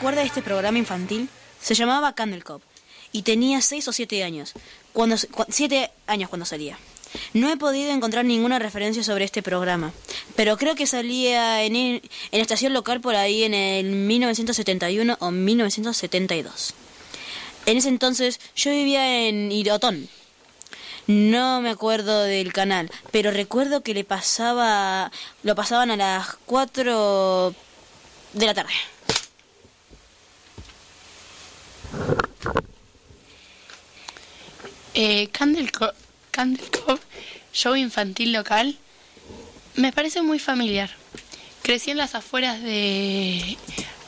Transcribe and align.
recuerda 0.00 0.22
este 0.22 0.40
programa 0.40 0.78
infantil? 0.78 1.28
Se 1.60 1.74
llamaba 1.74 2.14
Candle 2.14 2.40
Cove 2.40 2.64
y 3.12 3.20
tenía 3.20 3.60
6 3.60 3.86
o 3.88 3.92
7 3.92 4.24
años. 4.24 4.54
Cuando, 4.94 5.16
7 5.18 5.90
años 6.06 6.30
cuando 6.30 6.46
salía. 6.46 6.78
No 7.34 7.50
he 7.50 7.58
podido 7.58 7.92
encontrar 7.92 8.24
ninguna 8.24 8.58
referencia 8.58 9.04
sobre 9.04 9.26
este 9.26 9.42
programa, 9.42 9.92
pero 10.36 10.56
creo 10.56 10.74
que 10.74 10.86
salía 10.86 11.64
en, 11.64 11.76
en 11.76 12.00
estación 12.32 12.72
local 12.72 13.02
por 13.02 13.14
ahí 13.14 13.44
en 13.44 13.52
el 13.52 13.90
1971 13.90 15.18
o 15.20 15.30
1972. 15.30 16.72
En 17.66 17.76
ese 17.76 17.90
entonces 17.90 18.40
yo 18.56 18.70
vivía 18.70 19.28
en 19.28 19.52
Irotón. 19.52 20.08
No 21.08 21.60
me 21.60 21.68
acuerdo 21.68 22.22
del 22.22 22.54
canal, 22.54 22.90
pero 23.10 23.32
recuerdo 23.32 23.82
que 23.82 23.92
le 23.92 24.04
pasaba 24.04 25.12
lo 25.42 25.54
pasaban 25.54 25.90
a 25.90 25.96
las 25.98 26.38
4 26.46 27.54
de 28.32 28.46
la 28.46 28.54
tarde. 28.54 28.72
Eh, 34.94 35.28
Candle, 35.28 35.70
Candle 36.32 36.64
Cove, 36.70 37.00
show 37.52 37.76
infantil 37.76 38.32
local, 38.32 38.76
me 39.76 39.92
parece 39.92 40.20
muy 40.22 40.38
familiar. 40.38 40.90
Crecí 41.62 41.92
en 41.92 41.96
las 41.96 42.14
afueras 42.16 42.60
de 42.60 43.56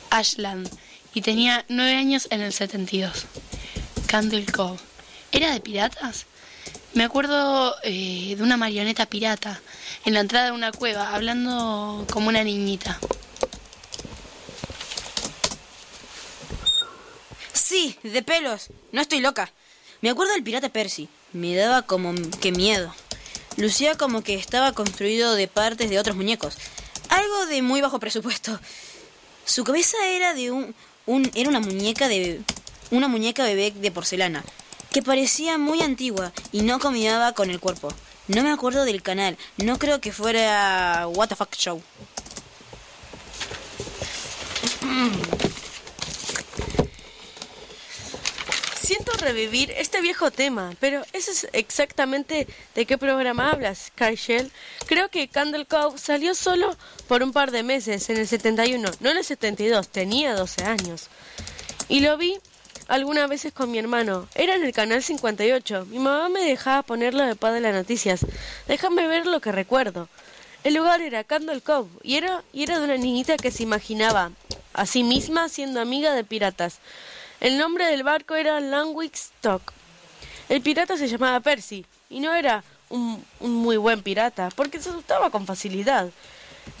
Ashland 0.09 0.69
y 1.13 1.21
tenía 1.21 1.63
nueve 1.69 1.95
años 1.95 2.27
en 2.31 2.41
el 2.41 2.51
72. 2.51 3.25
Candle 4.07 4.45
Cove. 4.45 4.79
¿Era 5.31 5.53
de 5.53 5.61
piratas? 5.61 6.25
Me 6.93 7.05
acuerdo 7.05 7.75
eh, 7.83 8.35
de 8.35 8.43
una 8.43 8.57
marioneta 8.57 9.05
pirata 9.05 9.61
en 10.05 10.13
la 10.13 10.19
entrada 10.19 10.47
de 10.47 10.51
una 10.51 10.71
cueva, 10.71 11.15
hablando 11.15 12.05
como 12.11 12.27
una 12.27 12.43
niñita. 12.43 12.99
Sí, 17.53 17.97
de 18.03 18.21
pelos. 18.21 18.67
No 18.91 19.01
estoy 19.01 19.21
loca. 19.21 19.51
Me 20.03 20.09
acuerdo 20.09 20.33
del 20.33 20.43
pirata 20.43 20.67
Percy. 20.67 21.07
Me 21.31 21.55
daba 21.55 21.83
como 21.83 22.13
que 22.41 22.51
miedo. 22.51 22.93
Lucía 23.55 23.95
como 23.95 24.21
que 24.21 24.33
estaba 24.33 24.73
construido 24.73 25.35
de 25.35 25.47
partes 25.47 25.89
de 25.89 25.97
otros 25.97 26.17
muñecos. 26.17 26.57
Algo 27.07 27.45
de 27.45 27.61
muy 27.61 27.79
bajo 27.79 28.01
presupuesto. 28.01 28.59
Su 29.45 29.63
cabeza 29.63 29.95
era 30.05 30.33
de 30.33 30.51
un, 30.51 30.75
era 31.35 31.47
una 31.47 31.61
muñeca 31.61 32.09
de 32.09 32.41
una 32.91 33.07
muñeca 33.07 33.45
bebé 33.45 33.71
de 33.71 33.91
porcelana 33.91 34.43
que 34.91 35.01
parecía 35.01 35.57
muy 35.57 35.81
antigua 35.81 36.33
y 36.51 36.63
no 36.63 36.79
combinaba 36.79 37.31
con 37.31 37.49
el 37.49 37.61
cuerpo. 37.61 37.87
No 38.27 38.43
me 38.43 38.51
acuerdo 38.51 38.83
del 38.83 39.01
canal. 39.01 39.37
No 39.55 39.79
creo 39.79 40.01
que 40.01 40.11
fuera 40.11 41.07
What 41.07 41.29
the 41.29 41.37
Fuck 41.37 41.55
Show. 41.55 41.81
Siento 48.83 49.13
revivir 49.13 49.71
este 49.77 50.01
viejo 50.01 50.29
tema, 50.29 50.73
pero 50.81 51.03
¿eso 51.13 51.31
es 51.31 51.47
exactamente 51.53 52.47
de 52.75 52.85
qué 52.85 52.97
programa 52.97 53.49
hablas, 53.49 53.93
Shell? 53.97 54.51
Creo 54.87 55.07
que 55.07 55.29
Candle 55.29 55.65
Cove 55.65 55.97
salió 55.97 56.35
solo 56.35 56.75
por 57.07 57.23
un 57.23 57.31
par 57.31 57.51
de 57.51 57.63
meses, 57.63 58.09
en 58.09 58.17
el 58.17 58.27
71, 58.27 58.91
no 58.99 59.09
en 59.09 59.17
el 59.17 59.23
72, 59.23 59.87
tenía 59.87 60.35
12 60.35 60.65
años. 60.65 61.07
Y 61.87 62.01
lo 62.01 62.17
vi 62.17 62.37
algunas 62.89 63.29
veces 63.29 63.53
con 63.53 63.71
mi 63.71 63.79
hermano. 63.79 64.27
Era 64.35 64.55
en 64.55 64.65
el 64.65 64.73
canal 64.73 65.01
58. 65.01 65.85
Mi 65.89 65.99
mamá 65.99 66.27
me 66.27 66.41
dejaba 66.41 66.83
ponerlo 66.83 67.23
de 67.23 67.37
paz 67.37 67.53
de 67.53 67.61
las 67.61 67.73
noticias. 67.73 68.25
Déjame 68.67 69.07
ver 69.07 69.27
lo 69.27 69.39
que 69.39 69.53
recuerdo. 69.53 70.09
El 70.65 70.73
lugar 70.73 70.99
era 70.99 71.23
Candle 71.23 71.61
Cove 71.61 71.89
y 72.03 72.17
era, 72.17 72.43
y 72.51 72.63
era 72.63 72.79
de 72.79 72.83
una 72.83 72.97
niñita 72.97 73.37
que 73.37 73.51
se 73.51 73.63
imaginaba 73.63 74.31
a 74.73 74.85
sí 74.85 75.03
misma 75.03 75.47
siendo 75.47 75.79
amiga 75.79 76.13
de 76.13 76.25
piratas. 76.25 76.79
El 77.43 77.57
nombre 77.57 77.85
del 77.87 78.03
barco 78.03 78.35
era 78.35 78.61
Langwick 78.61 79.15
Stock. 79.15 79.73
El 80.47 80.61
pirata 80.61 80.95
se 80.95 81.09
llamaba 81.09 81.41
Percy 81.41 81.85
y 82.09 82.21
no 82.21 82.33
era 82.33 82.63
un, 82.87 83.21
un 83.41 83.51
muy 83.51 83.75
buen 83.75 84.01
pirata 84.01 84.47
porque 84.55 84.79
se 84.79 84.91
asustaba 84.91 85.29
con 85.29 85.45
facilidad. 85.45 86.09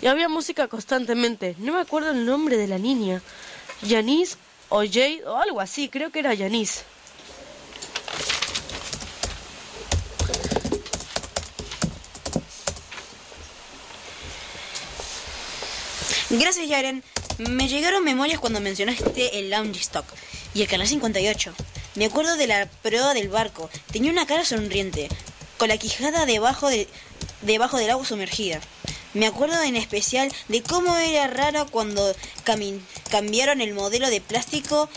Y 0.01 0.07
había 0.07 0.29
música 0.29 0.69
constantemente. 0.69 1.57
No 1.59 1.73
me 1.73 1.81
acuerdo 1.81 2.11
el 2.11 2.25
nombre 2.25 2.55
de 2.55 2.67
la 2.67 2.77
niña. 2.77 3.21
Janice 3.85 4.37
o 4.69 4.77
Jade 4.77 5.25
o 5.25 5.35
algo 5.35 5.59
así. 5.59 5.89
Creo 5.89 6.11
que 6.11 6.19
era 6.19 6.33
Janice. 6.33 6.85
Gracias, 16.29 16.69
Yaren. 16.69 17.03
Me 17.37 17.67
llegaron 17.67 18.05
memorias 18.05 18.39
cuando 18.39 18.61
mencionaste 18.61 19.39
el 19.39 19.49
Lounge 19.49 19.81
Stock 19.81 20.05
y 20.53 20.61
el 20.61 20.67
Canal 20.67 20.87
58. 20.87 21.53
Me 21.95 22.05
acuerdo 22.05 22.35
de 22.35 22.47
la 22.47 22.67
proa 22.81 23.13
del 23.13 23.29
barco. 23.29 23.69
Tenía 23.91 24.11
una 24.11 24.25
cara 24.25 24.45
sonriente, 24.45 25.09
con 25.57 25.69
la 25.69 25.77
quijada 25.77 26.25
debajo, 26.25 26.69
de, 26.69 26.87
debajo 27.41 27.77
del 27.77 27.89
agua 27.89 28.05
sumergida. 28.05 28.59
Me 29.13 29.27
acuerdo 29.27 29.61
en 29.61 29.75
especial 29.75 30.31
de 30.47 30.63
cómo 30.63 30.97
era 30.97 31.27
raro 31.27 31.67
cuando 31.67 32.15
cambiaron 33.09 33.61
el 33.61 33.73
modelo 33.73 34.09
de 34.09 34.21
plástico 34.21 34.89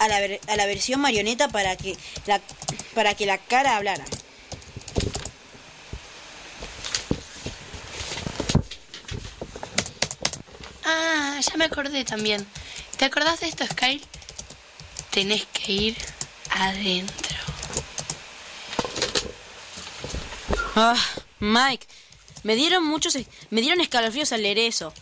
a 0.00 0.08
la, 0.08 0.18
a 0.48 0.56
la 0.56 0.66
versión 0.66 1.00
marioneta 1.00 1.48
para 1.48 1.76
que 1.76 1.96
la, 2.26 2.40
para 2.94 3.14
que 3.14 3.26
la 3.26 3.38
cara 3.38 3.76
hablara. 3.76 4.04
Ah, 10.84 11.38
ya 11.40 11.56
me 11.56 11.66
acordé 11.66 12.04
también. 12.04 12.44
¿Te 12.96 13.04
acordás 13.04 13.40
de 13.40 13.48
esto, 13.48 13.64
Sky? 13.66 14.00
Tenés 15.10 15.46
que 15.52 15.72
ir 15.72 15.96
adentro. 16.50 17.36
Ah, 20.76 20.96
Mike, 21.40 21.86
me 22.42 22.54
dieron 22.54 22.84
muchos, 22.84 23.18
me 23.50 23.60
dieron 23.60 23.80
escalofríos 23.80 24.32
al 24.32 24.42
leer 24.42 24.58
eso. 24.58 24.92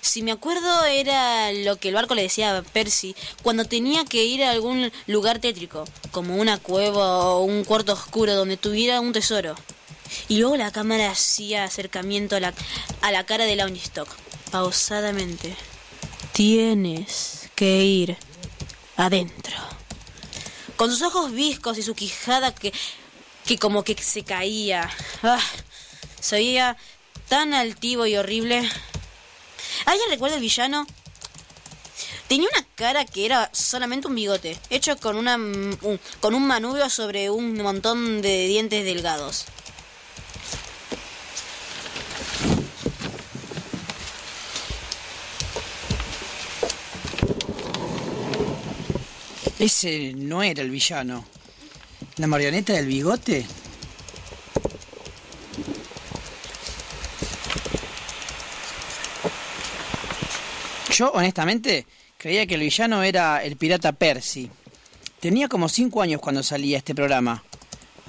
Si 0.00 0.22
me 0.22 0.32
acuerdo 0.32 0.84
era 0.84 1.50
lo 1.50 1.76
que 1.76 1.88
el 1.88 1.94
barco 1.94 2.14
le 2.14 2.22
decía 2.22 2.56
a 2.56 2.62
Percy 2.62 3.16
cuando 3.42 3.64
tenía 3.64 4.04
que 4.04 4.22
ir 4.22 4.44
a 4.44 4.50
algún 4.50 4.92
lugar 5.06 5.38
tétrico, 5.38 5.84
como 6.12 6.36
una 6.36 6.58
cueva 6.58 7.24
o 7.30 7.42
un 7.42 7.64
cuarto 7.64 7.94
oscuro 7.94 8.34
donde 8.34 8.58
tuviera 8.58 9.00
un 9.00 9.12
tesoro. 9.12 9.54
Y 10.28 10.38
luego 10.38 10.56
la 10.56 10.70
cámara 10.70 11.10
hacía 11.10 11.64
acercamiento 11.64 12.36
a 12.36 12.40
la, 12.40 12.54
a 13.00 13.12
la 13.12 13.24
cara 13.24 13.46
de 13.46 13.54
Stock, 13.82 14.08
pausadamente. 14.50 15.56
Tienes 16.32 17.48
que 17.54 17.82
ir 17.82 18.16
adentro. 18.96 19.54
Con 20.76 20.90
sus 20.90 21.02
ojos 21.02 21.32
viscos 21.32 21.78
y 21.78 21.82
su 21.82 21.94
quijada 21.94 22.54
que, 22.54 22.72
que 23.46 23.58
como 23.58 23.84
que 23.84 23.94
se 24.02 24.24
caía. 24.24 24.90
Ah, 25.22 25.40
se 26.20 26.36
oía 26.36 26.76
tan 27.28 27.54
altivo 27.54 28.06
y 28.06 28.16
horrible. 28.16 28.58
¿Alguien 29.86 30.10
recuerda 30.10 30.36
el 30.36 30.42
villano? 30.42 30.86
Tenía 32.28 32.48
una 32.56 32.66
cara 32.74 33.04
que 33.04 33.26
era 33.26 33.50
solamente 33.52 34.08
un 34.08 34.14
bigote, 34.14 34.58
hecho 34.70 34.96
con, 34.96 35.16
una, 35.16 35.36
mm, 35.36 35.78
un- 35.82 36.00
con 36.20 36.34
un 36.34 36.46
manubrio 36.46 36.88
sobre 36.88 37.30
un 37.30 37.56
montón 37.62 38.22
de 38.22 38.46
dientes 38.48 38.84
delgados. 38.84 39.44
Ese 49.64 50.12
no 50.14 50.42
era 50.42 50.60
el 50.60 50.68
villano. 50.68 51.24
¿La 52.16 52.26
marioneta 52.26 52.74
del 52.74 52.84
bigote? 52.84 53.46
Yo, 60.92 61.10
honestamente, 61.12 61.86
creía 62.18 62.46
que 62.46 62.56
el 62.56 62.60
villano 62.60 63.02
era 63.02 63.42
el 63.42 63.56
pirata 63.56 63.92
Percy. 63.92 64.50
Tenía 65.18 65.48
como 65.48 65.70
cinco 65.70 66.02
años 66.02 66.20
cuando 66.20 66.42
salía 66.42 66.76
este 66.76 66.94
programa. 66.94 67.42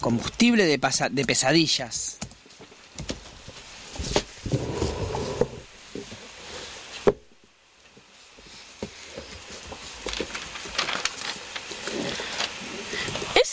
Combustible 0.02 0.66
de, 0.66 0.78
de 1.12 1.25
pesadillas. 1.25 2.18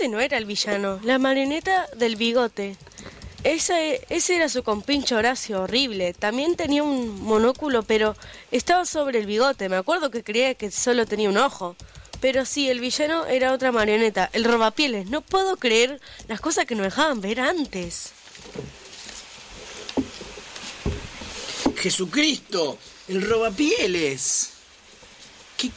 No 0.08 0.20
era 0.20 0.36
el 0.36 0.46
villano, 0.46 0.98
la 1.04 1.18
marioneta 1.18 1.86
del 1.96 2.16
bigote. 2.16 2.76
Ese, 3.44 4.04
ese 4.08 4.36
era 4.36 4.48
su 4.48 4.62
compincho 4.62 5.16
Horacio, 5.16 5.62
horrible. 5.62 6.12
También 6.12 6.56
tenía 6.56 6.82
un 6.82 7.22
monóculo, 7.22 7.82
pero 7.82 8.16
estaba 8.50 8.84
sobre 8.84 9.20
el 9.20 9.26
bigote. 9.26 9.68
Me 9.68 9.76
acuerdo 9.76 10.10
que 10.10 10.24
creía 10.24 10.54
que 10.54 10.70
solo 10.70 11.06
tenía 11.06 11.28
un 11.28 11.36
ojo. 11.36 11.76
Pero 12.20 12.44
sí, 12.44 12.68
el 12.68 12.80
villano 12.80 13.26
era 13.26 13.52
otra 13.52 13.72
marioneta, 13.72 14.28
el 14.32 14.44
robapieles. 14.44 15.08
No 15.08 15.22
puedo 15.22 15.56
creer 15.56 16.00
las 16.28 16.40
cosas 16.40 16.66
que 16.66 16.74
nos 16.74 16.84
dejaban 16.84 17.20
ver 17.20 17.40
antes. 17.40 18.12
Jesucristo, 21.76 22.78
el 23.08 23.22
robapieles. 23.22 24.50
¿Qué, 25.56 25.70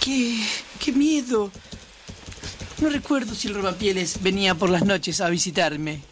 qué, 0.00 0.44
qué 0.80 0.92
miedo. 0.92 1.52
No 2.78 2.88
recuerdo 2.88 3.34
si 3.34 3.48
el 3.48 3.54
robapieles 3.54 4.22
venía 4.22 4.54
por 4.54 4.68
las 4.68 4.84
noches 4.84 5.20
a 5.20 5.28
visitarme. 5.28 6.02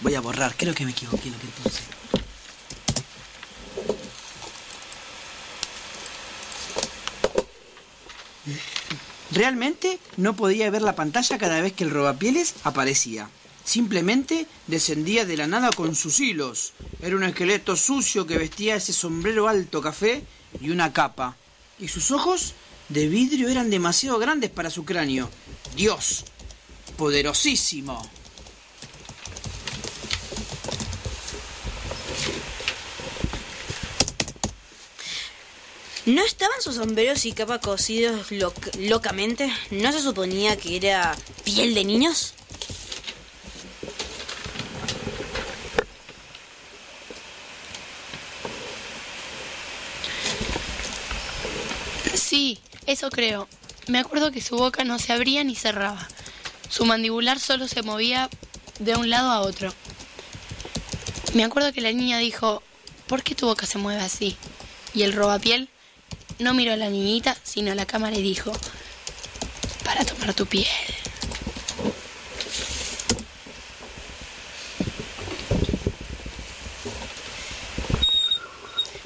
Voy 0.00 0.14
a 0.14 0.20
borrar, 0.20 0.54
creo 0.56 0.72
que 0.72 0.84
me 0.84 0.92
equivoqué 0.92 1.30
lo 1.30 1.38
que 1.38 1.46
puse. 1.62 1.82
Realmente 9.32 9.98
no 10.16 10.36
podía 10.36 10.70
ver 10.70 10.82
la 10.82 10.94
pantalla 10.94 11.36
cada 11.36 11.60
vez 11.60 11.72
que 11.72 11.84
el 11.84 11.90
robapieles 11.90 12.54
aparecía. 12.62 13.28
Simplemente 13.64 14.46
descendía 14.68 15.24
de 15.24 15.36
la 15.36 15.48
nada 15.48 15.70
con 15.70 15.96
sus 15.96 16.20
hilos. 16.20 16.72
Era 17.02 17.16
un 17.16 17.24
esqueleto 17.24 17.74
sucio 17.74 18.26
que 18.26 18.38
vestía 18.38 18.76
ese 18.76 18.92
sombrero 18.92 19.48
alto 19.48 19.82
café 19.82 20.22
y 20.60 20.70
una 20.70 20.92
capa. 20.92 21.36
Y 21.80 21.88
sus 21.88 22.12
ojos 22.12 22.54
de 22.88 23.08
vidrio 23.08 23.48
eran 23.48 23.70
demasiado 23.70 24.18
grandes 24.18 24.50
para 24.50 24.70
su 24.70 24.84
cráneo. 24.84 25.28
Dios, 25.74 26.24
poderosísimo. 26.96 28.08
¿No 36.06 36.22
estaban 36.24 36.60
sus 36.62 36.76
sombreros 36.76 37.24
y 37.24 37.32
capa 37.32 37.58
cosidos 37.60 38.30
loc- 38.30 38.74
locamente? 38.78 39.52
¿No 39.70 39.90
se 39.92 40.00
suponía 40.00 40.56
que 40.56 40.76
era 40.76 41.16
piel 41.44 41.74
de 41.74 41.84
niños? 41.84 42.34
Sí, 52.14 52.58
eso 52.96 53.10
creo. 53.10 53.46
Me 53.88 53.98
acuerdo 53.98 54.32
que 54.32 54.40
su 54.40 54.56
boca 54.56 54.82
no 54.82 54.98
se 54.98 55.12
abría 55.12 55.44
ni 55.44 55.54
cerraba. 55.54 56.08
Su 56.70 56.86
mandibular 56.86 57.38
solo 57.38 57.68
se 57.68 57.82
movía 57.82 58.30
de 58.78 58.96
un 58.96 59.10
lado 59.10 59.30
a 59.30 59.40
otro. 59.40 59.70
Me 61.34 61.44
acuerdo 61.44 61.74
que 61.74 61.82
la 61.82 61.92
niña 61.92 62.16
dijo, 62.18 62.62
¿por 63.06 63.22
qué 63.22 63.34
tu 63.34 63.46
boca 63.46 63.66
se 63.66 63.76
mueve 63.76 64.00
así? 64.00 64.34
Y 64.94 65.02
el 65.02 65.12
robapiel 65.12 65.68
no 66.38 66.54
miró 66.54 66.72
a 66.72 66.76
la 66.78 66.88
niñita, 66.88 67.36
sino 67.42 67.70
a 67.70 67.74
la 67.74 67.84
cámara 67.84 68.16
y 68.16 68.22
dijo, 68.22 68.50
para 69.84 70.02
tomar 70.06 70.32
tu 70.32 70.46
piel. 70.46 70.66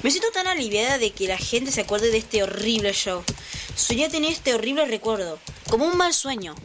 Me 0.01 0.09
siento 0.09 0.31
tan 0.31 0.47
aliviada 0.47 0.97
de 0.97 1.11
que 1.11 1.27
la 1.27 1.37
gente 1.37 1.73
se 1.73 1.81
acuerde 1.81 2.09
de 2.09 2.19
este 2.19 2.41
horrible 2.41 2.93
show. 2.93 3.21
Soñé 3.81 4.09
tener 4.09 4.31
este 4.31 4.53
horrible 4.53 4.85
recuerdo, 4.85 5.39
como 5.69 5.85
un 5.85 5.97
mal 5.97 6.13
sueño. 6.13 6.55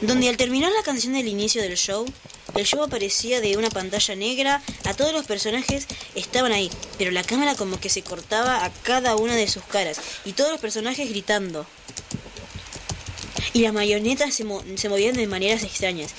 Donde 0.00 0.28
al 0.28 0.36
terminar 0.36 0.70
la 0.72 0.82
canción 0.84 1.14
del 1.14 1.26
inicio 1.26 1.62
del 1.62 1.76
show, 1.76 2.06
el 2.54 2.64
show 2.64 2.82
aparecía 2.82 3.40
de 3.40 3.56
una 3.56 3.68
pantalla 3.70 4.14
negra, 4.14 4.62
a 4.84 4.94
todos 4.94 5.12
los 5.12 5.26
personajes 5.26 5.86
estaban 6.14 6.52
ahí, 6.52 6.70
pero 6.96 7.10
la 7.10 7.24
cámara 7.24 7.54
como 7.56 7.80
que 7.80 7.88
se 7.90 8.02
cortaba 8.02 8.64
a 8.64 8.72
cada 8.82 9.16
una 9.16 9.34
de 9.34 9.48
sus 9.48 9.64
caras, 9.64 10.00
y 10.24 10.32
todos 10.32 10.50
los 10.52 10.60
personajes 10.60 11.08
gritando. 11.08 11.66
Y 13.52 13.60
las 13.60 13.72
marionetas 13.72 14.32
se, 14.34 14.44
mo- 14.44 14.62
se 14.76 14.88
movían 14.88 15.14
de 15.14 15.26
maneras 15.26 15.62
extrañas. 15.64 16.12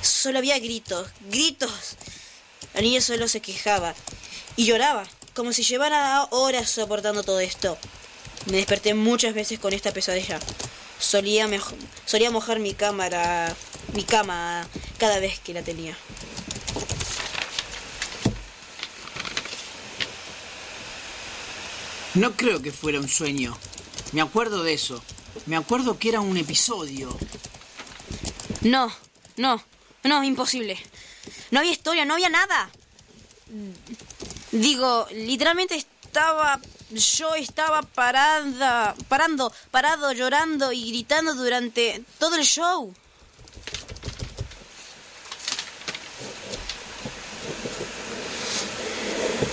Solo 0.00 0.38
había 0.38 0.58
gritos, 0.58 1.08
gritos. 1.28 1.96
La 2.74 2.80
niña 2.80 3.00
solo 3.00 3.28
se 3.28 3.40
quejaba 3.40 3.94
y 4.56 4.64
lloraba, 4.64 5.06
como 5.34 5.52
si 5.52 5.64
llevara 5.64 6.24
horas 6.30 6.70
soportando 6.70 7.22
todo 7.24 7.40
esto. 7.40 7.76
Me 8.46 8.56
desperté 8.56 8.94
muchas 8.94 9.34
veces 9.34 9.58
con 9.58 9.72
esta 9.72 9.92
pesadilla. 9.92 10.38
Solía, 10.98 11.48
solía 12.06 12.30
mojar 12.30 12.58
mi 12.58 12.74
cámara, 12.74 13.54
mi 13.94 14.04
cama 14.04 14.66
cada 14.98 15.18
vez 15.18 15.38
que 15.40 15.54
la 15.54 15.62
tenía. 15.62 15.96
No 22.14 22.32
creo 22.36 22.60
que 22.60 22.72
fuera 22.72 23.00
un 23.00 23.08
sueño. 23.08 23.56
Me 24.12 24.20
acuerdo 24.20 24.62
de 24.62 24.74
eso. 24.74 25.02
Me 25.46 25.56
acuerdo 25.56 25.98
que 25.98 26.10
era 26.10 26.20
un 26.20 26.36
episodio. 26.36 27.16
No, 28.60 28.92
no, 29.36 29.62
no, 30.04 30.22
imposible. 30.22 30.78
No 31.50 31.60
había 31.60 31.72
historia, 31.72 32.04
no 32.04 32.14
había 32.14 32.28
nada. 32.28 32.70
Digo, 34.50 35.06
literalmente 35.12 35.84
estaba. 36.12 36.60
Yo 36.90 37.34
estaba 37.34 37.80
parada, 37.80 38.94
parando, 39.08 39.50
parado, 39.70 40.12
llorando 40.12 40.70
y 40.70 40.90
gritando 40.90 41.34
durante 41.34 42.04
todo 42.18 42.36
el 42.36 42.44
show. 42.44 42.92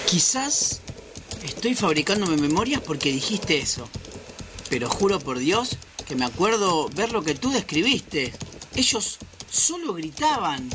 Quizás 0.06 0.82
estoy 1.44 1.76
fabricándome 1.76 2.36
memorias 2.36 2.82
porque 2.86 3.14
dijiste 3.14 3.58
eso. 3.58 3.88
Pero 4.70 4.90
juro 4.90 5.22
por 5.22 5.40
Dios 5.40 5.78
que 6.06 6.16
me 6.16 6.26
acuerdo 6.26 6.90
ver 6.90 7.14
lo 7.14 7.24
que 7.24 7.36
tú 7.36 7.52
describiste. 7.52 8.34
Ellos 8.76 9.18
solo 9.50 9.94
gritaban. 9.94 10.70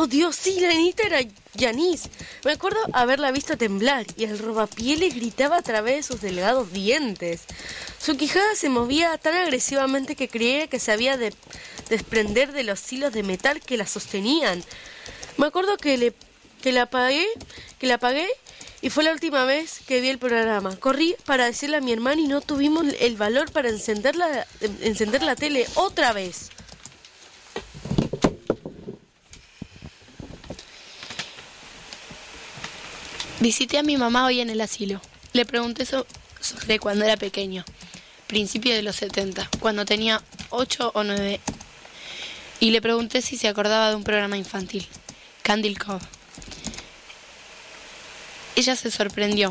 Oh 0.00 0.06
Dios, 0.06 0.36
sí, 0.36 0.60
la 0.60 0.68
niñita 0.68 1.02
era 1.02 1.18
Yanis. 1.54 2.08
Me 2.44 2.52
acuerdo 2.52 2.78
haberla 2.92 3.32
visto 3.32 3.58
temblar 3.58 4.06
y 4.16 4.22
el 4.22 4.38
robapieles 4.38 5.16
gritaba 5.16 5.56
a 5.56 5.62
través 5.62 5.96
de 5.96 6.02
sus 6.04 6.20
delgados 6.20 6.72
dientes. 6.72 7.40
Su 8.00 8.16
quijada 8.16 8.54
se 8.54 8.68
movía 8.68 9.18
tan 9.18 9.34
agresivamente 9.34 10.14
que 10.14 10.28
creía 10.28 10.68
que 10.68 10.78
se 10.78 10.92
había 10.92 11.16
de 11.16 11.34
desprender 11.88 12.52
de 12.52 12.62
los 12.62 12.92
hilos 12.92 13.12
de 13.12 13.24
metal 13.24 13.60
que 13.60 13.76
la 13.76 13.88
sostenían. 13.88 14.62
Me 15.36 15.46
acuerdo 15.46 15.76
que 15.76 15.98
le 15.98 16.14
que 16.62 16.70
la 16.70 16.82
apagué, 16.82 17.26
que 17.80 17.88
la 17.88 17.94
apagué 17.94 18.28
y 18.80 18.90
fue 18.90 19.02
la 19.02 19.10
última 19.10 19.46
vez 19.46 19.80
que 19.84 20.00
vi 20.00 20.10
el 20.10 20.18
programa. 20.18 20.76
Corrí 20.76 21.16
para 21.24 21.46
decirle 21.46 21.78
a 21.78 21.80
mi 21.80 21.92
hermana 21.92 22.20
y 22.20 22.28
no 22.28 22.40
tuvimos 22.40 22.86
el 23.00 23.16
valor 23.16 23.50
para 23.50 23.68
encender 23.68 24.14
la, 24.14 24.46
encender 24.60 25.24
la 25.24 25.34
tele 25.34 25.66
otra 25.74 26.12
vez. 26.12 26.50
Visité 33.40 33.78
a 33.78 33.82
mi 33.82 33.96
mamá 33.96 34.26
hoy 34.26 34.40
en 34.40 34.50
el 34.50 34.60
asilo. 34.60 35.00
Le 35.32 35.44
pregunté 35.46 35.84
so- 35.86 36.06
sobre 36.40 36.78
cuando 36.78 37.04
era 37.04 37.16
pequeño. 37.16 37.64
principios 38.26 38.76
de 38.76 38.82
los 38.82 38.96
70, 38.96 39.48
cuando 39.58 39.86
tenía 39.86 40.22
8 40.50 40.90
o 40.94 41.02
9. 41.02 41.40
Y 42.60 42.72
le 42.72 42.82
pregunté 42.82 43.22
si 43.22 43.38
se 43.38 43.48
acordaba 43.48 43.88
de 43.88 43.96
un 43.96 44.04
programa 44.04 44.36
infantil, 44.36 44.86
Candle 45.42 45.74
Cove. 45.76 46.04
Ella 48.54 48.76
se 48.76 48.90
sorprendió. 48.90 49.50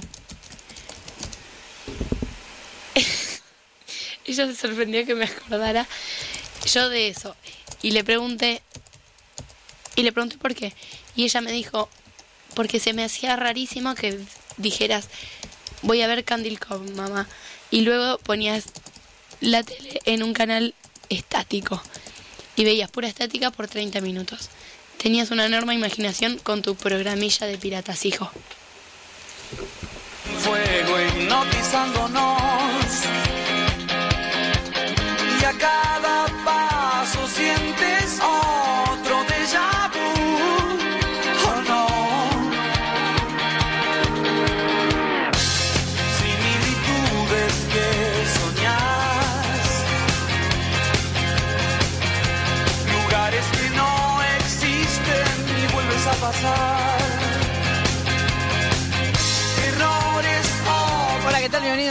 Ella 4.25 4.45
se 4.45 4.55
sorprendió 4.55 5.07
que 5.07 5.15
me 5.15 5.25
acordara 5.25 5.87
yo 6.71 6.89
de 6.89 7.07
eso. 7.07 7.35
Y 7.81 7.89
le 7.91 8.03
pregunté, 8.03 8.61
y 9.95 10.03
le 10.03 10.11
pregunté 10.11 10.37
por 10.37 10.53
qué. 10.53 10.75
Y 11.15 11.23
ella 11.23 11.41
me 11.41 11.51
dijo, 11.51 11.89
porque 12.57 12.79
se 12.79 12.91
me 12.93 13.03
hacía 13.03 13.35
rarísimo 13.35 13.93
que 13.93 14.19
dijeras, 14.57 15.09
voy 15.83 16.01
a 16.01 16.07
ver 16.07 16.23
Candle 16.23 16.57
Cove, 16.57 16.91
mamá. 16.95 17.27
Y 17.69 17.81
luego 17.81 18.17
ponías 18.17 18.63
la 19.41 19.61
tele 19.61 19.99
en 20.05 20.23
un 20.23 20.33
canal 20.33 20.73
estático. 21.07 21.79
Y 22.55 22.63
veías 22.63 22.89
pura 22.89 23.07
estática 23.07 23.51
por 23.51 23.67
30 23.67 24.01
minutos. 24.01 24.49
Tenías 24.97 25.29
una 25.29 25.45
enorme 25.45 25.75
imaginación 25.75 26.39
con 26.39 26.63
tu 26.63 26.73
programilla 26.73 27.45
de 27.45 27.59
piratas, 27.59 28.03
hijo. 28.07 28.31
fuego 30.39 30.99
hipnotizándonos. 30.99 32.86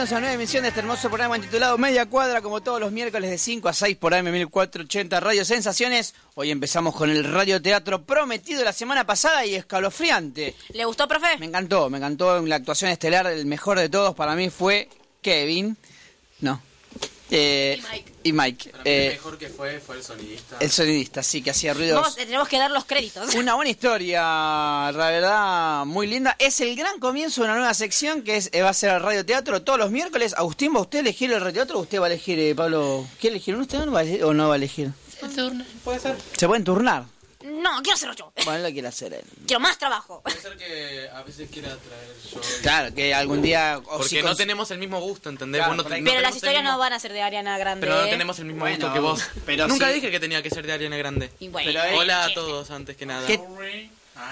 Bienvenidos 0.07 0.13
a 0.13 0.19
una 0.19 0.29
nueva 0.29 0.43
emisión 0.43 0.63
de 0.63 0.69
este 0.69 0.81
hermoso 0.81 1.09
programa 1.09 1.41
titulado 1.41 1.79
Media 1.79 2.07
Cuadra, 2.07 2.41
como 2.41 2.61
todos 2.61 2.79
los 2.79 2.93
miércoles 2.93 3.29
de 3.29 3.39
5 3.39 3.69
a 3.69 3.73
6 3.73 3.97
por 3.97 4.13
AM1480 4.13 5.21
Radio 5.21 5.45
Sensaciones. 5.45 6.15
Hoy 6.37 6.53
empezamos 6.53 6.95
con 6.95 7.11
el 7.11 7.25
radioteatro 7.25 8.05
prometido 8.05 8.63
la 8.63 8.73
semana 8.73 9.05
pasada 9.05 9.45
y 9.45 9.57
escalofriante. 9.57 10.55
¿Le 10.75 10.85
gustó, 10.85 11.09
profe? 11.09 11.37
Me 11.39 11.47
encantó, 11.47 11.91
me 11.91 11.99
encantó 11.99 12.37
en 12.37 12.49
la 12.49 12.55
actuación 12.55 12.93
estelar. 12.93 13.27
El 13.27 13.47
mejor 13.47 13.81
de 13.81 13.89
todos 13.89 14.15
para 14.15 14.37
mí 14.37 14.49
fue 14.49 14.89
Kevin. 15.23 15.77
No. 16.41 16.61
Eh, 17.31 17.81
y 18.23 18.33
Mike. 18.33 18.71
Para 18.71 18.85
mí 18.85 18.91
Eh, 18.91 19.07
el 19.09 19.13
mejor 19.15 19.39
que 19.39 19.49
fue 19.49 19.81
fue 19.81 19.97
el 19.97 20.03
sonidista. 20.05 20.57
el 20.61 20.71
sonidista, 20.71 21.23
sí, 21.23 21.43
que 21.43 21.51
hacía 21.51 21.75
ruidos. 21.75 22.01
Vamos, 22.01 22.17
tenemos 22.17 22.49
que 22.49 22.59
dar 22.59 22.71
los 22.71 22.85
créditos. 22.85 23.35
Una 23.35 23.55
buena 23.55 23.71
historia, 23.71 24.21
la 24.23 24.93
verdad, 25.11 25.85
muy 25.87 26.07
linda. 26.07 26.37
Es 26.39 26.61
el 26.61 26.77
gran 26.77 26.99
comienzo 27.01 27.43
de 27.43 27.49
una 27.49 27.57
nueva 27.57 27.75
sección 27.75 28.23
que 28.23 28.37
es, 28.37 28.51
va 28.55 28.69
a 28.69 28.75
ser 28.75 28.93
el 28.93 29.01
radioteatro 29.03 29.63
todos 29.63 29.79
los 29.79 29.91
miércoles. 29.91 30.35
Agustín, 30.37 30.75
¿va 30.75 30.81
usted 30.81 30.99
a 30.99 31.01
elegir 31.03 31.33
el 31.33 31.41
radioteatro 31.41 31.79
o 31.79 31.83
usted 31.83 32.01
va 32.01 32.07
a 32.07 32.11
elegir, 32.11 32.39
eh, 32.39 32.55
Pablo? 32.55 33.07
¿Quiere 33.21 33.37
elegir 33.37 33.55
uno 33.55 33.63
usted 33.65 33.81
o 33.81 33.87
no 33.87 33.93
va 33.93 34.01
a 34.01 34.03
elegir? 34.03 34.25
o 34.25 34.33
no 34.35 34.49
va 34.49 34.55
a 34.55 34.57
elegir? 34.57 34.91
Se 35.21 35.27
turna. 35.29 35.67
Puede 35.83 35.99
ser. 36.01 36.17
Se 36.37 36.47
pueden 36.47 36.63
turnar. 36.65 37.05
No, 37.75 37.83
quiero 37.83 37.95
hacerlo 37.95 38.15
yo. 38.15 38.33
Bueno, 38.45 38.63
lo 38.67 38.73
quiere 38.73 38.89
hacer 38.89 39.13
él. 39.15 39.25
Quiero 39.47 39.61
más 39.61 39.79
trabajo. 39.79 40.21
Puede 40.23 40.41
ser 40.41 40.57
que 40.57 41.09
a 41.13 41.23
veces 41.23 41.49
quiera 41.51 41.69
traer 41.69 42.15
yo. 42.33 42.41
Claro, 42.63 42.95
que 42.95 43.13
algún 43.15 43.43
día... 43.43 43.79
o 43.79 43.99
Porque 43.99 44.09
si 44.09 44.23
no 44.23 44.29
cons- 44.33 44.37
tenemos 44.37 44.71
el 44.71 44.79
mismo 44.79 45.01
gusto, 45.01 45.29
¿entendés? 45.29 45.59
Claro, 45.61 45.71
Vos 45.73 45.77
no 45.79 45.83
por 45.83 45.91
te- 45.91 45.97
ahí. 45.97 46.03
no 46.03 46.11
Pero 46.11 46.21
las 46.21 46.31
tenemos 46.31 46.33
el 46.33 46.37
historias 46.39 46.65
no 46.65 46.71
mismo- 46.71 46.79
van 46.81 46.93
a 46.93 46.99
ser 46.99 47.13
de 47.13 47.23
Ariana 47.23 47.59
Grande. 47.59 47.87
Pero 47.87 47.99
no 48.01 48.07
¿eh? 48.07 48.11
tenemos 48.11 48.39
el 48.39 48.45
mismo 48.47 48.61
Bueno, 48.61 48.77
gusto 48.77 48.93
que 48.93 49.01
vos. 49.01 49.23
pero 49.45 49.67
Nunca 49.69 49.89
sí. 49.89 49.95
dije 49.95 50.11
que 50.11 50.21
tenía 50.21 50.43
que 50.43 50.51
ser 50.51 50.67
de 50.67 50.73
Ariana 50.73 50.97
Grande. 50.97 51.31
Y 51.41 51.49
bueno, 51.49 51.69
Pero 51.73 51.83
ahí- 51.83 51.97
Hola 51.97 52.25
a 52.25 52.29
che. 52.29 52.35
todos, 52.35 52.71
antes 52.71 52.97
que 52.97 53.07
nada. 53.07 53.27
¿Qué- 53.27 53.41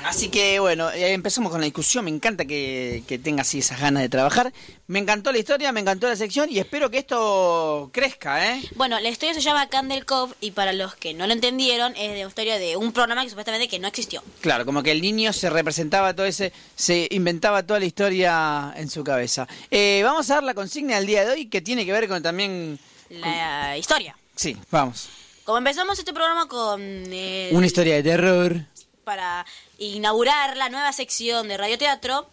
Así 0.05 0.29
que 0.29 0.59
bueno, 0.61 0.91
eh, 0.91 1.13
empezamos 1.13 1.51
con 1.51 1.61
la 1.61 1.65
discusión. 1.67 2.05
Me 2.05 2.11
encanta 2.11 2.45
que, 2.45 3.03
que 3.07 3.19
tenga 3.19 3.43
así 3.43 3.59
esas 3.59 3.81
ganas 3.81 4.03
de 4.03 4.09
trabajar. 4.09 4.53
Me 4.87 4.99
encantó 4.99 5.31
la 5.33 5.39
historia, 5.39 5.73
me 5.73 5.81
encantó 5.81 6.09
la 6.09 6.17
sección 6.17 6.49
y 6.51 6.59
espero 6.59 6.91
que 6.91 6.99
esto 6.99 7.91
crezca, 7.93 8.53
¿eh? 8.55 8.63
Bueno, 8.77 8.99
la 9.01 9.09
historia 9.09 9.35
se 9.35 9.41
llama 9.41 9.69
Candle 9.69 10.03
Cove 10.05 10.35
y 10.41 10.53
para 10.53 10.73
los 10.73 10.95
que 10.95 11.15
no 11.15 11.27
lo 11.27 11.33
entendieron 11.33 11.93
es 11.97 12.13
de 12.13 12.21
una 12.21 12.29
historia 12.29 12.59
de 12.59 12.77
un 12.77 12.93
programa 12.93 13.23
que 13.25 13.31
supuestamente 13.31 13.69
que 13.69 13.79
no 13.79 13.89
existió. 13.89 14.23
Claro, 14.41 14.65
como 14.65 14.83
que 14.83 14.91
el 14.93 15.01
niño 15.03 15.33
se 15.33 15.51
representaba 15.51 16.15
todo 16.15 16.27
ese, 16.27 16.53
se 16.77 17.07
inventaba 17.11 17.63
toda 17.63 17.81
la 17.81 17.87
historia 17.87 18.73
en 18.77 18.89
su 18.91 19.05
cabeza. 19.05 19.47
Eh, 19.71 20.01
vamos 20.05 20.31
a 20.31 20.35
dar 20.35 20.43
la 20.45 20.55
consigna 20.55 20.97
del 20.97 21.07
día 21.07 21.25
de 21.25 21.33
hoy 21.33 21.47
que 21.47 21.61
tiene 21.61 21.85
que 21.85 21.93
ver 21.93 22.09
con 22.09 22.23
también... 22.23 22.79
La 23.11 23.77
historia. 23.79 24.17
Sí, 24.35 24.57
vamos. 24.71 25.09
Como 25.45 25.59
empezamos 25.59 25.99
este 25.99 26.13
programa 26.13 26.49
con 26.49 26.81
el- 26.81 27.55
Una 27.55 27.67
historia 27.67 27.95
de 27.97 28.03
terror. 28.03 28.57
para 29.05 29.45
inaugurar 29.93 30.57
la 30.57 30.69
nueva 30.69 30.93
sección 30.93 31.49
de 31.49 31.57
radioteatro, 31.57 32.27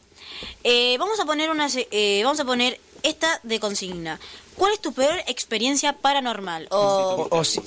eh, 0.64 0.98
vamos 1.00 1.20
a 1.20 1.26
poner 1.26 1.50
una 1.50 1.70
se- 1.70 1.88
eh, 1.92 2.22
vamos 2.24 2.40
a 2.40 2.46
poner 2.46 2.80
esta 3.04 3.40
de 3.44 3.60
consigna. 3.60 4.20
¿Cuál 4.56 4.74
es 4.74 4.80
tu 4.82 4.94
peor 4.94 5.18
experiencia 5.28 5.94
paranormal? 5.94 6.68
O, 6.72 7.28
O, 7.32 7.38
o 7.40 7.44
si, 7.44 7.60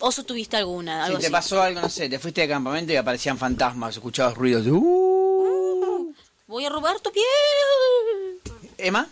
o 0.00 0.10
si 0.12 0.22
tuviste 0.24 0.56
alguna, 0.56 1.02
si 1.02 1.06
algo 1.06 1.18
te 1.18 1.26
así. 1.26 1.32
pasó 1.32 1.62
algo, 1.62 1.80
no 1.80 1.88
sé, 1.88 2.08
te 2.08 2.18
fuiste 2.18 2.40
de 2.42 2.48
campamento 2.48 2.92
y 2.92 2.96
aparecían 2.96 3.38
fantasmas, 3.38 3.94
escuchabas 3.94 4.34
ruidos 4.34 4.64
de... 4.64 4.72
"Uh". 4.72 6.12
Voy 6.46 6.64
a 6.64 6.68
robar 6.68 7.00
tu 7.00 7.10
piel. 7.10 8.40
¿Emma? 8.78 9.08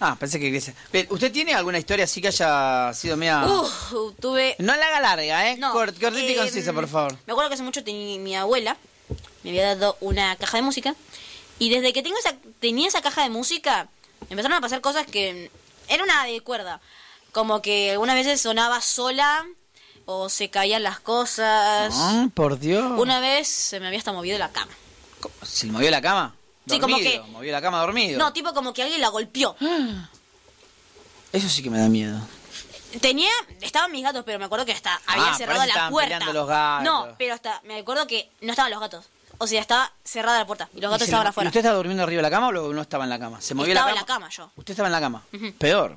Ah, 0.00 0.16
pensé 0.18 0.38
que. 0.38 0.50
Bien, 0.92 1.06
¿Usted 1.10 1.32
tiene 1.32 1.54
alguna 1.54 1.78
historia 1.78 2.04
así 2.04 2.20
que 2.20 2.28
haya 2.28 2.92
sido 2.92 3.16
media... 3.16 3.44
Uh, 3.46 4.12
tuve 4.20 4.54
No 4.58 4.76
la 4.76 4.86
haga 4.88 5.00
larga, 5.00 5.50
¿eh? 5.50 5.56
No, 5.56 5.72
Cort- 5.72 5.98
cortita 5.98 6.30
y 6.30 6.32
eh, 6.34 6.36
concisa, 6.36 6.72
por 6.72 6.88
favor. 6.88 7.16
Me 7.26 7.32
acuerdo 7.32 7.48
que 7.48 7.54
hace 7.54 7.62
mucho 7.62 7.82
teni- 7.82 8.18
mi 8.18 8.34
abuela 8.36 8.76
me 9.44 9.50
había 9.50 9.76
dado 9.76 9.96
una 10.00 10.34
caja 10.36 10.56
de 10.56 10.62
música 10.62 10.94
y 11.58 11.70
desde 11.70 11.92
que 11.92 12.02
tengo 12.02 12.18
esa, 12.18 12.34
tenía 12.60 12.88
esa 12.88 13.00
caja 13.02 13.22
de 13.22 13.30
música 13.30 13.88
empezaron 14.30 14.56
a 14.56 14.60
pasar 14.60 14.80
cosas 14.80 15.06
que 15.06 15.50
era 15.88 16.02
una 16.02 16.24
de 16.24 16.40
cuerda, 16.40 16.80
como 17.32 17.62
que 17.62 17.92
algunas 17.92 18.16
veces 18.16 18.40
sonaba 18.40 18.80
sola 18.80 19.44
o 20.06 20.28
se 20.28 20.50
caían 20.50 20.82
las 20.82 20.98
cosas. 21.00 21.94
Ah, 21.96 22.28
por 22.34 22.58
Dios. 22.58 22.98
Una 22.98 23.20
vez 23.20 23.48
se 23.48 23.80
me 23.80 23.86
había 23.86 23.98
hasta 23.98 24.12
movido 24.12 24.38
la 24.38 24.50
cama. 24.50 24.72
¿Se 25.42 25.66
movió 25.66 25.90
la 25.90 26.00
cama? 26.02 26.34
Sí, 26.68 26.78
como 26.80 26.96
que- 26.98 27.20
Movió 27.30 27.52
la 27.52 27.60
cama 27.62 27.80
dormido. 27.80 28.18
No, 28.18 28.32
tipo 28.32 28.52
como 28.54 28.72
que 28.72 28.82
alguien 28.82 29.00
la 29.00 29.08
golpeó. 29.08 29.56
Eso 31.32 31.48
sí 31.48 31.62
que 31.62 31.70
me 31.70 31.78
da 31.78 31.88
miedo. 31.88 32.18
Tenía, 33.00 33.30
estaban 33.60 33.90
mis 33.90 34.04
gatos, 34.04 34.22
pero 34.24 34.38
me 34.38 34.44
acuerdo 34.44 34.64
que 34.64 34.72
hasta 34.72 34.94
había 35.06 35.24
Ah, 35.24 35.28
por 35.30 35.36
cerrado 35.38 35.66
la 35.66 35.90
puerta. 35.90 36.32
los 36.32 36.46
gatos. 36.46 36.84
No, 36.84 37.08
pero 37.18 37.34
hasta 37.34 37.60
me 37.64 37.78
acuerdo 37.80 38.06
que 38.06 38.30
no 38.40 38.50
estaban 38.52 38.70
los 38.70 38.80
gatos. 38.80 39.06
O 39.38 39.46
sea, 39.46 39.60
estaba 39.60 39.92
cerrada 40.04 40.38
la 40.38 40.46
puerta 40.46 40.68
y 40.74 40.80
los 40.80 40.88
¿Y 40.88 40.92
gatos 40.92 41.08
estaban 41.08 41.26
afuera. 41.26 41.46
¿Y 41.46 41.48
usted 41.48 41.60
estaba 41.60 41.76
durmiendo 41.76 42.02
arriba 42.02 42.18
de 42.18 42.22
la 42.22 42.30
cama 42.30 42.48
o 42.48 42.72
no 42.72 42.82
estaba 42.82 43.04
en 43.04 43.10
la 43.10 43.18
cama? 43.18 43.40
¿Se 43.40 43.54
movió 43.54 43.72
Estaba 43.72 43.92
la 43.92 44.00
en 44.00 44.06
cama? 44.06 44.26
la 44.26 44.26
cama 44.26 44.30
yo. 44.30 44.50
¿Usted 44.56 44.72
estaba 44.72 44.88
en 44.88 44.92
la 44.92 45.00
cama? 45.00 45.22
Peor. 45.58 45.96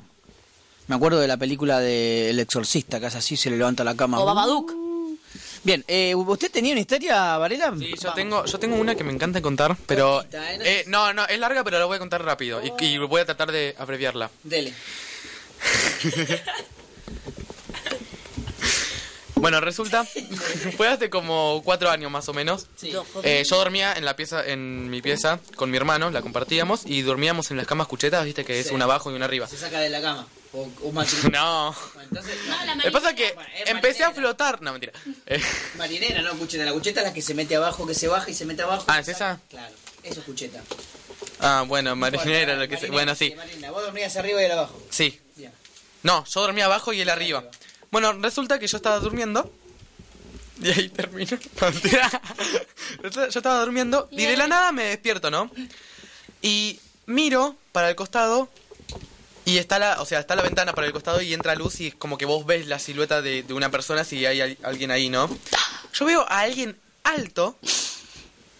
Me 0.87 0.95
acuerdo 0.95 1.19
de 1.19 1.27
la 1.27 1.37
película 1.37 1.79
de 1.79 2.29
El 2.29 2.39
Exorcista, 2.39 2.99
que 2.99 3.07
es 3.07 3.15
así, 3.15 3.35
se 3.37 3.49
le 3.49 3.57
levanta 3.57 3.83
la 3.83 3.95
cama. 3.95 4.19
O 4.19 4.25
Babadook. 4.25 4.73
Bien, 5.63 5.83
eh, 5.87 6.15
¿usted 6.15 6.49
tenía 6.49 6.71
una 6.71 6.79
historia, 6.81 7.37
Varela? 7.37 7.73
Sí, 7.77 7.89
yo 7.89 7.95
Vamos. 8.03 8.15
tengo, 8.15 8.45
yo 8.45 8.59
tengo 8.59 8.75
una 8.77 8.95
que 8.95 9.03
me 9.03 9.11
encanta 9.11 9.41
contar, 9.41 9.75
pero... 9.85 10.21
¿eh? 10.21 10.27
No 10.57 10.63
Eh, 10.65 10.83
no, 10.87 11.13
no, 11.13 11.25
es 11.25 11.37
larga, 11.39 11.63
pero 11.65 11.77
la 11.79 11.85
voy 11.85 11.97
a 11.97 11.99
contar 11.99 12.23
rápido. 12.23 12.61
Y, 12.63 12.71
y 12.85 12.97
voy 12.99 13.19
a 13.21 13.25
tratar 13.25 13.51
de 13.51 13.75
abreviarla. 13.77 14.29
Dele. 14.43 14.73
Bueno, 19.39 19.59
resulta... 19.61 20.03
fue 20.77 20.87
hace 20.87 21.09
como 21.09 21.61
cuatro 21.63 21.89
años 21.89 22.11
más 22.11 22.27
o 22.29 22.33
menos. 22.33 22.67
Sí. 22.75 22.93
Eh, 23.23 23.43
yo 23.49 23.57
dormía 23.57 23.93
en 23.93 24.05
la 24.05 24.15
pieza, 24.15 24.45
en 24.45 24.89
mi 24.89 25.01
pieza 25.01 25.39
con 25.55 25.69
mi 25.71 25.77
hermano, 25.77 26.09
la 26.11 26.21
compartíamos 26.21 26.81
y 26.85 27.01
dormíamos 27.01 27.51
en 27.51 27.57
las 27.57 27.65
camas 27.67 27.87
cuchetas, 27.87 28.25
viste 28.25 28.43
que 28.45 28.59
es 28.59 28.67
Sí. 28.67 28.73
una 28.73 28.85
abajo 28.85 29.11
y 29.11 29.15
una 29.15 29.25
arriba. 29.25 29.47
Se 29.47 29.57
saca 29.57 29.79
de 29.79 29.89
la 29.89 30.01
cama. 30.01 30.27
O 30.53 30.67
un 30.81 30.93
matrimonio. 30.93 31.39
No. 31.39 31.75
Bueno, 31.93 32.07
entonces, 32.09 32.35
Lo 32.77 32.83
que 32.83 32.91
pasa 32.91 33.09
es 33.11 33.15
que 33.15 33.33
Bueno, 33.33 33.49
empecé 33.65 34.03
a 34.03 34.11
flotar. 34.11 34.61
No, 34.61 34.71
mentira. 34.71 34.93
Eh, 35.25 35.41
Marinera, 35.77 36.21
no 36.21 36.33
cucheta. 36.37 36.63
La 36.65 36.71
cucheta 36.73 37.01
es 37.01 37.07
la 37.07 37.13
que 37.13 37.21
se 37.21 37.33
mete 37.33 37.55
abajo, 37.55 37.85
que 37.85 37.93
se 37.93 38.07
baja 38.07 38.29
y 38.29 38.33
se 38.33 38.45
mete 38.45 38.61
abajo. 38.63 38.85
Ah, 38.87 38.99
¿es 38.99 39.05
se 39.07 39.11
esa? 39.13 39.39
Claro, 39.49 39.73
eso 40.03 40.19
es 40.21 40.25
cucheta. 40.25 40.61
ah, 41.41 41.63
bueno, 41.67 41.95
marinera, 41.95 42.55
lo 42.55 42.67
que. 42.67 42.75
Marinera, 42.75 42.93
Bueno, 42.93 43.15
sí. 43.15 43.33
Marinera. 43.35 43.71
Vos 43.71 43.83
dormías 43.83 44.15
arriba 44.15 44.41
y 44.41 44.45
él 44.45 44.51
abajo. 44.51 44.81
Sí. 44.89 45.19
Bien. 45.35 45.51
No, 46.03 46.23
yo 46.25 46.41
dormía 46.41 46.65
abajo 46.65 46.93
y 46.93 47.01
él 47.01 47.09
arriba. 47.09 47.43
Bueno, 47.91 48.13
resulta 48.13 48.59
que 48.59 48.67
yo 48.67 48.77
estaba 48.77 48.99
durmiendo. 48.99 49.51
Y 50.59 50.71
ahí 50.71 50.89
termino. 50.89 51.37
Yo 53.13 53.23
estaba 53.25 53.59
durmiendo 53.59 54.07
y 54.09 54.25
de 54.25 54.35
la 54.35 54.47
nada 54.47 54.71
me 54.71 54.85
despierto, 54.85 55.29
¿no? 55.29 55.51
Y 56.41 56.79
miro 57.05 57.55
para 57.71 57.89
el 57.89 57.95
costado 57.95 58.49
y 59.45 59.59
está 59.59 59.77
la, 59.77 60.01
o 60.01 60.05
sea, 60.07 60.19
está 60.19 60.35
la 60.35 60.41
ventana 60.41 60.73
para 60.73 60.87
el 60.87 60.93
costado 60.93 61.21
y 61.21 61.31
entra 61.33 61.53
luz 61.53 61.79
y 61.81 61.87
es 61.89 61.95
como 61.95 62.17
que 62.17 62.25
vos 62.25 62.43
ves 62.47 62.65
la 62.65 62.79
silueta 62.79 63.21
de, 63.21 63.43
de 63.43 63.53
una 63.53 63.69
persona 63.69 64.03
si 64.03 64.25
hay 64.25 64.41
al- 64.41 64.57
alguien 64.63 64.89
ahí, 64.89 65.09
¿no? 65.09 65.29
Yo 65.93 66.05
veo 66.05 66.21
a 66.27 66.39
alguien 66.39 66.75
alto, 67.03 67.55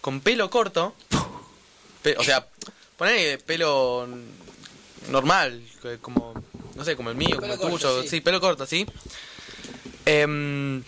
con 0.00 0.20
pelo 0.20 0.50
corto, 0.50 0.94
pe- 2.02 2.16
o 2.16 2.22
sea, 2.22 2.46
poner 2.96 3.40
pelo 3.44 4.08
normal, 5.08 5.62
como 6.00 6.32
no 6.78 6.84
sé, 6.84 6.96
como 6.96 7.10
el 7.10 7.16
mío, 7.16 7.36
como 7.36 7.52
el 7.52 7.58
corto, 7.58 7.76
tuyo, 7.76 8.02
sí. 8.02 8.08
sí. 8.08 8.20
pelo 8.20 8.40
corto, 8.40 8.64
sí. 8.66 8.86
Em, 10.06 10.82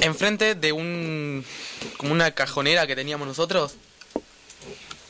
enfrente 0.00 0.54
de 0.54 0.72
un, 0.72 1.44
como 1.96 2.12
una 2.12 2.30
cajonera 2.32 2.86
que 2.86 2.94
teníamos 2.94 3.26
nosotros, 3.26 3.74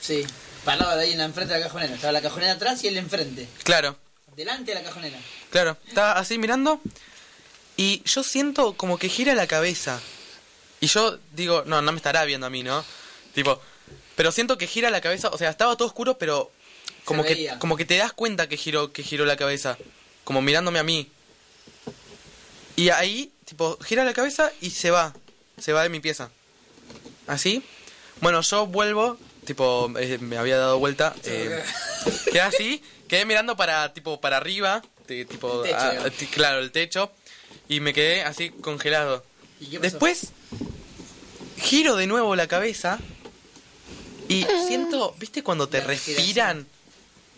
Sí. 0.01 0.25
Paraba 0.65 0.97
de 0.97 1.05
ahí 1.05 1.13
en 1.13 1.19
la 1.19 1.25
enfrente 1.25 1.53
de 1.53 1.61
la 1.61 1.67
cajonera. 1.67 1.95
Estaba 1.95 2.13
la 2.13 2.23
cajonera 2.23 2.53
atrás 2.53 2.83
y 2.85 2.89
él 2.89 2.97
enfrente. 2.97 3.47
claro, 3.65 3.97
Delante 4.37 4.73
de 4.73 4.77
la 4.77 4.85
cajonera. 4.85 5.19
claro, 5.51 5.77
estaba 5.87 6.13
así 6.13 6.39
mirando 6.39 6.81
y 7.77 8.03
yo 8.05 8.23
siento 8.23 8.75
como 8.75 8.97
que 8.99 9.09
gira 9.09 9.35
la 9.35 9.47
cabeza. 9.47 10.01
Y 10.81 10.87
yo 10.87 11.19
digo, 11.33 11.65
no, 11.67 11.83
no 11.83 11.91
me 11.93 11.97
estará 11.97 12.25
viendo 12.25 12.47
a 12.47 12.51
mí, 12.51 12.63
¿no? 12.63 12.85
Tipo, 13.35 13.61
pero 14.15 14.31
siento 14.31 14.57
que 14.57 14.67
gira 14.69 14.91
la 14.91 15.01
cabeza, 15.01 15.29
o 15.29 15.37
sea, 15.39 15.51
estaba 15.51 15.77
todo 15.77 15.89
oscuro, 15.89 16.19
pero 16.19 16.53
como 17.09 17.23
que 17.25 17.35
veía. 17.35 17.59
como 17.59 17.77
que 17.77 17.85
te 17.85 17.97
das 17.97 18.13
cuenta 18.13 18.49
que 18.49 18.57
giró 18.57 18.93
que 18.93 19.03
giró 19.03 19.25
la 19.25 19.37
cabeza, 19.37 19.77
como 20.25 20.41
mirándome 20.43 20.79
a 20.79 20.83
mí. 20.85 21.09
Y 22.77 22.91
ahí, 22.91 23.33
tipo, 23.45 23.77
gira 23.85 24.05
la 24.05 24.13
cabeza 24.15 24.53
y 24.61 24.71
se 24.71 24.91
va, 24.91 25.15
se 25.61 25.73
va 25.73 25.83
de 25.83 25.89
mi 25.89 26.01
pieza. 26.01 26.31
¿Así? 27.27 27.63
Bueno, 28.21 28.41
yo 28.43 28.67
vuelvo, 28.67 29.19
tipo, 29.45 29.91
eh, 29.99 30.19
me 30.19 30.39
había 30.39 30.57
dado 30.59 30.79
vuelta, 30.79 31.15
eh, 31.25 31.63
quedé 32.27 32.41
así, 32.41 32.83
quedé 33.09 33.25
mirando 33.25 33.57
para, 33.57 33.93
tipo, 33.93 34.21
para 34.21 34.37
arriba, 34.37 34.83
ti- 35.07 35.25
tipo, 35.25 35.65
El 35.65 35.73
techo, 36.13 36.27
claro, 36.33 36.61
el 36.61 36.71
techo, 36.71 37.11
y 37.69 37.81
me 37.81 37.93
quedé 37.93 38.23
así 38.23 38.51
congelado. 38.51 39.25
¿Y 39.61 39.67
qué 39.67 39.79
pasó? 39.79 39.83
Después, 39.91 40.29
giro 41.61 41.97
de 41.97 42.07
nuevo 42.07 42.37
la 42.37 42.47
cabeza 42.47 42.99
y 44.29 44.45
siento, 44.69 45.15
¿viste 45.19 45.43
cuando 45.43 45.69
te 45.69 45.81
respiran? 45.81 46.67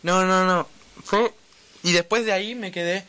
No, 0.03 0.25
no, 0.25 0.47
no. 0.47 0.69
Fue- 1.05 1.33
Y 1.83 1.93
después 1.93 2.25
de 2.27 2.33
ahí 2.33 2.55
me 2.55 2.71
quedé, 2.73 3.05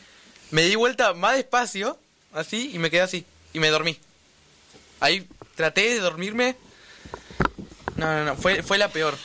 me 0.52 0.64
di 0.64 0.76
vuelta 0.76 1.14
más 1.14 1.36
despacio, 1.36 1.98
así, 2.34 2.72
y 2.74 2.80
me 2.80 2.90
quedé 2.90 3.02
así, 3.02 3.26
y 3.54 3.60
me 3.60 3.70
dormí. 3.70 3.98
Ahí 5.00 5.28
traté 5.56 5.82
de 5.94 6.00
dormirme. 6.00 6.56
No, 7.96 8.06
no, 8.14 8.26
no, 8.26 8.36
fue, 8.36 8.64
fue 8.64 8.78
la 8.78 8.90
peor. 8.90 9.18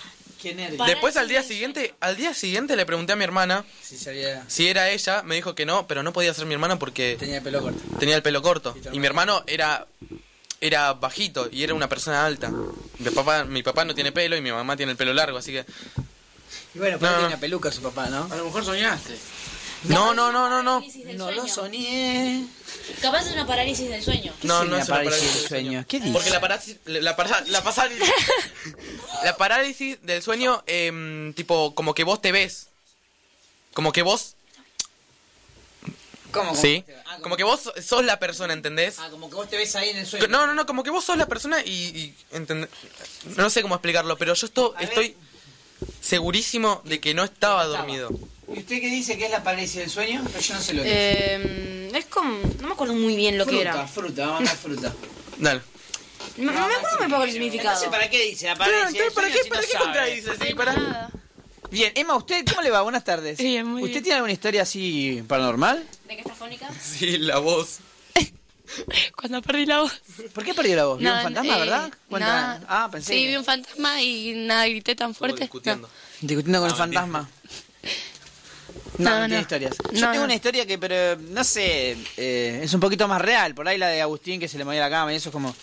Después 0.87 1.17
al 1.17 1.27
día 1.29 1.43
siguiente, 1.43 1.95
al 1.99 2.17
día 2.17 2.33
siguiente 2.33 2.77
le 2.77 2.87
pregunté 2.87 3.13
a 3.13 3.17
mi 3.17 3.25
hermana 3.25 3.65
Si 3.83 3.99
sabía. 3.99 4.45
si 4.47 4.69
era 4.69 4.91
ella, 4.91 5.23
me 5.25 5.35
dijo 5.35 5.57
que 5.57 5.67
no, 5.67 5.89
pero 5.89 6.05
no 6.05 6.13
podía 6.13 6.33
ser 6.35 6.47
mi 6.47 6.55
hermana 6.55 6.79
porque 6.79 7.17
Tenía 7.19 7.39
el 7.39 7.43
pelo 7.43 7.61
corto. 7.63 7.81
tenía 7.99 8.15
el 8.15 8.23
pelo 8.23 8.43
corto. 8.43 8.77
¿Y 8.93 8.97
Y 8.97 9.01
mi 9.01 9.07
hermano 9.07 9.43
era 9.47 9.87
era 10.61 10.93
bajito 10.93 11.49
y 11.51 11.65
era 11.65 11.75
una 11.75 11.89
persona 11.89 12.25
alta. 12.25 12.51
Mi 12.99 13.11
papá, 13.11 13.45
mi 13.45 13.63
papá 13.65 13.85
no 13.85 13.95
tiene 13.95 14.13
pelo 14.13 14.37
y 14.37 14.41
mi 14.41 14.53
mamá 14.53 14.77
tiene 14.77 14.93
el 14.93 14.99
pelo 14.99 15.13
largo, 15.15 15.37
así 15.39 15.51
que... 15.53 15.65
Y 16.77 16.79
bueno, 16.79 16.99
pero 17.01 17.13
No, 17.13 17.23
tenía 17.23 17.41
peluca 17.41 17.73
su 17.73 17.81
papá, 17.81 18.11
¿no? 18.11 18.29
A 18.31 18.37
lo 18.37 18.45
mejor 18.45 18.63
soñaste. 18.63 19.17
No, 19.85 20.13
no, 20.13 20.31
no, 20.31 20.51
no, 20.51 20.63
no. 20.63 20.85
No 21.15 21.31
lo 21.31 21.49
soñé. 21.49 22.47
Capaz 23.01 23.27
es 23.27 23.33
una 23.33 23.47
parálisis 23.47 23.89
del 23.89 24.03
sueño. 24.03 24.35
¿Qué 24.39 24.47
No, 24.47 24.63
no 24.65 24.77
es 24.77 24.87
una 24.87 24.97
parálisis 24.97 25.23
parálisis 25.23 25.41
del 25.41 25.49
sueño? 25.49 25.85
¿Qué 25.89 26.01
dices? 26.01 26.13
Porque 26.13 26.29
la 26.29 26.41
parálisis... 26.41 26.77
La, 26.85 27.17
parálisis, 27.17 27.51
la 29.25 29.37
parálisis 29.39 29.99
del 30.03 30.23
sueño, 30.23 30.63
em, 30.67 31.33
tipo, 31.33 31.75
como 31.75 31.95
que 31.95 32.05
vos 32.05 32.21
te 32.21 32.31
ves. 32.31 32.67
Como 33.73 33.91
que 33.91 34.03
vos... 34.03 34.35
¿Cómo? 36.31 36.51
cómo? 36.51 36.61
Sí. 36.61 36.85
Ah, 37.07 37.17
Como 37.23 37.39
que 37.39 37.45
vos 37.45 37.73
sos 37.83 38.05
la 38.05 38.19
persona, 38.19 38.53
¿entendés? 38.53 38.99
Ah, 38.99 39.09
como 39.11 39.31
que 39.31 39.37
vos 39.37 39.49
te 39.49 39.57
ves 39.57 39.75
ahí 39.77 39.89
en 39.91 39.97
el 39.97 40.07
sueño. 40.07 40.29
No, 40.29 40.47
no, 40.47 40.53
no, 40.53 40.67
como 40.67 40.83
que 40.83 40.91
vos 40.91 41.03
sos 41.03 41.17
la 41.17 41.27
persona 41.27 41.63
y... 41.65 42.15
No 43.37 43.49
sé 43.49 43.63
cómo 43.63 43.77
explicarlo, 43.77 44.19
pero 44.19 44.35
yo 44.35 44.45
esto, 44.45 44.75
A 44.77 44.81
ver. 44.81 44.89
estoy 44.91 45.17
segurísimo 46.01 46.83
de 46.85 47.01
que 47.01 47.15
no 47.15 47.25
estaba 47.25 47.63
estaba. 47.65 47.79
dormido. 47.79 48.11
¿Y 48.49 48.61
usted 48.61 48.81
qué 48.81 48.89
dice 48.91 49.19
que 49.19 49.25
es 49.27 49.31
la 49.31 49.43
parálisis 49.43 49.77
del 49.77 49.91
sueño? 49.91 50.23
Pero 50.27 50.41
yo 50.41 50.55
no 50.55 50.61
sé 50.61 50.75
lo 50.75 50.83
que 50.83 50.89
Eh, 50.93 51.91
es 51.95 52.05
como. 52.07 52.39
No 52.61 52.69
me 52.69 52.73
acuerdo 52.75 52.95
muy 52.95 53.17
bien 53.17 53.39
lo 53.39 53.45
fruta, 53.45 53.57
que 53.57 53.63
era. 53.63 53.87
fruta, 53.89 54.27
vamos 54.27 54.41
a 54.43 54.45
dar 54.45 54.57
fruta. 54.57 54.95
Dale. 55.39 55.61
No, 56.37 56.53
no 56.53 56.69
me 56.69 56.75
acuerdo 56.75 56.99
muy 57.01 57.09
poco 57.09 57.25
el 57.25 57.33
significado. 57.33 57.91
¿para 57.91 58.09
qué 58.11 58.23
dice 58.25 58.47
la 58.47 58.57
parálisis 58.57 58.93
del 58.93 59.03
entonces, 59.03 59.15
¿para 59.15 59.27
sueño 59.29 59.37
qué, 59.37 59.43
si 59.45 59.49
para 59.51 59.61
no 59.61 59.67
qué 59.67 59.73
sabe? 59.73 59.85
contradices? 59.85 60.39
Sí, 60.49 60.55
para... 60.55 60.73
Nada. 60.75 61.11
Bien, 61.71 61.93
Emma, 61.97 62.15
¿usted 62.17 62.45
cómo 62.49 62.63
le 62.63 62.71
va? 62.71 62.83
Buenas 62.83 63.03
tardes. 63.05 63.39
Bien, 63.39 63.67
muy 63.67 63.83
¿Usted 63.83 63.95
bien. 63.95 64.03
tiene 64.05 64.15
alguna 64.17 64.33
historia 64.33 64.63
así 64.63 65.23
paranormal? 65.27 65.85
¿De 66.07 66.15
qué 66.15 66.21
está 66.21 66.35
fónica? 66.35 66.69
Sí, 66.81 67.19
la 67.19 67.39
voz. 67.39 67.79
Cuando 69.17 69.43
perdí 69.43 69.67
la 69.67 69.81
voz. 69.81 69.93
¿Por 70.35 70.45
qué 70.45 70.55
perdió 70.55 70.77
la 70.77 70.85
voz? 70.87 70.99
¿Vio 70.99 71.09
No, 71.11 71.17
un 71.17 71.23
fantasma, 71.23 71.57
eh, 71.57 71.61
verdad? 71.61 71.91
Nada. 72.11 72.61
Ah, 72.69 72.89
pensé. 72.91 73.13
Sí, 73.13 73.21
que- 73.23 73.29
vi 73.29 73.37
un 73.37 73.45
fantasma 73.45 74.03
y 74.03 74.33
nada, 74.35 74.67
grité 74.67 74.95
tan 74.95 75.15
fuerte. 75.15 75.41
discutiendo. 75.43 75.89
Discutiendo 76.21 76.61
con 76.61 76.69
No, 76.69 76.75
el 76.75 76.79
fantasma. 76.79 77.29
No, 78.99 79.11
No, 79.21 79.27
tiene 79.27 79.41
historias. 79.43 79.77
Yo 79.93 80.01
tengo 80.01 80.15
no. 80.15 80.25
una 80.25 80.35
historia 80.35 80.65
que, 80.67 80.79
pero 80.79 81.21
no 81.21 81.45
sé, 81.45 81.97
eh, 82.17 82.61
es 82.63 82.73
un 82.73 82.81
poquito 82.81 83.07
más 83.07 83.21
real. 83.21 83.55
Por 83.55 83.69
ahí 83.69 83.77
la 83.77 83.89
de 83.89 84.01
Agustín 84.01 84.41
que 84.41 84.49
se 84.49 84.57
le 84.57 84.65
movía 84.65 84.81
la 84.81 84.89
cama 84.91 85.13
y 85.13 85.17
eso 85.17 85.29
es 85.29 85.33
como. 85.33 85.55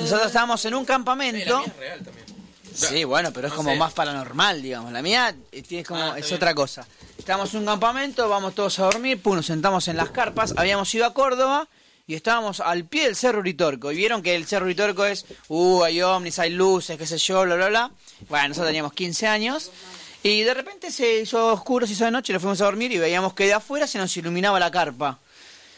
Nosotros 0.00 0.26
estábamos 0.28 0.64
en 0.64 0.74
un 0.74 0.84
campamento. 0.84 1.64
real 1.78 2.00
también. 2.04 2.24
Sí, 2.72 3.04
bueno, 3.04 3.32
pero 3.32 3.48
es 3.48 3.52
No 3.52 3.56
como 3.56 3.70
sé. 3.70 3.76
más 3.76 3.92
paranormal, 3.92 4.62
digamos. 4.62 4.92
La 4.92 5.02
mía 5.02 5.34
eh, 5.52 5.62
tiene 5.62 5.84
como, 5.84 6.00
Ah, 6.00 6.18
es 6.18 6.26
bien. 6.26 6.36
otra 6.36 6.54
cosa. 6.54 6.86
Estábamos 7.18 7.52
en 7.54 7.60
un 7.60 7.66
campamento, 7.66 8.28
vamos 8.28 8.54
todos 8.54 8.78
a 8.78 8.84
dormir, 8.84 9.20
pum, 9.20 9.36
nos 9.36 9.46
sentamos 9.46 9.86
en 9.88 9.96
las 9.96 10.10
carpas. 10.10 10.54
Habíamos 10.56 10.92
ido 10.94 11.06
a 11.06 11.14
Córdoba 11.14 11.68
y 12.06 12.14
estábamos 12.14 12.60
al 12.60 12.84
pie 12.84 13.04
del 13.04 13.16
Cerro 13.16 13.38
Uritorco. 13.38 13.90
Y 13.90 13.96
vieron 13.96 14.22
que 14.22 14.34
el 14.34 14.46
Cerro 14.46 14.66
Uritorco 14.66 15.06
es, 15.06 15.24
uh, 15.48 15.84
hay 15.84 16.02
ovnis, 16.02 16.38
hay 16.38 16.50
luces, 16.50 16.98
qué 16.98 17.06
sé 17.06 17.16
yo, 17.18 17.42
bla, 17.42 17.56
bla, 17.56 17.68
bla. 17.68 17.90
Bueno, 18.28 18.48
nosotros 18.48 18.68
teníamos 18.68 18.92
15 18.92 19.26
años. 19.26 19.70
Y 20.22 20.42
de 20.42 20.54
repente 20.54 20.90
se 20.90 21.20
hizo 21.20 21.52
oscuro, 21.52 21.86
se 21.86 21.92
hizo 21.92 22.04
de 22.04 22.10
noche, 22.10 22.32
nos 22.32 22.42
fuimos 22.42 22.60
a 22.60 22.64
dormir 22.64 22.92
y 22.92 22.98
veíamos 22.98 23.34
que 23.34 23.44
de 23.44 23.54
afuera 23.54 23.86
se 23.86 23.98
nos 23.98 24.14
iluminaba 24.16 24.58
la 24.58 24.70
carpa. 24.70 25.18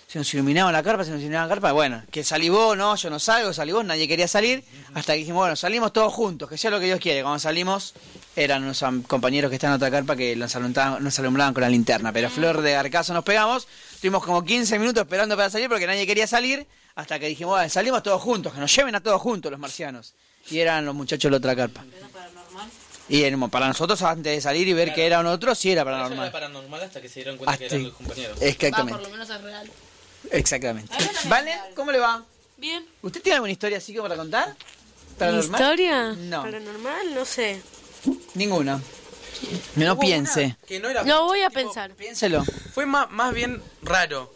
Se 0.09 0.19
nos 0.19 0.33
iluminaba 0.35 0.71
la 0.71 0.85
carpa, 0.85 1.05
se 1.05 1.11
nos 1.11 1.19
iluminaba 1.19 1.47
la 1.47 1.55
carpa. 1.55 1.73
Bueno, 1.73 2.03
que 2.13 2.23
salí 2.23 2.49
vos, 2.49 2.77
no, 2.77 2.95
yo 2.95 3.11
no 3.11 3.19
salgo, 3.19 3.53
salí 3.53 3.73
vos, 3.73 3.85
nadie 3.85 4.07
quería 4.07 4.29
salir. 4.29 4.63
Hasta 4.95 5.15
que 5.15 5.19
dijimos, 5.21 5.41
bueno, 5.41 5.57
salimos 5.57 5.93
todos 5.93 6.13
juntos, 6.13 6.49
que 6.49 6.57
sea 6.57 6.71
lo 6.71 6.79
que 6.79 6.87
Dios 6.87 7.01
quiere. 7.01 7.23
Cuando 7.23 7.41
salimos, 7.41 7.95
eran 8.37 8.63
unos 8.63 8.85
compañeros 9.09 9.49
que 9.49 9.57
están 9.57 9.71
en 9.71 9.77
otra 9.77 9.91
carpa 9.91 10.15
que 10.15 10.37
nos 10.37 10.55
alumbraban, 10.55 11.05
alumbraban 11.19 11.53
con 11.55 11.63
la 11.63 11.69
linterna. 11.69 12.13
Pero 12.13 12.31
flor 12.31 12.63
de 12.63 12.77
arcazo 12.77 13.15
nos 13.15 13.25
pegamos. 13.25 13.67
Estuvimos 13.97 14.23
como 14.23 14.45
15 14.45 14.79
minutos 14.79 15.01
esperando 15.05 15.35
para 15.39 15.49
salir 15.49 15.71
porque 15.71 15.87
nadie 15.87 16.07
quería 16.07 16.27
salir. 16.27 16.67
Hasta 16.97 17.19
que 17.19 17.29
dijimos, 17.29 17.55
bueno, 17.55 17.69
salimos 17.71 18.03
todos 18.03 18.21
juntos, 18.21 18.53
que 18.53 18.61
nos 18.61 18.75
lleven 18.77 18.95
a 18.95 19.01
todos 19.01 19.21
juntos 19.23 19.51
los 19.51 19.59
marcianos. 19.59 20.13
Y 20.51 20.59
eran 20.59 20.85
los 20.85 20.95
muchachos 20.95 21.23
de 21.25 21.31
la 21.31 21.37
otra 21.39 21.57
carpa. 21.57 21.83
Y 23.09 23.23
éramos- 23.23 23.51
para 23.51 23.69
nosotros, 23.69 24.03
antes 24.03 24.35
de 24.35 24.41
salir 24.43 24.69
y 24.69 24.75
ver 24.75 24.93
que 24.93 25.07
eran 25.07 25.25
otros, 25.27 25.57
sí 25.59 25.71
era 25.71 25.83
Paranormal. 25.85 26.31
paranormal. 26.31 26.33
paranormal 26.33 26.83
hasta 26.83 27.01
que 27.01 27.09
se 27.09 27.21
dieron 27.21 27.39
cuenta 27.39 27.57
que 27.57 27.65
Hasta- 27.65 27.77
eran 27.77 27.87
los 27.89 27.97
compañeros. 27.97 28.33
Va, 28.37 28.39
por 28.41 28.49
Exactamente. 28.49 29.03
lo 29.03 29.09
menos 29.09 29.31
es 29.31 29.41
real. 29.43 29.71
Exactamente. 30.31 30.95
¿Vale? 31.25 31.53
¿Cómo 31.75 31.91
le 31.91 31.99
va? 31.99 32.23
Bien. 32.59 32.85
¿Usted 33.03 33.23
tiene 33.23 33.37
alguna 33.37 33.53
historia 33.53 33.79
así 33.79 33.93
como 33.95 34.05
para 34.09 34.17
contar? 34.17 34.49
¿Mi 34.49 35.17
¿Paranormal? 35.19 35.61
historia? 35.63 36.13
No. 36.13 36.43
¿Paranormal? 36.43 37.15
No 37.15 37.25
sé. 37.25 37.63
Ninguna. 38.35 38.79
No 39.77 39.99
piense. 39.99 40.57
Que 40.67 40.81
no 40.81 40.89
era... 40.89 41.03
Lo 41.05 41.25
voy 41.25 41.41
a 41.41 41.49
tipo, 41.49 41.61
pensar. 41.61 41.93
Piénselo. 41.93 42.45
Fue 42.75 42.87
más, 42.87 43.11
más 43.11 43.33
bien 43.35 43.63
raro. 43.83 44.33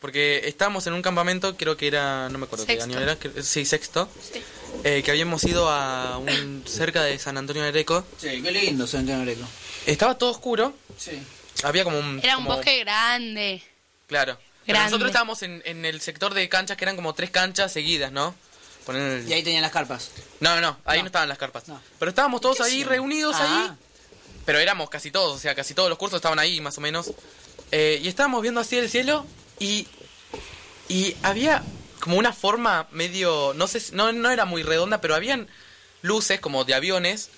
Porque 0.00 0.42
estábamos 0.44 0.86
en 0.86 0.92
un 0.92 1.02
campamento, 1.02 1.56
creo 1.56 1.76
que 1.76 1.86
era, 1.88 2.28
no 2.28 2.38
me 2.38 2.44
acuerdo 2.44 2.66
qué 2.66 2.74
Sexto. 2.74 2.90
año 2.90 3.00
era, 3.00 3.16
que- 3.16 3.42
sí, 3.42 3.64
sexto. 3.64 4.08
eh, 4.84 5.02
que 5.02 5.10
habíamos 5.10 5.42
ido 5.44 5.68
a 5.70 6.18
un 6.18 6.62
cerca 6.66 7.02
de 7.02 7.18
San 7.18 7.38
Antonio 7.38 7.62
de 7.62 7.70
Areco. 7.70 8.04
Sí, 8.18 8.42
qué 8.42 8.50
lindo 8.52 8.86
San 8.86 9.00
Antonio 9.00 9.22
Greco. 9.24 9.46
Estaba 9.86 10.16
todo 10.18 10.30
oscuro, 10.30 10.74
Sí. 10.98 11.20
había 11.64 11.82
como 11.84 11.98
un... 11.98 12.20
Era 12.22 12.36
un 12.36 12.44
como- 12.44 12.56
bosque 12.56 12.78
grande. 12.80 13.62
Claro. 14.06 14.38
Grande. 14.66 14.84
nosotros 14.90 15.08
estábamos 15.10 15.42
en, 15.42 15.62
en 15.64 15.84
el 15.84 16.00
sector 16.00 16.34
de 16.34 16.48
canchas 16.48 16.76
que 16.76 16.84
eran 16.84 16.96
como 16.96 17.14
tres 17.14 17.30
canchas 17.30 17.72
seguidas, 17.72 18.12
¿no? 18.12 18.34
Poner 18.84 19.20
el- 19.20 19.28
Y 19.28 19.32
ahí 19.32 19.42
tenían 19.42 19.62
las 19.62 19.72
carpas. 19.72 20.10
No, 20.40 20.54
no, 20.56 20.60
no, 20.60 20.78
ahí 20.84 20.98
no, 20.98 21.04
No. 21.04 21.06
estaban 21.06 21.28
las 21.28 21.38
carpas. 21.38 21.66
No. 21.68 21.80
Pero 21.98 22.08
estábamos 22.10 22.40
todos 22.40 22.58
¿Qué 22.58 22.64
ahí 22.64 22.84
reunidos 22.84 23.34
Ah. 23.38 23.70
ahí. 23.70 23.76
Pero 24.46 24.58
éramos 24.60 24.88
casi 24.88 25.10
todos, 25.10 25.36
o 25.36 25.38
sea, 25.38 25.54
casi 25.54 25.74
todos 25.74 25.90
los 25.90 25.98
cursos 25.98 26.16
estaban 26.18 26.38
ahí, 26.38 26.60
más 26.60 26.78
o 26.78 26.80
menos. 26.80 27.12
Eh, 27.72 28.00
y 28.02 28.08
estábamos 28.08 28.40
viendo 28.40 28.60
así 28.60 28.78
el 28.78 28.88
cielo 28.88 29.26
y. 29.58 29.86
Y 30.88 31.16
había 31.24 31.62
como 32.00 32.16
una 32.16 32.32
forma 32.32 32.86
medio. 32.92 33.52
No 33.54 33.66
sé, 33.66 33.80
si- 33.80 33.94
no, 33.94 34.12
no 34.12 34.30
era 34.30 34.44
muy 34.44 34.62
redonda, 34.62 35.00
pero 35.00 35.16
habían 35.16 35.48
luces 36.02 36.40
como 36.40 36.64
de 36.64 36.74
aviones 36.74 37.28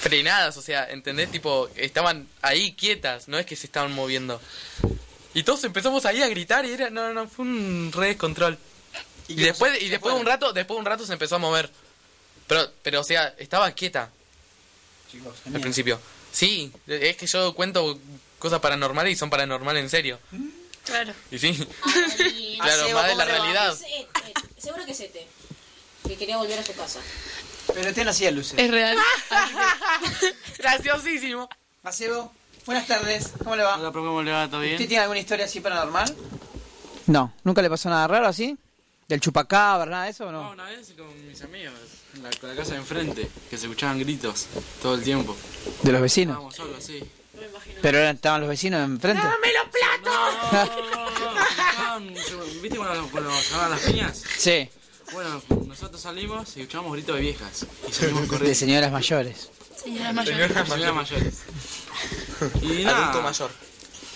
frenadas, 0.00 0.56
o 0.56 0.62
sea, 0.62 0.90
¿entendés? 0.90 1.30
Tipo, 1.30 1.70
estaban 1.76 2.28
ahí 2.42 2.72
quietas, 2.72 3.28
no 3.28 3.38
es 3.38 3.46
que 3.46 3.54
se 3.54 3.66
estaban 3.66 3.92
moviendo. 3.92 4.40
Y 5.32 5.44
todos 5.44 5.62
empezamos 5.62 6.04
ahí 6.06 6.22
a 6.22 6.28
gritar 6.28 6.66
y 6.66 6.72
era. 6.72 6.90
No, 6.90 7.06
no, 7.06 7.14
no, 7.14 7.28
fue 7.28 7.44
un 7.44 7.92
re 7.94 8.08
descontrol. 8.08 8.58
Y, 9.28 9.36
qué 9.36 9.44
después, 9.44 9.80
y 9.80 9.84
¿Se 9.84 9.90
después 9.90 10.12
de 10.12 10.20
un 10.20 10.26
rato, 10.26 10.52
después 10.52 10.76
de 10.76 10.80
un 10.80 10.86
rato 10.86 11.06
se 11.06 11.12
empezó 11.12 11.36
a 11.36 11.38
mover. 11.38 11.70
Pero, 12.48 12.68
pero 12.82 13.00
o 13.00 13.04
sea, 13.04 13.32
estaba 13.38 13.70
quieta 13.70 14.10
Chicos, 15.12 15.36
al 15.46 15.60
principio. 15.60 16.00
Sí, 16.32 16.72
es 16.86 17.16
que 17.16 17.26
yo 17.26 17.54
cuento 17.54 17.98
cosas 18.38 18.60
paranormales 18.60 19.12
y 19.12 19.16
son 19.16 19.28
paranormales 19.30 19.82
en 19.84 19.90
serio. 19.90 20.18
Claro. 20.84 21.12
Y 21.30 21.38
sí, 21.38 21.56
Ay, 21.84 22.58
claro, 22.60 22.90
más 22.94 23.06
de 23.06 23.14
la 23.14 23.24
realidad. 23.26 23.72
es, 23.74 23.82
eh, 23.82 23.86
eh, 24.26 24.32
seguro 24.58 24.84
que 24.86 24.92
es 24.92 25.00
Ete. 25.00 25.26
Que 26.08 26.16
quería 26.16 26.38
volver 26.38 26.58
a 26.58 26.64
su 26.64 26.74
casa. 26.74 26.98
Pero 27.72 27.88
este 27.90 28.04
no 28.04 28.10
hacía 28.10 28.30
luces. 28.32 28.58
Es 28.58 28.70
real. 28.70 28.96
Graciosísimo. 30.58 31.48
Macebo, 31.82 32.32
Buenas 32.64 32.86
tardes, 32.86 33.32
¿cómo 33.42 33.56
le 33.56 33.64
va? 33.64 33.76
Hola, 33.76 33.90
¿cómo 33.92 34.22
le 34.22 34.30
va? 34.30 34.46
¿Todo 34.48 34.60
¿Usted 34.60 34.76
bien? 34.76 34.88
tiene 34.88 34.98
alguna 35.02 35.18
historia 35.18 35.46
así 35.46 35.60
paranormal? 35.60 36.14
No, 37.08 37.32
¿nunca 37.42 37.60
le 37.60 37.68
pasó 37.68 37.90
nada 37.90 38.06
raro 38.06 38.28
así? 38.28 38.56
¿Del 39.08 39.20
chupacabra, 39.20 39.90
nada 39.90 40.04
de 40.04 40.10
eso 40.10 40.26
o 40.26 40.32
No, 40.32 40.42
no? 40.44 40.50
una 40.52 40.64
vez 40.64 40.92
con 40.96 41.28
mis 41.28 41.42
amigos, 41.42 41.74
en 42.14 42.22
la, 42.22 42.30
con 42.30 42.48
la 42.48 42.56
casa 42.56 42.72
de 42.72 42.78
enfrente, 42.78 43.28
que 43.50 43.58
se 43.58 43.66
escuchaban 43.66 43.98
gritos 43.98 44.46
todo 44.80 44.94
el 44.94 45.02
tiempo. 45.02 45.36
¿De 45.82 45.92
los 45.92 46.00
vecinos? 46.00 46.32
Estábamos 46.34 46.54
solos, 46.56 46.82
sí. 46.84 47.02
¿Pero 47.82 47.98
eran- 47.98 48.14
estaban 48.16 48.40
los 48.40 48.48
vecinos 48.48 48.80
enfrente? 48.84 49.22
No, 49.22 49.30
no, 49.30 49.36
no, 52.00 52.10
no, 52.10 52.16
se- 52.16 52.60
¿Viste 52.60 52.78
cuando, 52.78 53.08
cuando 53.08 53.30
las 53.70 53.80
piñas? 53.80 54.22
Sí, 54.38 54.68
Bueno, 55.12 55.42
nosotros 55.66 56.00
salimos 56.00 56.56
y 56.56 56.60
escuchábamos 56.60 56.92
gritos 56.94 57.16
de 57.16 57.20
viejas. 57.22 57.66
Y 57.88 57.92
salimos 57.92 58.22
de 58.22 58.28
corriendo. 58.28 58.54
señoras 58.58 58.92
mayores. 58.92 59.50
Señora 59.82 60.12
mayor. 60.12 60.34
Señoras 60.34 60.94
mayores. 60.94 61.42
Y 62.62 62.84
nada. 62.84 63.02
Adulto 63.10 63.22
mayor. 63.22 63.50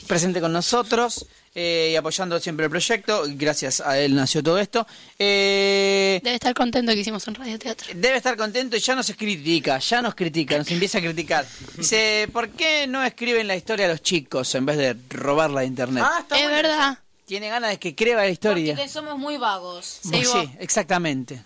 Presente 0.07 0.41
con 0.41 0.51
nosotros 0.53 1.25
eh, 1.53 1.89
y 1.93 1.95
apoyando 1.95 2.39
siempre 2.39 2.65
el 2.65 2.69
proyecto. 2.69 3.23
Gracias 3.29 3.81
a 3.81 3.97
él 3.99 4.15
nació 4.15 4.41
todo 4.41 4.57
esto. 4.59 4.85
Eh, 5.19 6.19
Debe 6.23 6.35
estar 6.35 6.53
contento 6.53 6.91
que 6.93 6.99
hicimos 6.99 7.27
un 7.27 7.35
radioteatro. 7.35 7.87
debe 7.95 8.17
estar 8.17 8.35
contento 8.37 8.75
y 8.75 8.79
ya 8.79 8.95
nos 8.95 9.11
critica, 9.11 9.77
ya 9.79 10.01
nos 10.01 10.15
critica, 10.15 10.57
nos 10.57 10.69
empieza 10.71 10.97
a 10.97 11.01
criticar. 11.01 11.45
Dice, 11.77 12.29
¿por 12.31 12.49
qué 12.49 12.87
no 12.87 13.03
escriben 13.03 13.47
la 13.47 13.55
historia 13.55 13.85
a 13.85 13.89
los 13.89 14.01
chicos 14.01 14.53
en 14.55 14.65
vez 14.65 14.77
de 14.77 14.95
robarla 15.09 15.61
de 15.61 15.67
internet? 15.67 16.03
Ah, 16.07 16.19
está 16.21 16.35
Es 16.37 16.43
bueno. 16.43 16.55
verdad. 16.55 16.99
Tiene 17.25 17.47
ganas 17.49 17.69
de 17.71 17.79
que 17.79 17.95
creba 17.95 18.23
la 18.23 18.29
historia. 18.29 18.75
Porque 18.75 18.89
somos 18.89 19.17
muy 19.17 19.37
vagos. 19.37 19.99
Bueno, 20.03 20.29
Sí, 20.31 20.49
exactamente. 20.59 21.41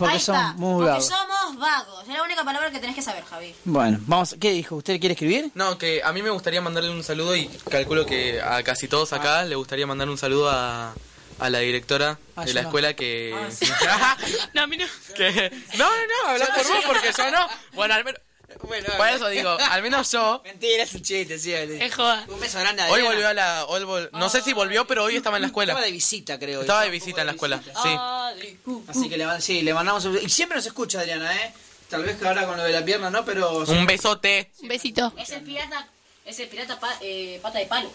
Porque 0.00 0.14
Ahí 0.14 0.20
son 0.20 0.34
está, 0.34 0.52
muy 0.54 0.72
porque 0.74 0.90
vagos. 0.90 1.06
somos 1.06 1.56
vagos. 1.58 2.02
Es 2.08 2.14
la 2.14 2.22
única 2.24 2.42
palabra 2.42 2.70
que 2.70 2.78
tenés 2.80 2.96
que 2.96 3.02
saber, 3.02 3.22
Javi. 3.24 3.54
Bueno, 3.64 3.98
vamos, 4.06 4.34
¿qué 4.40 4.50
dijo? 4.50 4.76
¿Usted 4.76 4.98
quiere 4.98 5.12
escribir? 5.12 5.50
No, 5.54 5.78
que 5.78 6.02
a 6.02 6.12
mí 6.12 6.22
me 6.22 6.30
gustaría 6.30 6.60
mandarle 6.60 6.90
un 6.90 7.04
saludo 7.04 7.36
y 7.36 7.46
calculo 7.70 8.04
que 8.06 8.40
a 8.42 8.62
casi 8.62 8.88
todos 8.88 9.12
acá 9.12 9.44
le 9.44 9.54
gustaría 9.56 9.86
mandar 9.86 10.08
un 10.08 10.16
saludo 10.18 10.50
a, 10.50 10.94
a 11.38 11.50
la 11.50 11.58
directora 11.60 12.18
Ah, 12.34 12.42
de 12.42 12.48
yo 12.48 12.54
la 12.54 12.62
no. 12.62 12.68
escuela 12.68 12.94
que... 12.94 13.34
No, 14.54 14.62
a 14.62 14.66
mí 14.66 14.76
no. 14.78 14.86
que... 15.16 15.50
No, 15.76 15.84
no, 15.84 15.90
no, 16.24 16.30
habla 16.30 16.46
por 16.46 16.66
vos 16.66 16.84
porque 16.86 17.12
yo 17.16 17.30
no. 17.30 17.46
Bueno, 17.74 17.94
al 17.94 18.04
menos... 18.04 18.20
Bueno, 18.62 18.88
Por 18.96 19.08
eso 19.08 19.28
digo, 19.28 19.50
al 19.50 19.82
menos 19.82 20.10
yo... 20.12 20.40
Mentira, 20.44 20.82
es 20.82 20.92
un 20.94 21.02
chiste, 21.02 21.38
sí. 21.38 21.54
Ale. 21.54 21.84
Es 21.84 21.94
joda. 21.94 22.24
Un 22.28 22.40
beso 22.40 22.58
grande 22.58 22.82
a 22.82 22.90
Hoy 22.90 23.02
volvió 23.02 23.28
a 23.28 23.34
la... 23.34 23.64
hoy 23.66 23.82
vol- 23.82 24.10
No 24.12 24.28
sé 24.28 24.42
si 24.42 24.52
volvió, 24.52 24.86
pero 24.86 25.04
hoy 25.04 25.16
estaba 25.16 25.36
en 25.36 25.42
la 25.42 25.46
escuela. 25.48 25.72
Estaba 25.72 25.86
de 25.86 25.92
visita, 25.92 26.38
creo. 26.38 26.60
Estaba 26.62 26.82
de 26.82 26.90
visita 26.90 27.20
en 27.22 27.26
la 27.26 27.32
escuela, 27.32 27.56
visita. 27.58 27.82
sí. 27.82 28.70
Así 28.88 29.08
que 29.08 29.16
le, 29.16 29.26
man- 29.26 29.40
sí, 29.42 29.62
le 29.62 29.72
mandamos 29.74 30.04
un... 30.04 30.18
Y 30.22 30.28
siempre 30.28 30.56
nos 30.56 30.66
escucha, 30.66 31.00
Adriana, 31.00 31.34
¿eh? 31.34 31.52
Tal 31.88 32.04
vez 32.04 32.16
que 32.18 32.26
ahora 32.26 32.46
con 32.46 32.56
lo 32.56 32.62
de 32.64 32.72
la 32.72 32.84
pierna 32.84 33.10
no, 33.10 33.24
pero... 33.24 33.58
Un 33.66 33.86
besote. 33.86 34.50
Un 34.62 34.68
besito. 34.68 35.12
Es 35.16 35.30
el 35.30 35.42
pirata, 35.42 35.88
es 36.24 36.38
el 36.40 36.48
pirata 36.48 36.78
pa- 36.78 36.98
eh, 37.00 37.38
pata 37.42 37.58
de 37.58 37.66
palo. 37.66 37.90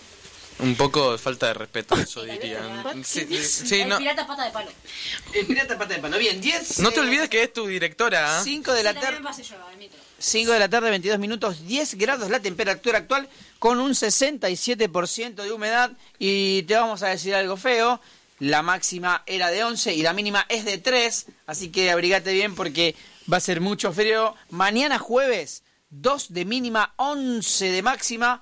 Un 0.59 0.75
poco 0.77 1.17
falta 1.17 1.47
de 1.47 1.53
respeto, 1.53 1.95
yo 1.97 2.23
diría. 2.23 2.59
Sí, 3.03 3.27
sí, 3.43 3.81
el 3.81 3.89
no, 3.89 3.97
pirata 3.97 4.25
pata 4.25 4.45
de 4.45 4.51
palo. 4.51 4.71
El 5.33 5.45
pirata 5.45 5.77
pata 5.77 5.93
de 5.95 5.99
palo. 5.99 6.17
Bien, 6.17 6.39
10... 6.39 6.79
no 6.79 6.91
te 6.91 7.01
olvides 7.01 7.27
que 7.29 7.43
es 7.43 7.51
tu 7.51 7.67
directora. 7.67 8.39
¿ah? 8.39 8.41
5 8.43 8.71
de 8.73 8.83
la 8.83 8.91
Sí, 8.91 8.99
también 8.99 9.23
tarde... 9.23 9.27
pasé 9.37 9.43
yo. 9.43 9.55
5 10.19 10.51
de 10.51 10.59
la 10.59 10.69
tarde, 10.69 10.89
22 10.89 11.19
minutos, 11.19 11.65
10 11.65 11.95
grados 11.95 12.29
la 12.29 12.39
temperatura 12.39 12.99
actual, 12.99 13.27
con 13.59 13.79
un 13.79 13.91
67% 13.91 15.35
de 15.35 15.51
humedad. 15.51 15.91
Y 16.19 16.63
te 16.63 16.75
vamos 16.75 17.03
a 17.03 17.09
decir 17.09 17.35
algo 17.35 17.57
feo. 17.57 17.99
La 18.39 18.61
máxima 18.61 19.23
era 19.25 19.49
de 19.49 19.63
11 19.63 19.93
y 19.93 20.01
la 20.01 20.13
mínima 20.13 20.45
es 20.49 20.65
de 20.65 20.77
3. 20.77 21.27
Así 21.47 21.69
que 21.69 21.91
abrigate 21.91 22.33
bien 22.33 22.55
porque 22.55 22.95
va 23.31 23.37
a 23.37 23.41
ser 23.41 23.61
mucho 23.61 23.91
frío. 23.93 24.35
Mañana 24.49 24.99
jueves, 24.99 25.63
2 25.89 26.33
de 26.33 26.45
mínima, 26.45 26.93
11 26.97 27.71
de 27.71 27.81
máxima. 27.81 28.41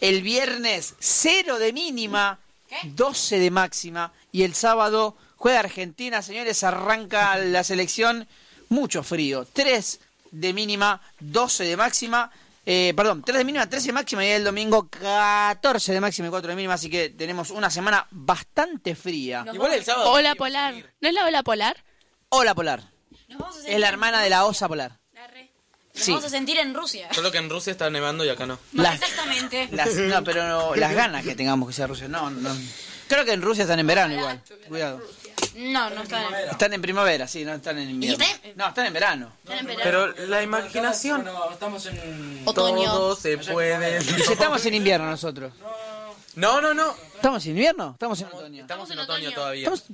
El 0.00 0.22
viernes, 0.22 0.94
0 0.98 1.58
de 1.58 1.72
mínima, 1.72 2.40
12 2.84 3.38
de 3.38 3.50
máxima. 3.50 4.12
Y 4.32 4.44
el 4.44 4.54
sábado 4.54 5.16
juega 5.36 5.60
Argentina, 5.60 6.22
señores, 6.22 6.64
arranca 6.64 7.36
la 7.36 7.64
selección. 7.64 8.26
Mucho 8.68 9.02
frío. 9.02 9.46
3 9.52 10.00
de 10.30 10.52
mínima, 10.52 11.00
12 11.20 11.64
de 11.64 11.76
máxima. 11.76 12.30
Eh, 12.66 12.92
perdón, 12.96 13.22
3 13.24 13.38
de 13.38 13.44
mínima, 13.44 13.68
13 13.68 13.88
de 13.88 13.92
máxima 13.94 14.24
y 14.24 14.28
el 14.28 14.44
domingo 14.44 14.88
14 14.88 15.92
de 15.92 16.00
máxima 16.00 16.28
y 16.28 16.30
4 16.30 16.50
de 16.50 16.56
mínima. 16.56 16.74
Así 16.74 16.88
que 16.90 17.08
tenemos 17.10 17.50
una 17.50 17.70
semana 17.70 18.06
bastante 18.10 18.94
fría. 18.94 19.44
Igual 19.52 19.72
el 19.72 19.84
sábado. 19.84 20.10
Ola 20.12 20.34
polar. 20.34 20.74
¿No 21.00 21.08
es 21.08 21.14
la 21.14 21.24
ola 21.26 21.42
polar? 21.42 21.82
Hola 22.28 22.54
Polar. 22.54 22.84
Es 23.66 23.78
la 23.80 23.88
hermana 23.88 24.20
de 24.22 24.30
la 24.30 24.44
osa 24.44 24.68
polar. 24.68 24.98
nos 25.94 26.04
Sí. 26.04 26.12
vamos 26.12 26.24
a 26.26 26.28
sentir 26.30 26.56
en 26.58 26.72
Rusia. 26.74 27.08
Solo 27.12 27.32
que 27.32 27.38
en 27.38 27.50
Rusia 27.50 27.72
está 27.72 27.90
nevando 27.90 28.24
y 28.24 28.28
acá 28.28 28.46
no. 28.46 28.58
Las, 28.72 28.94
Exactamente. 29.02 29.68
las- 29.72 29.92
no, 29.96 30.22
pero 30.22 30.46
no, 30.46 30.76
las 30.76 30.94
ganas 30.94 31.24
que 31.24 31.34
tengamos 31.34 31.68
que 31.68 31.74
sea 31.74 31.88
Rusia. 31.88 32.06
No, 32.06 32.30
no. 32.30 32.56
Creo 33.08 33.24
que 33.24 33.32
en 33.32 33.42
Rusia 33.42 33.62
están 33.62 33.80
en 33.80 33.86
verano 33.88 34.14
igual. 34.14 34.40
Cuidado. 34.68 35.00
No, 35.56 35.90
no 35.90 36.02
está 36.02 36.26
en 36.28 36.48
Están 36.50 36.72
en 36.72 36.82
primavera, 36.82 37.26
sí, 37.28 37.44
no 37.44 37.54
están 37.54 37.78
en 37.78 37.90
invierno. 37.90 38.24
está 38.24 38.48
en- 38.48 38.56
No, 38.56 38.68
están 38.68 38.86
en 38.86 38.92
verano. 38.92 39.32
Están 39.44 39.58
en 39.58 39.66
verano. 39.66 39.82
Pero 40.16 40.26
la 40.28 40.42
imaginación. 40.42 41.22
Bueno, 41.22 41.50
estamos 41.52 41.86
en... 41.86 42.42
Otoño. 42.44 42.84
Todo 42.92 43.16
se 43.16 43.38
puede. 43.38 43.98
Estamos 43.98 44.64
en 44.66 44.74
invierno 44.74 45.10
nosotros. 45.10 45.52
No, 46.36 46.60
no, 46.60 46.72
no. 46.74 46.94
¿Estamos 47.16 47.44
en 47.44 47.50
invierno? 47.52 47.90
Estamos 47.92 48.20
en 48.20 48.26
otoño. 48.28 48.62
Estamos 48.62 48.90
en 48.90 48.98
otoño 49.00 49.32
todavía. 49.32 49.68
Estamos- 49.68 49.84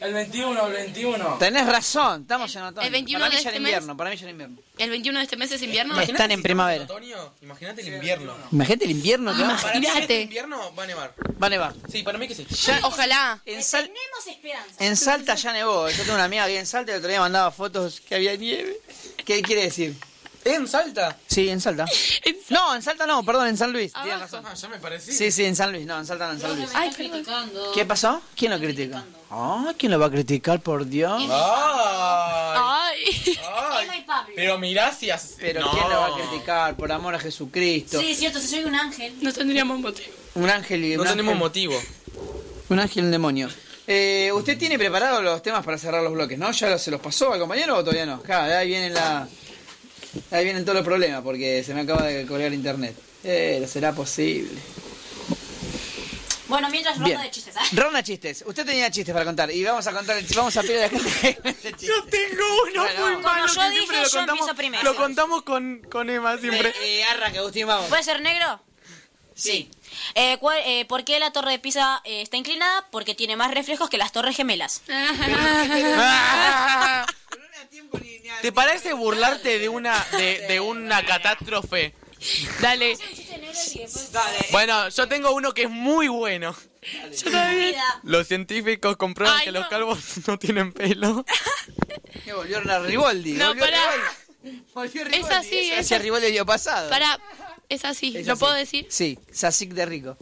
El 0.00 0.14
21, 0.14 0.66
el 0.66 0.72
21. 0.72 1.36
Tenés 1.38 1.66
razón, 1.66 2.22
estamos 2.22 2.54
en 2.56 2.62
otoño. 2.62 2.86
el 2.86 2.90
21 2.92 3.20
para 3.20 3.30
mí 3.30 3.36
de 3.36 3.42
ya 3.42 3.48
en 3.50 3.54
este 3.54 3.58
invierno, 3.62 3.96
para 3.96 4.10
mí 4.10 4.16
ya 4.16 4.24
en 4.24 4.30
invierno. 4.30 4.58
¿El 4.78 4.90
21 4.90 5.18
de 5.18 5.24
este 5.24 5.36
mes 5.36 5.52
es 5.52 5.62
invierno? 5.62 6.00
Están 6.00 6.30
en 6.30 6.42
primavera. 6.42 6.84
otoño? 6.84 7.34
Imagínate 7.42 7.82
el 7.82 7.94
invierno. 7.94 8.34
Imagínate 8.50 8.84
el 8.86 8.90
invierno 8.92 9.36
que 9.36 9.42
va. 9.42 9.56
Para 9.56 9.74
mí 9.74 9.78
Imagínate. 9.86 10.00
este 10.00 10.20
invierno 10.22 10.74
va 10.74 10.82
a 10.82 10.86
nevar. 10.86 11.14
Va 11.42 11.46
a 11.46 11.50
nevar. 11.50 11.74
Sí, 11.90 12.02
para 12.02 12.16
mí 12.16 12.26
que 12.26 12.34
sí. 12.34 12.46
Ya, 12.46 12.80
Ojalá. 12.84 13.40
en, 13.44 13.62
Sal- 13.62 13.82
Tenemos 13.88 14.26
esperanza. 14.26 14.74
en 14.84 14.96
Salta 14.96 15.34
ya 15.34 15.52
nevó. 15.52 15.88
Yo 15.90 15.98
tengo 16.02 16.14
una 16.14 16.24
amiga 16.24 16.46
que 16.46 16.58
en 16.58 16.66
Salta 16.66 16.92
el 16.92 16.98
otro 16.98 17.10
día 17.10 17.20
mandaba 17.20 17.50
fotos 17.50 18.00
que 18.00 18.14
había 18.14 18.34
nieve. 18.36 18.78
¿Qué 19.26 19.42
quiere 19.42 19.62
decir? 19.64 19.94
¿En 20.46 20.66
Salta? 20.66 21.18
Sí, 21.26 21.48
en 21.50 21.60
Salta. 21.60 21.84
No, 22.50 22.74
en 22.74 22.82
Salta 22.82 23.06
no, 23.06 23.22
perdón, 23.22 23.46
en 23.46 23.56
San 23.56 23.72
Luis. 23.72 23.92
Tienes 23.92 24.18
razón. 24.18 24.44
Ah, 24.44 24.54
ya 24.54 24.68
me 24.68 24.78
parecía. 24.78 25.14
Sí, 25.14 25.30
sí, 25.30 25.44
en 25.44 25.54
San 25.54 25.70
Luis. 25.70 25.86
No, 25.86 25.96
en 26.00 26.04
Salta 26.06 26.26
no, 26.26 26.32
en 26.32 26.40
San 26.40 26.56
Luis. 26.56 26.68
Ay, 26.74 26.90
criticando. 26.90 27.70
¿Qué 27.72 27.84
pasó? 27.86 28.20
¿Quién 28.34 28.50
lo 28.50 28.58
critica? 28.58 29.04
Ah, 29.30 29.72
¿quién 29.78 29.92
lo 29.92 29.98
va 30.00 30.06
a 30.06 30.10
criticar, 30.10 30.60
por 30.60 30.86
Dios? 30.86 31.12
Ay, 31.20 31.28
Ay. 32.56 33.38
ay. 33.38 33.84
Emma 33.84 33.96
y 33.96 34.00
Pablo. 34.02 34.32
Pero 34.34 34.58
mirá 34.58 34.92
si 34.92 35.10
hace... 35.10 35.36
Pero 35.40 35.60
No. 35.60 35.70
¿quién 35.70 35.88
lo 35.88 35.96
va 36.00 36.06
a 36.06 36.14
criticar? 36.14 36.76
Por 36.76 36.90
amor 36.90 37.14
a 37.14 37.18
Jesucristo. 37.20 38.00
Sí, 38.00 38.14
cierto, 38.14 38.40
si 38.40 38.48
soy 38.48 38.64
un 38.64 38.74
ángel. 38.74 39.14
No 39.20 39.32
tendríamos 39.32 39.78
motivo. 39.78 40.08
Un 40.34 40.50
ángel 40.50 40.84
y 40.84 40.96
No 40.96 41.02
un 41.02 41.08
tenemos 41.08 41.32
ángel- 41.34 41.38
motivo. 41.38 41.80
Un 42.68 42.80
ángel 42.80 43.02
y 43.02 43.06
un 43.06 43.12
demonio. 43.12 43.48
Eh, 43.86 44.30
¿Usted 44.34 44.58
tiene 44.58 44.78
preparados 44.78 45.22
los 45.22 45.42
temas 45.42 45.64
para 45.64 45.78
cerrar 45.78 46.02
los 46.02 46.12
bloques, 46.12 46.38
no? 46.38 46.50
¿Ya 46.52 46.78
se 46.78 46.90
los 46.90 47.00
pasó 47.00 47.32
al 47.32 47.38
compañero 47.40 47.76
o 47.76 47.80
todavía 47.80 48.06
no? 48.06 48.20
Claro, 48.22 48.56
ahí 48.56 48.68
vienen 48.68 48.94
la... 48.94 49.26
Ahí 50.32 50.44
vienen 50.44 50.64
todos 50.64 50.76
los 50.76 50.84
problemas 50.84 51.22
porque 51.22 51.62
se 51.64 51.72
me 51.72 51.82
acaba 51.82 52.02
de 52.02 52.26
colgar 52.26 52.52
internet. 52.52 52.96
Eh, 53.22 53.64
será 53.70 53.92
posible. 53.92 54.50
Bueno, 56.50 56.68
mientras 56.68 56.98
Bien. 56.98 57.12
ronda 57.12 57.22
de 57.22 57.30
chistes, 57.30 57.56
¿ah? 57.56 57.62
Ronda 57.72 58.02
chistes. 58.02 58.44
Usted 58.46 58.66
tenía 58.66 58.90
chistes 58.90 59.12
para 59.12 59.24
contar 59.24 59.50
y 59.50 59.64
vamos 59.64 59.86
a 59.86 59.92
contar, 59.92 60.18
el- 60.18 60.26
vamos 60.34 60.56
a 60.56 60.62
pedir 60.62 60.78
a 60.78 60.82
la 60.82 60.88
gente. 60.90 61.38
Yo 61.80 62.04
tengo 62.04 62.44
uno 62.70 62.82
Bueno, 62.82 63.00
muy 63.00 63.12
como 63.14 63.20
malo 63.22 63.46
yo 63.46 63.54
que 63.54 63.60
dije, 63.70 63.76
siempre 63.78 64.02
lo 64.02 64.08
yo 64.08 64.18
contamos, 64.18 64.50
primero. 64.56 64.82
lo 64.82 64.96
contamos 64.96 65.42
con, 65.44 65.80
con 65.90 66.10
Emma 66.10 66.36
siempre. 66.38 66.68
Eh, 66.70 67.00
eh, 67.00 67.04
arranca, 67.04 67.38
Agustín, 67.38 67.66
vamos. 67.66 67.88
¿Puede 67.88 68.02
ser 68.02 68.20
negro? 68.20 68.60
Sí. 69.34 69.70
Eh, 70.14 70.36
¿cuál- 70.38 70.60
eh, 70.66 70.84
¿Por 70.86 71.04
qué 71.04 71.18
la 71.18 71.32
torre 71.32 71.52
de 71.52 71.58
Pisa 71.58 72.02
eh, 72.04 72.20
está 72.22 72.36
inclinada? 72.36 72.86
Porque 72.90 73.14
tiene 73.14 73.36
más 73.36 73.50
reflejos 73.52 73.88
que 73.88 73.96
las 73.96 74.12
torres 74.12 74.36
gemelas. 74.36 74.82
¿Te 78.42 78.52
parece 78.52 78.92
burlarte 78.92 79.58
de 79.58 79.68
una 79.68 79.98
de, 80.12 80.46
de 80.48 80.60
una 80.60 81.04
catástrofe? 81.04 81.94
Dale. 82.60 82.96
Bueno, 84.52 84.88
yo 84.88 85.08
tengo 85.08 85.32
uno 85.32 85.52
que 85.54 85.62
es 85.64 85.70
muy 85.70 86.08
bueno. 86.08 86.54
Yo 87.16 87.30
también. 87.30 87.74
Los 88.04 88.26
científicos 88.28 88.96
comprueban 88.96 89.38
Ay, 89.38 89.44
que 89.46 89.52
los 89.52 89.66
calvos 89.68 89.98
no 90.26 90.38
tienen 90.38 90.72
pelo. 90.72 91.24
Que 92.24 92.32
volvieron 92.32 92.68
a 92.70 92.78
Riboldi. 92.80 93.32
No, 93.34 93.48
volvió 93.48 93.64
pará. 93.64 93.78
Riboldi. 94.42 94.62
Volvió 94.74 95.04
Riboldi. 95.04 95.26
Es 95.26 95.30
así, 95.32 95.70
es 95.70 95.92
así. 95.92 95.98
Riboldi 96.02 96.26
el 96.26 96.32
año 96.34 96.46
pasado. 96.46 96.90
Para, 96.90 97.18
es 97.68 97.84
así, 97.84 98.16
Es 98.16 98.26
¿lo 98.26 98.32
así. 98.32 98.40
puedo 98.40 98.52
decir? 98.54 98.86
Sí, 98.90 99.18
Sasic 99.32 99.70
de 99.70 99.86
Rico. 99.86 100.16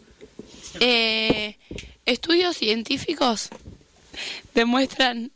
Eh, 0.80 1.56
estudios 2.04 2.56
científicos 2.56 3.48
demuestran 4.54 5.32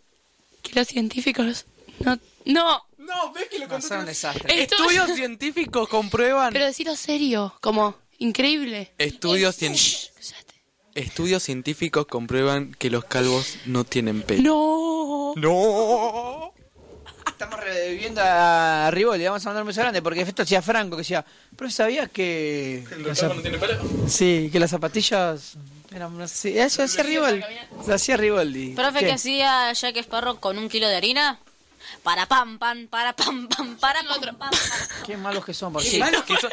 que 0.63 0.73
los 0.75 0.89
científicos 0.89 1.65
no... 2.01 2.19
No, 2.45 2.85
No, 3.07 3.33
ves 3.33 3.49
que 3.51 3.59
lo 3.59 3.67
No, 3.69 3.81
son 3.81 4.01
un 4.01 4.07
desastre. 4.07 4.63
Esto- 4.63 4.77
Estudios 4.77 5.15
científicos 5.15 5.89
comprueban. 5.89 6.53
pero 6.53 6.67
decirlo 6.67 6.97
serio, 6.97 7.55
como 7.61 7.95
increíble. 8.19 8.93
Estudios, 8.99 9.57
cien- 9.61 9.75
Cállate. 10.15 10.55
Estudios 10.95 11.43
científicos 11.43 12.07
comprueban 12.07 12.75
que 12.75 12.91
los 12.91 13.05
calvos 13.05 13.57
no 13.67 13.85
tienen 13.85 14.23
pelo. 14.23 14.43
No. 14.43 15.35
No. 15.37 16.53
Estamos 17.27 17.59
reviviendo 17.61 18.21
a 18.23 18.91
Riboldi. 18.93 19.25
Vamos 19.25 19.45
a 19.45 19.49
mandar 19.49 19.63
un 19.63 19.69
beso 19.69 19.81
grande 19.81 20.03
porque 20.03 20.21
esto 20.21 20.43
hacía 20.43 20.63
Franco 20.63 20.97
que 20.97 21.01
decía, 21.03 21.25
pero 21.57 21.71
¿sabías 21.71 22.09
que... 22.11 22.85
¿Los 22.99 23.19
calvos 23.19 23.37
no 23.39 23.43
tienen 23.43 23.61
pelo? 23.61 23.81
Sí, 24.09 24.49
que 24.53 24.61
las 24.61 24.71
zapatillas 24.71 25.55
eran 25.95 26.21
así. 26.21 26.57
Eso 26.59 26.83
hacía 26.83 27.03
Riboldi. 27.03 27.43
Lo 27.87 27.95
hacía 27.95 28.17
Riboldi. 28.17 28.75
Profe, 28.75 29.01
¿Qué? 29.01 29.07
¿qué 29.07 29.13
hacía 29.13 29.73
Jack 29.73 29.97
Sparrow 29.99 30.39
con 30.39 30.57
un 30.59 30.69
kilo 30.69 30.89
de 30.89 30.97
harina? 30.97 31.41
Para 32.03 32.27
pam, 32.27 32.59
pam, 32.59 32.89
para 32.89 33.13
pam, 33.15 33.47
pam, 33.49 33.77
para 33.77 34.03
pam, 34.03 34.21
pam, 34.21 34.37
para. 34.37 34.59
Qué 35.07 35.17
malos 35.17 35.45
que 35.45 35.55
son, 35.55 35.73
por 35.73 35.83
Qué 35.83 35.91
sí. 35.91 35.99
malos 35.99 36.25
que 36.25 36.37
son. 36.37 36.51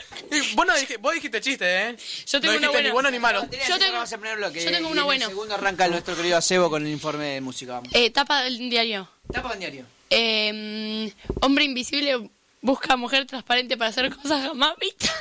Vos, 0.54 0.68
no 0.68 0.74
vos 1.00 1.14
dijiste 1.16 1.42
chiste, 1.42 1.66
¿eh? 1.90 1.98
Yo 2.28 2.40
tengo 2.40 2.54
no 2.54 2.60
una 2.60 2.68
dijiste 2.68 2.68
ni 2.68 2.72
buena. 2.92 2.94
bueno 2.94 3.12
ni 3.12 3.20
malo. 3.20 3.42
Yo 3.68 3.80
tengo- 3.80 3.94
Vamos 3.94 4.14
a 4.14 4.18
primer 4.20 4.38
bloque. 4.38 4.64
yo 4.64 4.72
tengo 4.72 4.90
en 4.96 5.04
bueno. 5.04 5.26
El 5.26 5.30
segundo 5.32 5.56
arranca 5.56 5.86
el 5.86 5.92
nuestro 5.92 6.16
querido 6.16 6.38
Acebo 6.38 6.70
con 6.70 6.84
el 6.86 6.92
informe 6.92 7.26
de 7.26 7.42
música. 7.42 7.74
Vamos. 7.74 7.90
Eh, 7.94 8.12
tapa 8.12 8.44
del 8.44 8.58
diario. 8.70 9.10
Tapa 9.34 9.54
el 9.54 9.60
diario. 9.60 9.86
Eh, 10.12 11.12
hombre 11.42 11.64
invisible 11.64 12.30
busca 12.62 12.96
mujer 12.98 13.26
transparente 13.26 13.76
para 13.78 13.90
hacer 13.90 14.14
cosas 14.16 14.44
jamás 14.44 14.74
vistas. 14.80 15.12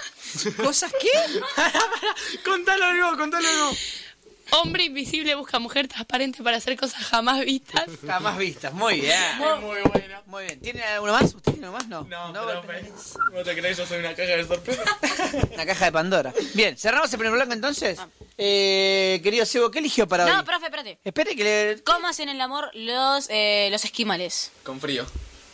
¿Cosas 0.62 0.92
qué? 1.00 1.08
Contalo 2.44 2.84
algo, 2.84 3.16
contalo 3.16 3.48
algo. 3.48 3.70
Hombre 4.50 4.84
invisible 4.84 5.34
busca 5.34 5.58
mujer 5.58 5.88
transparente 5.88 6.42
para 6.42 6.56
hacer 6.56 6.76
cosas 6.76 7.02
jamás 7.04 7.44
vistas. 7.44 7.84
Jamás 8.06 8.38
vistas. 8.38 8.72
Muy 8.72 9.00
bien. 9.00 9.18
Muy 9.38 9.80
bueno. 9.82 10.22
Muy 10.26 10.44
bien. 10.44 10.60
¿Tiene 10.60 10.82
alguno 10.82 11.12
más? 11.12 11.34
¿Usted 11.34 11.52
tiene 11.52 11.68
uno 11.68 11.72
más? 11.78 11.86
No. 11.88 12.04
No, 12.04 12.32
No. 12.32 12.62
¿Vos 13.32 13.44
te 13.44 13.54
crees 13.56 13.76
yo 13.76 13.86
soy 13.86 13.98
una 13.98 14.14
caja 14.14 14.30
de 14.36 14.46
sorpresa? 14.46 14.82
Una 15.54 15.66
caja 15.66 15.84
de 15.86 15.92
Pandora. 15.92 16.32
Bien, 16.54 16.76
cerramos 16.76 17.12
el 17.12 17.18
primer 17.18 17.34
bloque 17.38 17.52
entonces. 17.52 17.98
Eh, 18.36 19.20
querido 19.22 19.44
Sebo, 19.44 19.70
¿qué 19.70 19.78
eligió 19.80 20.06
para 20.08 20.24
No, 20.26 20.38
hoy? 20.40 20.44
profe, 20.44 20.66
espérate. 20.66 20.98
Espere 21.04 21.34
que 21.36 21.44
le... 21.44 21.82
¿Cómo 21.82 22.06
hacen 22.08 22.28
el 22.28 22.40
amor 22.40 22.70
los, 22.74 23.26
eh, 23.30 23.68
los 23.70 23.84
esquimales? 23.84 24.50
Con 24.62 24.80
frío. 24.80 25.06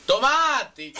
¡Tomate! 0.07 0.93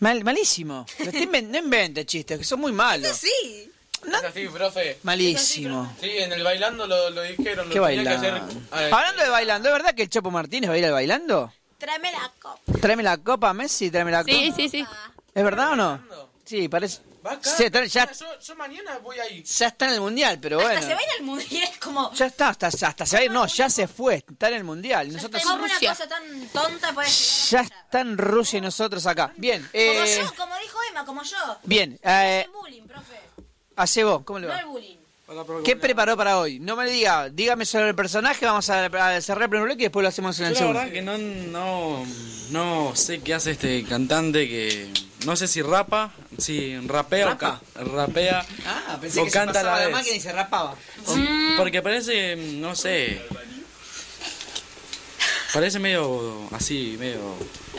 Mal, 0.00 0.22
malísimo. 0.24 0.86
No 0.98 1.58
invente 1.58 2.04
chistes, 2.06 2.38
que 2.38 2.44
son 2.44 2.60
muy 2.60 2.72
malos. 2.72 3.16
Sí. 3.18 3.70
Es 4.06 4.24
así, 4.24 4.46
profe. 4.48 4.98
Malísimo. 5.02 5.94
Sí, 6.00 6.10
en 6.18 6.32
el 6.32 6.42
bailando 6.42 6.86
lo, 6.86 7.10
lo 7.10 7.22
dijeron. 7.22 7.68
Lo 7.68 7.74
¿Qué 7.74 7.80
tenía 7.80 8.02
que 8.04 8.08
hacer. 8.16 8.42
Hablando 8.92 9.22
de 9.22 9.28
bailando, 9.28 9.68
¿es 9.68 9.72
verdad 9.74 9.94
que 9.94 10.02
el 10.02 10.10
Chopo 10.10 10.30
Martínez 10.30 10.70
baila 10.70 10.86
el 10.88 10.92
bailando? 10.92 11.52
Tráeme 11.78 12.10
la 12.12 12.32
copa. 12.40 12.60
Tráeme 12.80 13.02
la 13.02 13.16
copa, 13.18 13.52
Messi, 13.52 13.90
tráeme 13.90 14.10
la 14.10 14.22
copa. 14.24 14.32
Sí, 14.32 14.52
sí, 14.56 14.68
sí. 14.68 14.86
¿Es 15.34 15.44
verdad 15.44 15.72
o 15.72 15.76
no? 15.76 16.02
Sí, 16.44 16.68
parece... 16.68 17.00
Va 17.26 17.32
acá. 17.32 17.50
Sí, 17.50 17.64
está- 17.64 17.84
ya, 17.84 18.10
Yo, 18.12 18.26
yo 18.40 18.54
mañana 18.56 18.98
voy 18.98 19.18
ahí. 19.18 19.42
ya 19.42 19.66
está 19.66 19.86
en 19.88 19.94
el 19.94 20.00
mundial, 20.00 20.38
pero 20.40 20.56
bueno. 20.56 20.70
Hasta 20.70 20.86
se 20.88 20.94
baila 20.94 21.12
el 21.18 21.24
mundo 21.24 21.44
y 21.50 21.56
es 21.58 21.76
como... 21.78 22.12
Ya 22.14 22.26
está, 22.26 22.48
hasta, 22.50 22.68
hasta 22.68 23.04
se 23.06 23.16
va 23.16 23.20
a 23.20 23.24
ir. 23.24 23.30
No, 23.30 23.46
ya 23.46 23.68
se 23.68 23.86
fue, 23.88 24.24
está 24.28 24.48
en 24.48 24.54
el 24.54 24.64
mundial. 24.64 25.12
Nosotros 25.12 25.42
¿Cómo 25.42 25.56
una 25.64 25.72
Rusia. 25.74 25.90
cosa 25.90 26.08
tan 26.08 26.48
tonta 26.48 26.92
puede 26.94 27.08
ya 27.10 27.62
llegar 27.62 27.72
a 27.78 27.80
está 27.84 28.00
en 28.00 28.18
Rusia 28.18 28.58
y 28.58 28.60
nosotros 28.60 29.04
acá. 29.06 29.32
Bien, 29.36 29.60
Como 29.62 29.72
eh, 29.74 30.20
yo, 30.24 30.34
como 30.36 30.56
dijo 30.58 30.78
Emma, 30.90 31.04
como 31.04 31.22
yo. 31.22 31.36
bien. 31.64 31.98
Eh, 32.02 32.42
el 32.46 32.50
bullying, 32.52 32.82
profe. 32.86 33.20
Acebo, 33.82 34.24
¿cómo 34.24 34.38
le 34.40 34.46
No 34.48 34.52
va? 34.52 34.60
el 34.60 34.66
bullying. 34.66 34.96
¿Qué 35.64 35.76
preparó 35.76 36.16
para 36.16 36.38
hoy? 36.38 36.58
No 36.58 36.74
me 36.74 36.88
diga, 36.90 37.28
dígame 37.28 37.66
sobre 37.66 37.90
el 37.90 37.94
personaje, 37.94 38.46
vamos 38.46 38.68
a, 38.70 38.86
a 38.86 39.20
cerrar 39.20 39.42
el 39.44 39.50
primer 39.50 39.66
bloque 39.66 39.82
y 39.82 39.84
después 39.84 40.02
lo 40.02 40.08
hacemos 40.08 40.38
en 40.40 40.44
Yo 40.44 40.48
el 40.48 40.52
la 40.54 40.58
segundo. 40.58 40.78
verdad 40.80 40.92
que 40.92 41.02
no, 41.02 41.18
no, 41.18 42.06
no 42.50 42.96
sé 42.96 43.20
qué 43.20 43.34
hace 43.34 43.50
este 43.50 43.84
cantante 43.84 44.48
que 44.48 44.90
no 45.26 45.36
sé 45.36 45.46
si 45.46 45.60
rapa, 45.60 46.12
si 46.38 46.78
rapea 46.80 47.26
¿Rapa? 47.26 47.60
o 47.76 47.84
ca- 47.84 47.84
rapea 47.92 48.46
Ah, 48.66 48.94
o 48.96 49.00
pensé 49.00 49.22
que 49.22 49.30
canta 49.30 49.60
a 49.60 49.62
pasaba 49.64 49.74
la 49.76 49.80
la 49.82 49.86
vez. 49.88 49.96
máquina 49.96 50.16
y 50.16 50.20
se 50.20 50.32
rapaba. 50.32 50.74
O- 51.06 51.16
Porque 51.58 51.82
parece, 51.82 52.34
no 52.36 52.74
sé, 52.74 53.20
parece 55.52 55.78
medio 55.78 56.48
así, 56.52 56.96
medio 56.98 57.20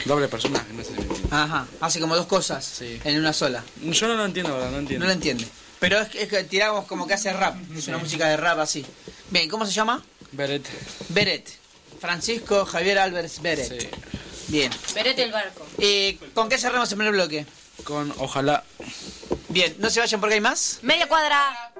doble 0.05 0.27
personaje, 0.27 0.71
no 0.71 0.83
sé. 0.83 0.91
Ajá, 1.31 1.65
hace 1.81 1.99
como 1.99 2.15
dos 2.15 2.27
cosas 2.27 2.63
Sí. 2.63 2.99
en 3.03 3.17
una 3.19 3.33
sola. 3.33 3.63
Yo 3.81 4.07
no 4.07 4.13
lo 4.13 4.25
entiendo, 4.25 4.51
la 4.51 4.57
verdad, 4.57 4.71
no 4.71 4.77
entiendo. 4.79 5.03
No 5.03 5.07
lo 5.07 5.13
entiende. 5.13 5.47
Pero 5.79 5.99
es, 5.99 6.09
que- 6.09 6.23
es 6.23 6.29
que 6.29 6.43
tiramos 6.43 6.85
como 6.85 7.07
que 7.07 7.13
hace 7.13 7.31
rap. 7.33 7.55
Es 7.75 7.87
una 7.87 7.97
música 7.97 8.27
de 8.27 8.37
rap 8.37 8.59
así. 8.59 8.85
Bien, 9.29 9.49
¿cómo 9.49 9.65
se 9.65 9.71
llama? 9.71 10.03
Beret, 10.31 10.65
Beret. 11.09 11.47
Francisco 11.99 12.65
Javier 12.65 12.99
Álvarez 12.99 13.41
Beret. 13.41 13.81
sí. 13.81 13.87
Bien. 14.47 14.71
Verete 14.95 15.23
el 15.23 15.31
barco. 15.31 15.65
Eh, 15.77 16.17
¿Con 16.33 16.49
qué 16.49 16.57
cerramos 16.57 16.89
el 16.91 16.97
primer 16.97 17.13
bloque? 17.13 17.45
Con 17.83 18.11
ojalá. 18.17 18.63
Bien, 19.49 19.75
no 19.79 19.89
se 19.89 19.99
vayan 19.99 20.19
porque 20.19 20.35
hay 20.35 20.41
más. 20.41 20.79
Media 20.81 21.07
cuadra. 21.07 21.71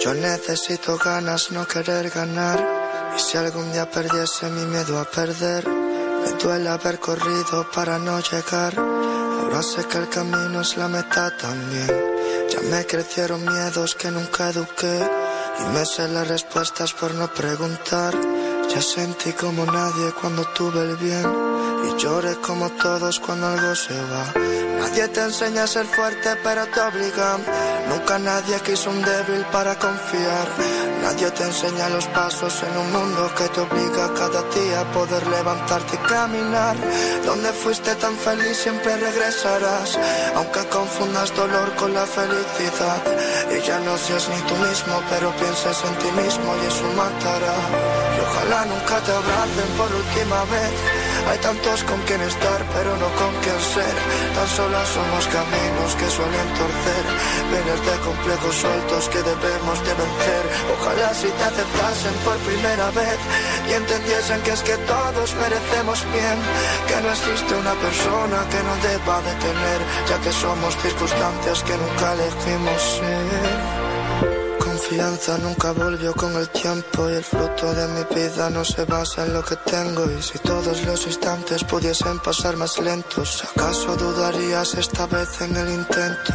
Yo 0.00 0.14
necesito 0.14 0.96
ganas, 0.98 1.52
no 1.52 1.66
querer 1.66 2.08
ganar. 2.10 2.79
Si 3.20 3.36
algún 3.36 3.70
día 3.70 3.88
perdiese 3.88 4.48
mi 4.48 4.64
miedo 4.64 4.98
a 4.98 5.04
perder, 5.04 5.68
me 5.68 6.30
duele 6.42 6.70
haber 6.70 6.98
corrido 6.98 7.70
para 7.70 7.98
no 7.98 8.18
llegar. 8.18 8.74
Ahora 8.78 9.62
sé 9.62 9.84
que 9.84 9.98
el 9.98 10.08
camino 10.08 10.62
es 10.62 10.76
la 10.78 10.88
meta 10.88 11.36
también. 11.36 11.86
Ya 12.50 12.60
me 12.62 12.86
crecieron 12.86 13.44
miedos 13.44 13.94
que 13.94 14.10
nunca 14.10 14.48
eduqué. 14.48 14.98
Y 15.60 15.64
me 15.74 15.84
sé 15.84 16.08
las 16.08 16.28
respuestas 16.28 16.94
por 16.94 17.14
no 17.14 17.28
preguntar. 17.32 18.14
Ya 18.70 18.80
sentí 18.80 19.32
como 19.34 19.66
nadie 19.66 20.12
cuando 20.18 20.42
tuve 20.54 20.80
el 20.80 20.96
bien. 20.96 21.26
Y 21.86 22.02
lloré 22.02 22.36
como 22.36 22.70
todos 22.70 23.20
cuando 23.20 23.48
algo 23.48 23.74
se 23.74 23.94
va. 23.94 24.32
Nadie 24.80 25.08
te 25.08 25.20
enseña 25.20 25.64
a 25.64 25.66
ser 25.66 25.86
fuerte, 25.86 26.36
pero 26.42 26.66
te 26.66 26.80
obligan. 26.80 27.44
Nunca 27.90 28.20
nadie 28.20 28.56
quiso 28.60 28.88
un 28.88 29.02
débil 29.02 29.44
para 29.50 29.74
confiar. 29.74 30.46
Nadie 31.02 31.28
te 31.32 31.42
enseña 31.42 31.88
los 31.88 32.06
pasos 32.18 32.62
en 32.62 32.78
un 32.78 32.92
mundo 32.92 33.22
que 33.36 33.48
te 33.48 33.60
obliga 33.60 34.14
cada 34.14 34.42
día 34.54 34.82
a 34.82 34.92
poder 34.92 35.26
levantarte 35.26 35.96
y 35.96 36.06
caminar. 36.06 36.76
Donde 37.26 37.52
fuiste 37.52 37.92
tan 37.96 38.16
feliz 38.16 38.56
siempre 38.58 38.96
regresarás. 38.96 39.98
Aunque 40.36 40.62
confundas 40.68 41.34
dolor 41.34 41.74
con 41.74 41.92
la 41.92 42.06
felicidad. 42.06 43.02
Y 43.56 43.60
ya 43.66 43.80
no 43.80 43.98
seas 43.98 44.28
ni 44.28 44.40
tú 44.48 44.54
mismo, 44.68 44.94
pero 45.10 45.34
pienses 45.42 45.78
en 45.88 45.94
ti 45.98 46.10
mismo 46.22 46.48
y 46.62 46.66
eso 46.66 46.86
matará. 46.94 47.56
Y 48.14 48.20
ojalá 48.20 48.66
nunca 48.66 49.00
te 49.00 49.12
abracen 49.20 49.70
por 49.76 49.90
última 49.92 50.44
vez. 50.44 50.99
Hay 51.30 51.38
tantos 51.38 51.84
con 51.84 52.00
quien 52.02 52.20
estar, 52.22 52.60
pero 52.74 52.90
no 52.96 53.06
con 53.14 53.32
quien 53.42 53.60
ser. 53.60 53.94
Tan 54.34 54.48
solo 54.48 54.78
somos 54.84 55.24
caminos 55.30 55.94
que 55.94 56.10
suelen 56.10 56.48
torcer. 56.58 57.04
Vienes 57.54 57.80
de 57.86 57.94
complejos 58.02 58.54
sueltos 58.56 59.08
que 59.10 59.22
debemos 59.22 59.78
de 59.86 59.94
vencer. 59.94 60.42
Ojalá 60.74 61.14
si 61.14 61.28
te 61.28 61.44
aceptasen 61.44 62.14
por 62.26 62.36
primera 62.38 62.90
vez 62.90 63.18
y 63.68 63.72
entendiesen 63.74 64.42
que 64.42 64.50
es 64.50 64.62
que 64.62 64.76
todos 64.90 65.28
merecemos 65.38 66.02
bien. 66.10 66.38
Que 66.88 66.98
no 66.98 67.08
existe 67.14 67.54
una 67.54 67.74
persona 67.78 68.38
que 68.50 68.60
no 68.66 68.74
deba 68.82 69.22
de 69.22 69.34
tener, 69.38 69.80
ya 70.10 70.18
que 70.18 70.32
somos 70.32 70.76
circunstancias 70.82 71.62
que 71.62 71.76
nunca 71.78 72.12
elegimos 72.14 72.82
ser. 72.98 73.79
Confianza 74.90 75.38
nunca 75.38 75.70
volvió 75.70 76.12
con 76.14 76.34
el 76.34 76.48
tiempo 76.48 77.08
y 77.08 77.12
el 77.12 77.22
fruto 77.22 77.72
de 77.74 77.86
mi 77.86 78.02
vida 78.12 78.50
no 78.50 78.64
se 78.64 78.84
basa 78.86 79.24
en 79.24 79.34
lo 79.34 79.44
que 79.44 79.54
tengo 79.54 80.10
y 80.10 80.20
si 80.20 80.36
todos 80.40 80.84
los 80.84 81.06
instantes 81.06 81.62
pudiesen 81.62 82.18
pasar 82.18 82.56
más 82.56 82.76
lentos, 82.80 83.44
¿acaso 83.44 83.94
dudarías 83.94 84.74
esta 84.74 85.06
vez 85.06 85.40
en 85.42 85.56
el 85.56 85.70
intento? 85.74 86.32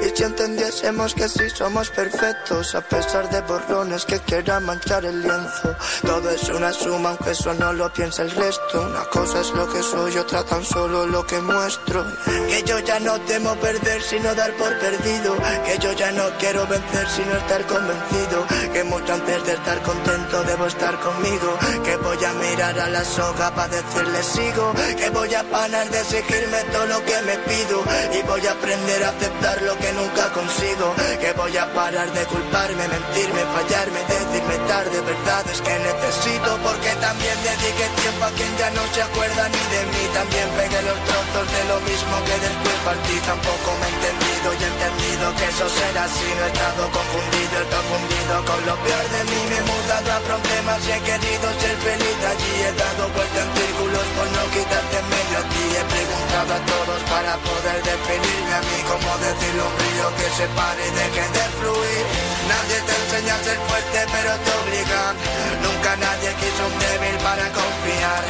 Y 0.00 0.16
si 0.16 0.22
entendiésemos 0.22 1.14
que 1.14 1.28
sí 1.28 1.50
somos 1.50 1.90
perfectos, 1.90 2.74
a 2.74 2.80
pesar 2.80 3.28
de 3.30 3.40
borrones 3.42 4.04
que 4.04 4.18
quieran 4.20 4.64
manchar 4.64 5.04
el 5.04 5.20
lienzo. 5.22 5.76
Todo 6.02 6.30
es 6.30 6.48
una 6.48 6.72
suma, 6.72 7.10
aunque 7.10 7.32
eso 7.32 7.52
no 7.54 7.72
lo 7.72 7.92
piensa 7.92 8.22
el 8.22 8.30
resto. 8.30 8.82
Una 8.82 9.04
cosa 9.06 9.40
es 9.40 9.50
lo 9.50 9.68
que 9.72 9.82
soy, 9.82 10.16
otra 10.16 10.44
tan 10.44 10.64
solo 10.64 11.06
lo 11.06 11.26
que 11.26 11.40
muestro. 11.40 12.04
Que 12.48 12.62
yo 12.64 12.78
ya 12.80 12.98
no 13.00 13.20
temo 13.22 13.54
perder, 13.56 14.02
sino 14.02 14.34
dar 14.34 14.52
por 14.54 14.78
perdido. 14.78 15.36
Que 15.66 15.78
yo 15.78 15.92
ya 15.92 16.10
no 16.12 16.24
quiero 16.38 16.66
vencer, 16.66 17.08
sino 17.08 17.36
estar 17.36 17.66
convencido. 17.66 18.46
Que 18.72 18.84
mucho 18.84 19.12
antes 19.12 19.44
de 19.46 19.52
estar 19.52 19.82
contento 19.82 20.42
debo 20.44 20.66
estar 20.66 20.98
conmigo. 21.00 21.58
Que 21.84 21.96
voy 21.96 22.24
a 22.24 22.32
mirar 22.34 22.78
a 22.78 22.88
la 22.88 23.04
soga 23.04 23.54
para 23.54 23.68
decirle 23.68 24.22
sigo. 24.22 24.72
Que 24.96 25.10
voy 25.10 25.34
a 25.34 25.42
parar 25.44 25.88
de 25.90 26.00
exigirme 26.00 26.58
todo 26.72 26.86
lo 26.86 27.04
que 27.04 27.20
me 27.22 27.36
pido. 27.38 27.82
Y 28.18 28.22
voy 28.26 28.46
a 28.46 28.52
aprender 28.52 29.04
a 29.04 29.08
aceptar 29.10 29.62
lo 29.62 29.76
que 29.78 29.81
nunca 29.92 30.30
consigo. 30.30 30.94
Que 31.18 31.32
voy 31.34 31.56
a 31.56 31.66
parar 31.72 32.10
de 32.12 32.24
culparme, 32.26 32.86
mentirme, 32.86 33.42
fallarme, 33.54 34.00
decirme 34.06 34.56
tarde 34.66 35.00
verdades 35.02 35.58
que 35.62 35.74
necesito. 35.78 36.50
Porque 36.62 36.90
también 37.02 37.36
dediqué 37.42 37.86
tiempo 37.98 38.22
a 38.26 38.30
quien 38.36 38.52
ya 38.58 38.70
no 38.70 38.82
se 38.94 39.02
acuerda 39.02 39.42
ni 39.48 39.62
de 39.74 39.82
mí. 39.90 40.02
También 40.14 40.46
pegué 40.54 40.80
los 40.82 40.98
trozos 41.08 41.46
de 41.50 41.62
lo 41.70 41.78
mismo 41.82 42.14
que 42.26 42.36
después 42.38 42.76
partí. 42.84 43.16
Tampoco 43.26 43.68
me 43.80 43.86
he 43.86 43.92
entendido 43.96 44.46
y 44.54 44.60
he 44.62 44.70
entendido 44.70 45.24
que 45.38 45.46
eso 45.50 45.66
será 45.66 46.04
así. 46.04 46.28
No 46.36 46.42
he 46.44 46.50
estado 46.52 46.82
confundido, 46.92 47.54
he 47.62 47.66
confundido 47.72 48.34
con 48.44 48.60
lo 48.66 48.74
peor 48.82 49.06
de 49.14 49.22
mí. 49.30 49.40
Me 49.50 49.56
he 49.56 49.64
mudado 49.66 50.08
a 50.12 50.20
problemas 50.26 50.78
y 50.86 50.90
he 50.92 51.00
querido 51.02 51.46
ser 51.58 51.76
feliz 51.82 52.18
allí. 52.22 52.52
He 52.66 52.72
dado 52.76 53.02
vuelta 53.14 53.38
en 53.42 53.50
círculos 53.56 54.06
por 54.14 54.28
no 54.36 54.42
quitarte 54.52 54.96
en 55.00 55.06
medio 55.08 55.36
a 55.38 55.44
ti. 55.48 55.64
He 55.80 55.84
preguntado 55.86 56.50
a 56.54 56.60
todos 56.66 57.00
para 57.08 57.32
poder 57.40 57.78
definirme 57.82 58.54
a 58.58 58.62
mí. 58.66 58.78
Como 58.90 59.10
decirle 59.22 59.62
que 60.10 60.28
se 60.36 60.46
pare 60.58 60.82
y 60.82 60.90
deje 60.90 61.24
de 61.30 61.44
fluir. 61.58 62.04
Nadie 62.48 62.78
te 62.86 62.94
enseña 63.02 63.34
a 63.34 63.44
ser 63.44 63.58
fuerte, 63.68 63.98
pero 64.10 64.30
te 64.44 64.50
obligan. 64.62 65.14
Nunca 65.62 65.90
nadie 65.96 66.30
quiso 66.42 66.62
un 66.66 66.76
débil 66.78 67.16
para 67.22 67.46
confiar. 67.54 68.22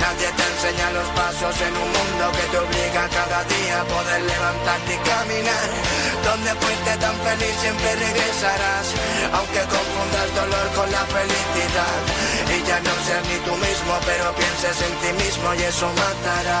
Nadie 0.00 0.28
te 0.38 0.44
enseña 0.46 0.86
los 0.92 1.08
pasos 1.18 1.54
en 1.66 1.74
un 1.74 1.90
mundo 1.90 2.24
que 2.36 2.46
te 2.52 2.58
obliga 2.58 3.02
cada 3.10 3.40
día 3.44 3.74
a 3.80 3.84
poder 3.84 4.22
levantarte 4.22 4.92
y 4.94 5.00
caminar. 5.02 5.68
Donde 6.22 6.50
fuiste 6.62 6.92
tan 7.02 7.16
feliz 7.26 7.54
siempre 7.60 7.90
regresarás, 7.96 8.86
aunque 9.34 9.62
confundas 9.66 10.28
dolor 10.36 10.66
con 10.78 10.88
la 10.92 11.04
felicidad. 11.10 12.00
Y 12.54 12.56
ya 12.68 12.78
no 12.86 12.94
seas 13.02 13.24
ni 13.26 13.38
tú 13.42 13.54
mismo, 13.56 13.92
pero 14.06 14.24
pienses 14.38 14.76
en 14.86 14.94
ti 15.02 15.10
mismo 15.24 15.46
y 15.54 15.62
eso 15.62 15.86
matará. 15.90 16.60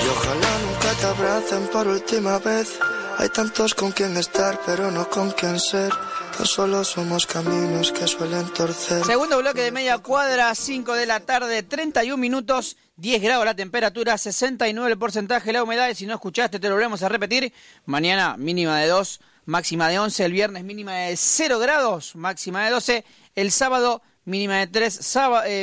Y 0.00 0.04
ojalá 0.08 0.52
nunca 0.64 0.90
te 1.00 1.06
abracen 1.06 1.62
por 1.68 1.84
última 1.88 2.38
vez. 2.38 2.78
Hay 3.18 3.30
tantos 3.30 3.74
con 3.74 3.92
quien 3.92 4.14
estar, 4.18 4.60
pero 4.66 4.90
no 4.90 5.08
con 5.08 5.30
quien 5.30 5.58
ser. 5.58 5.90
Tan 6.36 6.44
solo 6.44 6.84
somos 6.84 7.26
caminos 7.26 7.90
que 7.90 8.06
suelen 8.06 8.46
torcer. 8.52 9.04
Segundo 9.04 9.38
bloque 9.38 9.62
de 9.62 9.72
media 9.72 9.96
cuadra, 9.98 10.54
5 10.54 10.92
de 10.92 11.06
la 11.06 11.20
tarde, 11.20 11.62
31 11.62 12.18
minutos, 12.18 12.76
10 12.96 13.22
grados 13.22 13.46
la 13.46 13.54
temperatura, 13.54 14.18
69 14.18 14.92
el 14.92 14.98
porcentaje 14.98 15.50
la 15.50 15.62
humedad. 15.62 15.88
Y 15.88 15.94
si 15.94 16.04
no 16.04 16.12
escuchaste, 16.12 16.58
te 16.58 16.68
lo 16.68 16.74
volvemos 16.74 17.02
a 17.02 17.08
repetir. 17.08 17.54
Mañana 17.86 18.36
mínima 18.36 18.78
de 18.80 18.88
2, 18.88 19.20
máxima 19.46 19.88
de 19.88 19.98
11. 19.98 20.24
El 20.24 20.32
viernes 20.32 20.64
mínima 20.64 20.94
de 20.94 21.16
0 21.16 21.58
grados, 21.58 22.14
máxima 22.16 22.66
de 22.66 22.70
12. 22.70 23.04
El 23.34 23.50
sábado 23.50 24.02
mínima 24.26 24.58
de 24.58 24.66
3, 24.66 25.18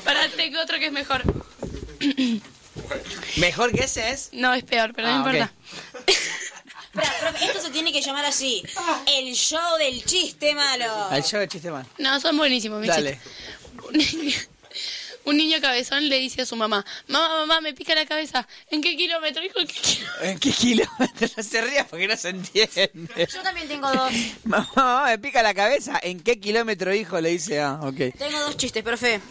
Para, 0.04 0.30
tengo 0.30 0.62
otro 0.62 0.78
que 0.80 0.88
es 0.88 0.91
mejor. 0.91 1.24
¿Mejor 3.38 3.72
que 3.72 3.84
ese 3.86 4.10
es? 4.12 4.30
No, 4.34 4.54
es 4.54 4.63
peor, 4.63 4.93
pero 4.96 5.08
Ah, 5.08 5.12
no 5.12 5.17
importa. 5.17 5.52
Esto 7.41 7.60
se 7.60 7.72
tiene 7.72 7.91
que 7.91 8.02
llamar 8.02 8.26
así. 8.26 8.62
El 9.08 9.34
show 9.34 9.78
del 9.80 10.04
chiste 10.06 10.54
malo. 10.54 11.08
Al 11.10 11.24
show 11.24 11.39
de 11.39 11.48
chiste 11.48 11.72
mal. 11.72 11.86
No, 11.98 12.19
son 12.19 12.38
buenísimos, 12.38 12.80
mis 12.80 12.89
Dale. 12.89 13.19
chistes. 13.91 14.50
Un 15.26 15.38
niño, 15.38 15.60
cabezón 15.62 16.10
le 16.10 16.20
dice 16.20 16.42
a 16.42 16.46
su 16.46 16.56
mamá, 16.56 16.86
mamá, 17.08 17.30
mamá, 17.40 17.62
me 17.62 17.74
pica 17.74 17.96
la 17.96 18.06
cabeza. 18.06 18.48
¿En 18.70 18.82
qué 18.82 18.96
kilómetro, 18.98 19.44
hijo? 19.44 19.60
¿En 19.60 19.68
qué 19.68 19.74
kilómetro? 19.82 20.26
¿En 20.28 20.40
qué 20.40 20.52
kilómetros? 20.52 21.38
No 21.38 21.44
se 21.44 21.62
ría 21.62 21.88
porque 21.88 22.08
no 22.08 22.18
se 22.18 22.30
entiende. 22.30 23.28
Yo 23.34 23.42
también 23.42 23.68
tengo 23.68 23.92
dos. 23.92 24.12
Mamá, 24.44 24.70
mamá, 24.76 25.06
me 25.08 25.18
pica 25.20 25.42
la 25.42 25.54
cabeza. 25.54 26.00
¿En 26.04 26.20
qué 26.22 26.40
kilómetro, 26.40 26.94
hijo? 26.94 27.20
Le 27.22 27.30
dice, 27.30 27.62
ah, 27.62 27.80
ok. 27.82 28.16
Tengo 28.18 28.40
dos 28.42 28.58
chistes, 28.58 28.84
profe. 28.84 29.22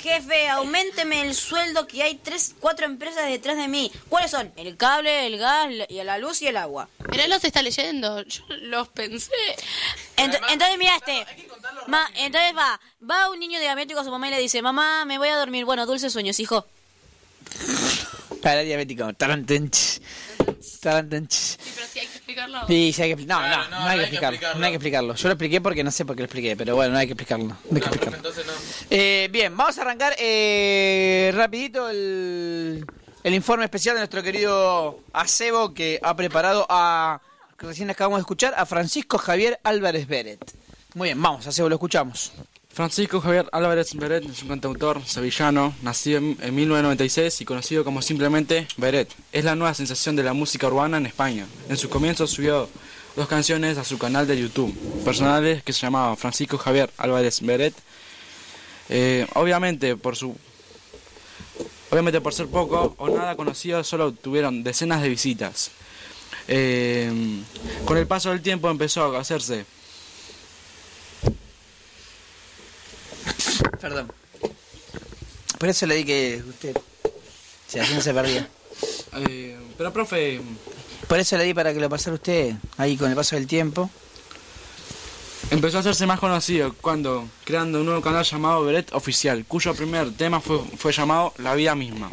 Jefe, 0.00 0.48
aumenteme 0.48 1.22
el 1.22 1.34
sueldo 1.34 1.86
que 1.86 2.02
hay 2.02 2.16
tres, 2.16 2.54
cuatro 2.60 2.86
empresas 2.86 3.26
detrás 3.28 3.56
de 3.56 3.68
mí. 3.68 3.90
¿Cuáles 4.08 4.30
son? 4.30 4.52
El 4.56 4.76
cable, 4.76 5.26
el 5.26 5.38
gas, 5.38 5.68
y 5.88 6.02
la 6.02 6.18
luz 6.18 6.42
y 6.42 6.48
el 6.48 6.56
agua. 6.56 6.88
Pero 7.10 7.22
él 7.22 7.30
los 7.30 7.42
está 7.44 7.62
leyendo. 7.62 8.22
Yo 8.24 8.42
los 8.62 8.88
pensé. 8.88 9.30
Ent- 10.16 10.40
entonces 10.50 10.78
mira 10.78 10.96
este. 10.96 11.24
Ma, 11.86 12.08
entonces 12.16 12.56
va, 12.56 12.80
va 13.08 13.30
un 13.30 13.40
niño 13.40 13.58
diabético 13.60 14.00
a 14.00 14.04
su 14.04 14.10
mamá 14.10 14.28
y 14.28 14.30
le 14.30 14.38
dice, 14.38 14.62
mamá, 14.62 15.04
me 15.04 15.18
voy 15.18 15.28
a 15.28 15.36
dormir. 15.36 15.64
Bueno, 15.64 15.86
dulces 15.86 16.12
sueños, 16.12 16.38
hijo. 16.40 16.66
Para 18.42 18.62
diabético. 18.62 19.12
Tarantench. 19.14 20.00
Tarantench. 20.80 21.30
Sí, 21.32 21.72
pero 21.74 21.86
sí 21.86 21.98
hay 22.00 22.06
que 22.06 22.16
explicarlo. 22.16 22.66
Sí, 22.66 22.92
sí 22.92 23.02
hay 23.02 23.14
que 23.14 23.26
No, 23.26 23.40
no, 23.40 23.46
Claro, 23.46 23.70
no, 23.70 23.80
no, 23.80 23.86
hay 23.86 23.98
que 23.98 24.04
explicarlo. 24.04 24.54
No 24.58 24.64
hay 24.64 24.72
que 24.72 24.76
explicarlo. 24.76 25.14
Yo 25.14 25.28
lo 25.28 25.32
expliqué 25.34 25.60
porque 25.60 25.84
no 25.84 25.90
sé 25.90 26.04
por 26.04 26.16
qué 26.16 26.22
lo 26.22 26.26
expliqué, 26.26 26.56
pero 26.56 26.74
bueno, 26.74 26.92
no 26.92 26.98
hay 26.98 27.06
que 27.06 27.12
explicarlo. 27.12 27.46
No 27.46 27.56
hay 27.70 27.80
que 27.80 27.88
explicarlo. 27.88 28.16
Entonces 28.16 28.46
no. 28.46 28.52
Eh, 28.90 29.28
bien, 29.30 29.56
vamos 29.56 29.78
a 29.78 29.82
arrancar 29.82 30.14
eh, 30.18 31.30
rapidito 31.34 31.88
el, 31.88 32.84
el 33.22 33.34
informe 33.34 33.64
especial 33.64 33.94
de 33.94 34.00
nuestro 34.00 34.22
querido 34.22 35.00
Acebo 35.12 35.72
que 35.72 36.00
ha 36.02 36.16
preparado 36.16 36.66
a, 36.68 37.20
que 37.56 37.66
recién 37.66 37.88
acabamos 37.90 38.18
de 38.18 38.22
escuchar, 38.22 38.54
a 38.56 38.66
Francisco 38.66 39.18
Javier 39.18 39.60
Álvarez 39.62 40.08
Beret. 40.08 40.61
Muy 40.94 41.08
bien, 41.08 41.22
vamos, 41.22 41.46
Acebo, 41.46 41.70
lo 41.70 41.76
escuchamos. 41.76 42.32
Francisco 42.68 43.18
Javier 43.18 43.48
Álvarez 43.52 43.94
Beret 43.94 44.28
es 44.28 44.42
un 44.42 44.48
cantautor 44.48 45.02
sevillano, 45.06 45.74
nacido 45.80 46.18
en, 46.18 46.36
en 46.42 46.54
1996 46.54 47.40
y 47.40 47.44
conocido 47.46 47.82
como 47.82 48.02
simplemente 48.02 48.66
Beret. 48.76 49.08
Es 49.32 49.44
la 49.44 49.54
nueva 49.54 49.72
sensación 49.72 50.16
de 50.16 50.22
la 50.22 50.34
música 50.34 50.66
urbana 50.66 50.98
en 50.98 51.06
España. 51.06 51.46
En 51.70 51.78
su 51.78 51.88
comienzo 51.88 52.26
subió 52.26 52.68
dos 53.16 53.26
canciones 53.26 53.78
a 53.78 53.84
su 53.84 53.96
canal 53.98 54.26
de 54.26 54.38
YouTube, 54.38 54.74
personales 55.02 55.62
que 55.62 55.72
se 55.72 55.80
llamaba 55.80 56.14
Francisco 56.14 56.58
Javier 56.58 56.90
Álvarez 56.98 57.40
Beret. 57.40 57.74
Eh, 58.90 59.26
obviamente 59.34 59.96
por 59.96 60.14
su 60.14 60.36
obviamente 61.90 62.20
por 62.20 62.34
ser 62.34 62.48
poco 62.48 62.94
o 62.98 63.08
nada 63.08 63.34
conocido 63.36 63.82
solo 63.82 64.12
tuvieron 64.12 64.62
decenas 64.62 65.00
de 65.00 65.08
visitas. 65.08 65.70
Eh, 66.48 67.10
con 67.86 67.96
el 67.96 68.06
paso 68.06 68.28
del 68.28 68.42
tiempo 68.42 68.68
empezó 68.68 69.16
a 69.16 69.20
hacerse 69.20 69.64
Perdón. 73.80 74.10
Por 75.58 75.68
eso 75.68 75.86
le 75.86 75.94
di 75.96 76.04
que 76.04 76.42
usted, 76.48 76.76
si 77.68 77.78
así 77.78 77.94
no 77.94 78.00
se 78.00 78.12
perdía. 78.12 78.48
Eh, 79.28 79.58
pero 79.78 79.92
profe, 79.92 80.40
Por 81.06 81.18
eso 81.18 81.36
le 81.36 81.44
di 81.44 81.54
para 81.54 81.72
que 81.72 81.80
lo 81.80 81.88
pasara 81.88 82.14
usted 82.14 82.54
ahí 82.78 82.96
con 82.96 83.10
el 83.10 83.16
paso 83.16 83.36
del 83.36 83.46
tiempo. 83.46 83.90
Empezó 85.50 85.76
a 85.76 85.80
hacerse 85.80 86.06
más 86.06 86.18
conocido 86.18 86.74
cuando 86.80 87.28
creando 87.44 87.80
un 87.80 87.86
nuevo 87.86 88.00
canal 88.00 88.24
llamado 88.24 88.64
Beret 88.64 88.92
Oficial, 88.94 89.44
cuyo 89.44 89.74
primer 89.74 90.12
tema 90.12 90.40
fue, 90.40 90.60
fue 90.78 90.92
llamado 90.92 91.34
La 91.38 91.54
Vida 91.54 91.74
Misma. 91.74 92.08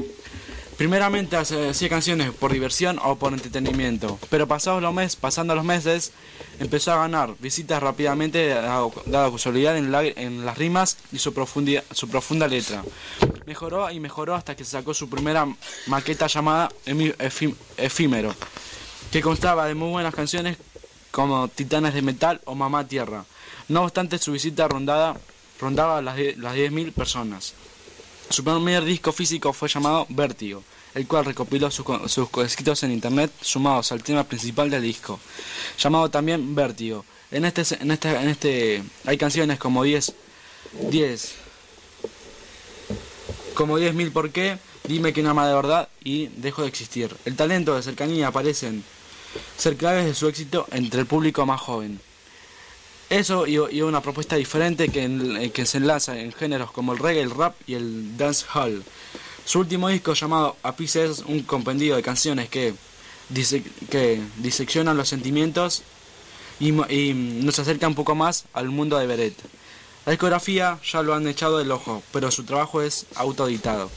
Primeramente 0.79 1.35
hacía 1.35 1.89
canciones 1.89 2.31
por 2.31 2.53
diversión 2.53 2.99
o 3.03 3.17
por 3.17 3.33
entretenimiento, 3.33 4.17
pero 4.29 4.47
pasados 4.47 4.81
los 4.81 4.93
meses, 4.93 5.17
pasando 5.17 5.53
los 5.53 5.65
meses, 5.65 6.13
empezó 6.57 6.93
a 6.93 6.99
ganar 6.99 7.35
visitas 7.37 7.83
rápidamente 7.83 8.55
su 9.29 9.37
solidez 9.37 9.75
en, 9.75 9.93
en 9.93 10.45
las 10.45 10.57
rimas 10.57 10.95
y 11.11 11.19
su, 11.19 11.33
profunda 11.33 12.47
letra. 12.47 12.81
Mejoró 13.45 13.91
y 13.91 13.99
mejoró 13.99 14.35
hasta 14.35 14.55
que 14.55 14.63
sacó 14.63 14.93
su 14.93 15.09
primera 15.09 15.53
maqueta 15.87 16.27
llamada 16.27 16.69
Efímero, 17.75 18.33
que 19.11 19.21
constaba 19.21 19.67
de 19.67 19.75
muy 19.75 19.89
buenas 19.89 20.15
canciones 20.15 20.55
como 21.11 21.49
Titanes 21.49 21.93
de 21.93 22.03
Metal 22.03 22.39
o 22.45 22.55
Mamá 22.55 22.87
Tierra. 22.87 23.25
No 23.67 23.83
obstante, 23.83 24.17
su 24.17 24.31
visita 24.31 24.69
rondaba 24.69 25.17
las 26.01 26.17
10.000 26.17 26.93
personas. 26.93 27.53
Su 28.29 28.43
primer 28.43 28.83
disco 28.83 29.11
físico 29.11 29.53
fue 29.53 29.69
llamado 29.69 30.05
Vértigo, 30.09 30.63
el 30.93 31.07
cual 31.07 31.25
recopiló 31.25 31.71
sus, 31.71 31.85
sus 32.11 32.29
escritos 32.45 32.83
en 32.83 32.91
internet 32.91 33.31
sumados 33.41 33.91
al 33.91 34.03
tema 34.03 34.23
principal 34.23 34.69
del 34.69 34.83
disco, 34.83 35.19
llamado 35.79 36.09
también 36.09 36.53
Vértigo. 36.53 37.03
En 37.31 37.45
este, 37.45 37.63
en 37.81 37.89
este, 37.89 38.09
en 38.09 38.29
este 38.29 38.83
hay 39.05 39.17
canciones 39.17 39.57
como 39.57 39.83
10, 39.83 40.13
10, 40.91 41.31
como 43.55 43.79
10.000 43.79 44.11
por 44.11 44.31
qué, 44.31 44.59
dime 44.83 45.11
que 45.11 45.23
no 45.23 45.31
ama 45.31 45.47
de 45.47 45.55
verdad 45.55 45.89
y 46.03 46.27
dejo 46.27 46.61
de 46.61 46.67
existir. 46.67 47.15
El 47.25 47.35
talento 47.35 47.75
de 47.75 47.81
cercanía 47.81 48.27
aparecen 48.27 48.83
ser 49.57 49.75
claves 49.75 50.05
de 50.05 50.13
su 50.13 50.27
éxito 50.27 50.67
entre 50.71 51.01
el 51.01 51.07
público 51.07 51.45
más 51.47 51.61
joven. 51.61 51.99
Eso 53.09 53.47
y, 53.47 53.55
y 53.55 53.81
una 53.81 54.01
propuesta 54.01 54.35
diferente 54.35 54.89
que, 54.89 55.03
en- 55.03 55.37
eh, 55.37 55.51
que 55.51 55.65
se 55.65 55.77
enlaza 55.77 56.19
en 56.19 56.31
géneros 56.31 56.71
como 56.71 56.93
el 56.93 56.99
reggae, 56.99 57.21
el 57.21 57.31
rap 57.31 57.55
y 57.67 57.73
el 57.73 58.17
dancehall. 58.17 58.83
Su 59.45 59.59
último 59.59 59.89
disco 59.89 60.13
llamado 60.13 60.57
A 60.61 60.75
Piece 60.75 61.03
es 61.05 61.19
un 61.19 61.41
compendio 61.43 61.95
de 61.95 62.03
canciones 62.03 62.49
que, 62.49 62.73
dise- 63.33 63.63
que 63.89 64.21
diseccionan 64.37 64.95
los 64.95 65.09
sentimientos 65.09 65.81
y, 66.59 66.69
y 66.93 67.13
nos 67.13 67.57
acerca 67.57 67.87
un 67.87 67.95
poco 67.95 68.13
más 68.13 68.45
al 68.53 68.69
mundo 68.69 68.97
de 68.99 69.07
Beret. 69.07 69.33
La 70.05 70.11
discografía 70.11 70.77
ya 70.91 71.01
lo 71.01 71.15
han 71.15 71.27
echado 71.27 71.57
del 71.57 71.71
ojo, 71.71 72.03
pero 72.13 72.29
su 72.29 72.43
trabajo 72.43 72.81
es 72.81 73.05
autoeditado. 73.15 73.89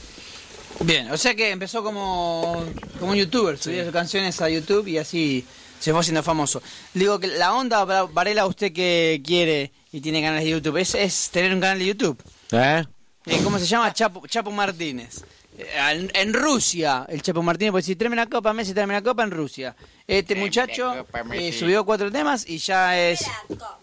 Bien, 0.79 1.11
o 1.11 1.17
sea 1.17 1.35
que 1.35 1.51
empezó 1.51 1.83
como, 1.83 2.63
como 2.99 3.11
un 3.11 3.17
youtuber, 3.17 3.59
subía 3.59 3.83
sus 3.83 3.93
canciones 3.93 4.41
a 4.41 4.49
YouTube 4.49 4.87
y 4.87 4.97
así 4.97 5.45
se 5.83 5.91
fue 5.91 5.99
haciendo 5.99 6.23
famoso. 6.23 6.63
Digo 6.93 7.19
que 7.19 7.27
la 7.27 7.53
onda, 7.53 7.83
Varela, 8.05 8.45
usted 8.45 8.71
que 8.71 9.21
quiere 9.25 9.73
y 9.91 9.99
tiene 9.99 10.21
canales 10.21 10.45
de 10.45 10.51
YouTube, 10.51 10.77
es, 10.77 10.95
es 10.95 11.29
tener 11.29 11.53
un 11.53 11.59
canal 11.59 11.79
de 11.79 11.85
YouTube. 11.87 12.17
¿Eh? 12.51 12.85
Eh, 13.25 13.41
¿Cómo 13.43 13.59
se 13.59 13.65
llama? 13.65 13.91
Chapo, 13.93 14.25
Chapo 14.25 14.49
Martínez. 14.49 15.23
Eh, 15.57 15.67
En, 15.91 16.09
en 16.13 16.33
Rusia, 16.33 17.05
el 17.09 17.21
Chapo 17.21 17.43
Martínez, 17.43 17.71
porque 17.71 17.83
si 17.83 17.95
tráeme 17.97 18.13
una 18.13 18.29
copa, 18.29 18.53
Messi 18.53 18.73
tráeme 18.73 18.93
una 18.93 19.03
copa 19.03 19.23
en 19.23 19.31
Rusia. 19.31 19.75
Este 20.07 20.35
muchacho 20.35 21.05
eh, 21.33 21.51
subió 21.51 21.83
cuatro 21.85 22.09
temas 22.09 22.47
y 22.47 22.59
ya 22.59 22.97
es, 22.97 23.25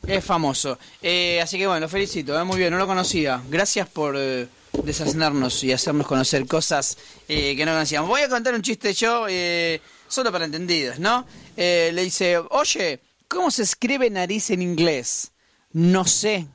es 0.07 0.25
famoso. 0.25 0.79
Eh, 1.03 1.39
así 1.43 1.59
que 1.59 1.67
bueno, 1.67 1.81
lo 1.81 1.89
felicito, 1.91 2.39
eh, 2.39 2.45
muy 2.45 2.57
bien, 2.59 2.71
no 2.73 2.79
lo 2.79 2.87
conocía. 2.87 3.43
Gracias 3.51 3.89
por 3.89 4.15
eh, 4.19 4.49
deshacernos 4.83 5.63
y 5.65 5.73
hacernos 5.73 6.07
conocer 6.07 6.47
cosas 6.47 6.97
eh, 7.29 7.55
que 7.57 7.65
no 7.67 7.73
conocíamos. 7.73 8.09
Voy 8.09 8.23
a 8.23 8.29
contar 8.31 8.55
un 8.55 8.63
chiste 8.63 8.93
yo, 8.95 9.27
eh, 9.29 9.81
solo 10.09 10.33
para 10.33 10.45
entendidos, 10.45 10.99
¿no? 10.99 11.25
Eh, 11.63 11.91
le 11.93 12.05
dice, 12.05 12.39
oye, 12.39 13.01
¿cómo 13.29 13.51
se 13.51 13.65
escribe 13.65 14.09
nariz 14.09 14.49
en 14.49 14.63
inglés? 14.63 15.31
No 15.73 16.07
sé. 16.07 16.47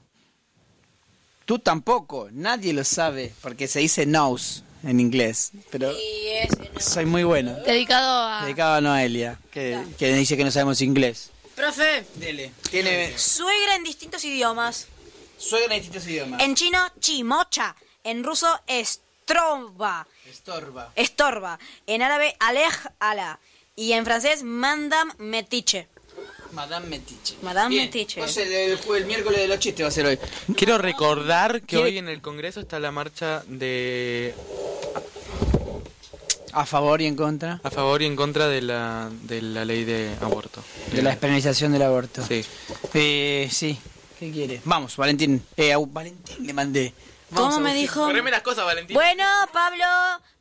Tú 1.46 1.60
tampoco, 1.60 2.30
nadie 2.32 2.74
lo 2.74 2.84
sabe, 2.84 3.32
porque 3.42 3.68
se 3.68 3.82
dice 3.82 4.08
nose 4.08 4.64
en 4.82 5.00
inglés, 5.00 5.52
pero 5.70 5.94
soy 6.80 7.06
muy 7.06 7.24
bueno. 7.24 7.54
Dedicado 7.68 8.24
a... 8.24 8.42
Dedicado 8.46 8.74
a 8.74 8.82
Noelia, 8.82 9.40
que, 9.52 9.80
que 10.00 10.12
dice 10.12 10.36
que 10.36 10.44
no 10.44 10.50
sabemos 10.50 10.82
inglés. 10.82 11.30
Profe, 11.56 12.04
Dele. 12.16 12.52
Tiene 12.72 13.16
suegra 13.16 13.76
en 13.76 13.84
distintos 13.84 14.26
idiomas. 14.26 14.88
suegra 15.38 15.76
en 15.76 15.82
distintos 15.84 16.08
idiomas. 16.08 16.42
En 16.42 16.56
chino, 16.56 16.80
chimocha. 17.00 17.76
En 18.04 18.24
ruso, 18.24 18.60
estroba. 18.66 20.08
Estorba. 20.28 20.92
Estorba. 20.96 21.60
En 21.86 22.02
árabe, 22.02 22.36
alej 22.40 22.74
ala. 23.00 23.40
Y 23.76 23.92
en 23.94 24.06
francés, 24.06 24.44
mandam 24.44 25.12
metiche. 25.18 25.88
Madame 26.54 26.88
Metiche. 26.88 27.36
Madame 27.42 27.70
Bien, 27.70 27.86
Metiche. 27.88 28.20
Entonces 28.22 28.48
el, 28.50 28.80
jue- 28.80 28.96
el 28.98 29.06
miércoles 29.06 29.42
de 29.42 29.48
los 29.50 29.60
chistes 29.60 29.84
va 29.84 29.90
a 29.90 29.92
ser 29.92 30.06
hoy. 30.06 30.18
Quiero 30.56 30.78
recordar 30.78 31.60
que 31.62 31.68
¿Quiere- 31.76 31.84
hoy 31.84 31.98
en 31.98 32.08
el 32.08 32.22
Congreso 32.22 32.62
está 32.62 32.80
la 32.80 32.92
marcha 32.94 33.44
de 33.48 34.34
A 36.54 36.66
favor 36.66 37.02
y 37.02 37.08
en 37.08 37.18
contra 37.18 37.60
a 37.62 37.70
favor 37.70 38.02
y 38.02 38.06
en 38.06 38.16
contra 38.16 38.48
de 38.48 38.62
la, 38.62 39.10
de 39.24 39.42
la 39.42 39.66
ley 39.66 39.84
de 39.84 40.16
aborto. 40.22 40.64
de 40.94 41.02
la 41.02 41.10
despenalización 41.10 41.74
del 41.74 41.82
aborto. 41.82 42.26
Sí. 42.26 42.46
Eh, 42.94 43.50
sí. 43.52 43.78
¿Qué 44.18 44.32
quiere? 44.32 44.62
Vamos, 44.64 44.96
Valentín. 44.96 45.44
Eh, 45.58 45.74
a 45.74 45.78
Valentín 45.80 46.48
le 46.48 46.54
mandé. 46.54 46.94
Vamos, 47.32 47.56
¿Cómo 47.56 47.66
me 47.66 47.74
dijo? 47.74 48.06
Correme 48.06 48.32
las 48.32 48.44
cosas, 48.44 48.64
Valentín. 48.64 48.94
Bueno, 48.94 49.26
Pablo, 49.52 49.84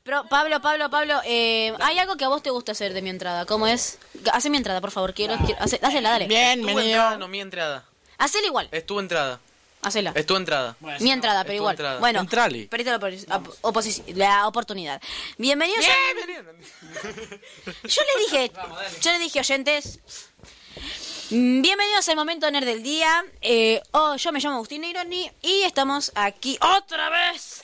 pro- 0.05 0.25
Pablo, 0.29 0.61
Pablo, 0.61 0.91
Pablo, 0.91 1.21
eh, 1.25 1.75
hay 1.81 1.99
algo 1.99 2.17
que 2.17 2.25
a 2.25 2.29
vos 2.29 2.43
te 2.43 2.51
gusta 2.51 2.73
hacer 2.73 2.93
de 2.93 3.03
mi 3.03 3.11
entrada. 3.11 3.47
¿Cómo 3.47 3.67
es? 3.67 3.99
Hace 4.33 4.51
mi 4.51 4.59
entrada, 4.59 4.81
por 4.81 4.91
favor. 4.91 5.15
Quiero, 5.15 5.37
quiero 5.45 5.61
hace- 5.61 5.81
hacela, 5.83 6.11
dale. 6.11 6.27
Estuvo 6.27 6.79
entrada, 6.81 7.17
no 7.17 7.27
mi 7.29 7.41
entrada. 7.41 7.85
Hacela 8.19 8.47
igual. 8.47 8.69
Estuvo 8.71 9.01
entrada. 9.01 9.41
Hacela. 9.83 10.13
Estuvo 10.15 10.39
entrada. 10.39 10.77
Mi 11.01 11.11
entrada, 11.11 11.43
pero 11.43 11.53
Es 11.55 11.59
tu 11.59 11.63
igual. 11.63 11.73
entrada. 11.75 12.01
Bueno, 12.01 12.21
Entrale. 12.21 12.67
perdiste 12.69 12.91
la, 13.29 13.37
op- 13.37 13.85
la 14.15 14.47
oportunidad. 14.49 15.03
Bienvenidos 15.37 15.85
a... 15.87 15.91
Yo 17.87 18.03
les 18.03 18.31
dije, 18.31 18.53
yo 19.03 19.11
les 19.13 19.21
dije, 19.21 19.41
oyentes, 19.41 19.99
bienvenidos 21.29 22.09
al 22.09 22.17
momento 22.17 22.51
nerd 22.51 22.65
del 22.65 22.83
día. 22.83 23.25
Eh, 23.43 23.83
oh, 23.91 24.17
yo 24.17 24.33
me 24.33 24.41
llamo 24.41 24.57
Agustín 24.57 24.81
Neironi 24.83 25.31
y 25.43 25.63
estamos 25.65 26.13
aquí 26.15 26.59
otra 26.63 27.11
vez. 27.11 27.61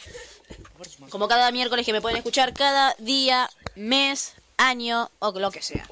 Como 1.10 1.28
cada 1.28 1.50
miércoles 1.50 1.84
que 1.84 1.92
me 1.92 2.00
pueden 2.00 2.18
escuchar 2.18 2.54
cada 2.54 2.94
día, 2.98 3.50
mes, 3.74 4.34
año 4.56 5.10
o 5.18 5.32
lo 5.32 5.50
que 5.50 5.62
sea. 5.62 5.86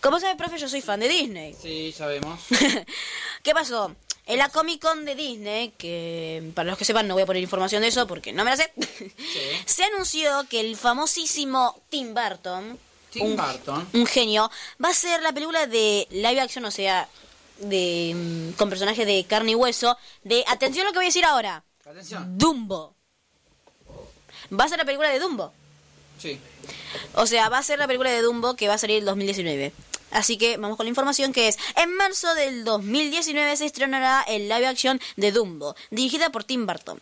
Como 0.00 0.20
sabe, 0.20 0.36
profe, 0.36 0.58
yo 0.58 0.68
soy 0.68 0.80
fan 0.80 1.00
de 1.00 1.08
Disney. 1.08 1.54
Sí, 1.60 1.92
sabemos. 1.96 2.40
¿Qué 3.42 3.52
pasó? 3.52 3.94
En 4.26 4.38
la 4.38 4.48
Comic 4.48 4.80
Con 4.80 5.04
de 5.04 5.14
Disney, 5.14 5.70
que 5.70 6.52
para 6.54 6.70
los 6.70 6.78
que 6.78 6.84
sepan 6.84 7.08
no 7.08 7.14
voy 7.14 7.24
a 7.24 7.26
poner 7.26 7.42
información 7.42 7.82
de 7.82 7.88
eso 7.88 8.06
porque 8.06 8.32
no 8.32 8.44
me 8.44 8.50
la 8.50 8.56
sé, 8.56 8.72
se 9.66 9.84
anunció 9.84 10.46
que 10.48 10.60
el 10.60 10.76
famosísimo 10.76 11.82
Tim 11.88 12.14
Burton, 12.14 12.78
Tim 13.10 13.26
un, 13.26 13.36
Burton. 13.36 13.88
un 13.92 14.06
genio, 14.06 14.50
va 14.82 14.90
a 14.90 14.94
ser 14.94 15.22
la 15.22 15.32
película 15.32 15.66
de 15.66 16.06
live 16.10 16.40
action, 16.40 16.64
o 16.64 16.70
sea, 16.70 17.08
de 17.58 18.12
mm, 18.14 18.52
con 18.52 18.68
personajes 18.68 19.06
de 19.06 19.24
carne 19.24 19.52
y 19.52 19.54
hueso, 19.56 19.98
de, 20.22 20.44
atención 20.46 20.86
a 20.86 20.90
lo 20.90 20.92
que 20.92 20.98
voy 20.98 21.06
a 21.06 21.08
decir 21.08 21.24
ahora, 21.24 21.64
Atención. 21.84 22.38
Dumbo. 22.38 22.94
Va 24.58 24.64
a 24.64 24.68
ser 24.68 24.78
la 24.78 24.84
película 24.84 25.08
de 25.08 25.18
Dumbo. 25.18 25.52
Sí. 26.18 26.38
O 27.14 27.26
sea, 27.26 27.48
va 27.48 27.58
a 27.58 27.62
ser 27.62 27.78
la 27.78 27.86
película 27.86 28.10
de 28.10 28.22
Dumbo 28.22 28.54
que 28.54 28.68
va 28.68 28.74
a 28.74 28.78
salir 28.78 28.98
el 28.98 29.04
2019. 29.04 29.72
Así 30.10 30.36
que 30.36 30.58
vamos 30.58 30.76
con 30.76 30.84
la 30.84 30.90
información 30.90 31.32
que 31.32 31.48
es, 31.48 31.58
en 31.76 31.94
marzo 31.96 32.34
del 32.34 32.64
2019 32.64 33.56
se 33.56 33.64
estrenará 33.64 34.22
el 34.28 34.48
live 34.48 34.66
action 34.66 35.00
de 35.16 35.32
Dumbo, 35.32 35.74
dirigida 35.90 36.30
por 36.30 36.44
Tim 36.44 36.66
Burton. 36.66 37.00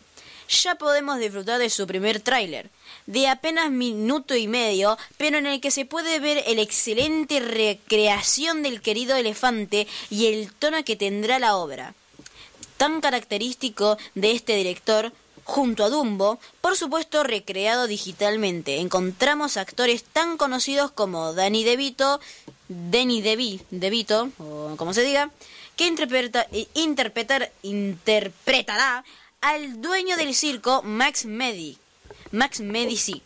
Ya 0.49 0.77
podemos 0.77 1.19
disfrutar 1.19 1.59
de 1.59 1.71
su 1.71 1.87
primer 1.87 2.21
tráiler, 2.21 2.71
de 3.07 3.29
apenas 3.29 3.71
minuto 3.71 4.37
y 4.37 4.49
medio, 4.49 4.97
pero 5.17 5.39
en 5.39 5.47
el 5.47 5.61
que 5.61 5.71
se 5.71 5.85
puede 5.85 6.21
ver 6.21 6.43
el 6.47 6.59
excelente 6.59 7.41
recreación 7.41 8.63
del 8.63 8.81
querido 8.81 9.17
elefante 9.17 9.87
y 10.09 10.27
el 10.27 10.53
tono 10.53 10.85
que 10.85 10.97
tendrá 10.97 11.39
la 11.39 11.57
obra 11.57 11.95
tan 12.81 13.03
característico 13.03 13.99
de 14.15 14.33
este 14.33 14.57
director, 14.57 15.13
junto 15.51 15.83
a 15.85 15.89
Dumbo, 15.91 16.39
por 16.61 16.77
supuesto 16.77 17.25
recreado 17.25 17.89
digitalmente. 17.89 18.79
Encontramos 18.79 19.57
actores 19.57 20.05
tan 20.05 20.37
conocidos 20.37 20.93
como 20.93 21.33
Danny 21.35 21.65
DeVito, 21.65 22.21
Danny 22.69 23.21
DeVi- 23.21 23.61
DeVito, 23.73 24.31
o 24.39 24.75
como 24.77 24.95
se 24.95 25.03
diga, 25.03 25.31
que 25.75 25.89
interpreta, 25.89 26.47
eh, 26.53 26.69
interpretar, 26.75 27.51
interpretará 27.65 29.05
al 29.41 29.83
dueño 29.83 30.17
del 30.17 30.37
circo, 30.37 30.83
Max 30.85 31.25
Medi, 31.25 31.77
Max 32.31 32.61
Medici, 32.61 33.21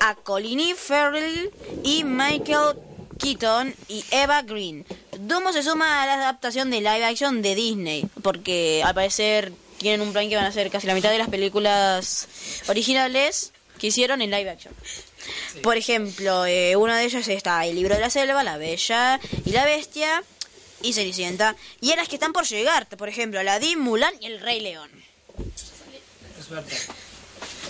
a 0.00 0.16
Colin 0.16 0.76
Farrell 0.76 1.50
y 1.82 2.04
Michael 2.04 2.76
Keaton 3.18 3.74
y 3.88 4.04
Eva 4.10 4.42
Green. 4.42 4.84
Dumbo 5.18 5.52
se 5.54 5.62
suma 5.62 6.02
a 6.02 6.06
la 6.06 6.14
adaptación 6.14 6.68
de 6.70 6.80
live 6.80 7.04
action 7.04 7.40
de 7.40 7.54
Disney, 7.54 8.06
porque 8.22 8.82
al 8.84 8.94
parecer 8.94 9.52
tienen 9.80 10.02
un 10.02 10.12
plan 10.12 10.28
que 10.28 10.36
van 10.36 10.44
a 10.44 10.48
hacer 10.48 10.70
casi 10.70 10.86
la 10.86 10.94
mitad 10.94 11.10
de 11.10 11.18
las 11.18 11.28
películas 11.28 12.28
originales 12.68 13.52
que 13.78 13.86
hicieron 13.86 14.20
en 14.20 14.30
live 14.30 14.50
action. 14.50 14.74
Por 15.62 15.78
ejemplo, 15.78 16.44
eh, 16.44 16.76
una 16.76 16.98
de 16.98 17.04
ellas 17.04 17.26
está 17.28 17.64
El 17.64 17.76
libro 17.76 17.94
de 17.94 18.00
la 18.00 18.10
selva, 18.10 18.44
La 18.44 18.58
Bella 18.58 19.18
y 19.44 19.50
la 19.52 19.64
Bestia, 19.64 20.22
y 20.82 20.92
Cenicienta. 20.92 21.56
Y 21.80 21.92
a 21.92 21.96
las 21.96 22.08
que 22.08 22.16
están 22.16 22.32
por 22.32 22.44
llegar, 22.44 22.86
por 22.88 23.08
ejemplo, 23.08 23.40
Aladdin, 23.40 23.80
Mulan 23.80 24.14
y 24.20 24.26
el 24.26 24.40
Rey 24.40 24.60
León. 24.60 24.90
Suerte. 26.46 26.76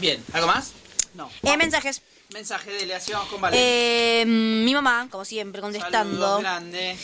Bien, 0.00 0.24
¿algo 0.32 0.48
más? 0.48 0.72
No. 1.14 1.30
Eh, 1.42 1.56
mensajes. 1.56 2.02
Mensaje 2.32 2.70
de 2.70 2.86
Leación 2.86 3.26
con 3.28 3.40
Valeria. 3.40 3.64
Eh, 3.64 4.24
mi 4.26 4.72
mamá, 4.72 5.08
como 5.10 5.24
siempre, 5.24 5.60
contestando. 5.60 6.40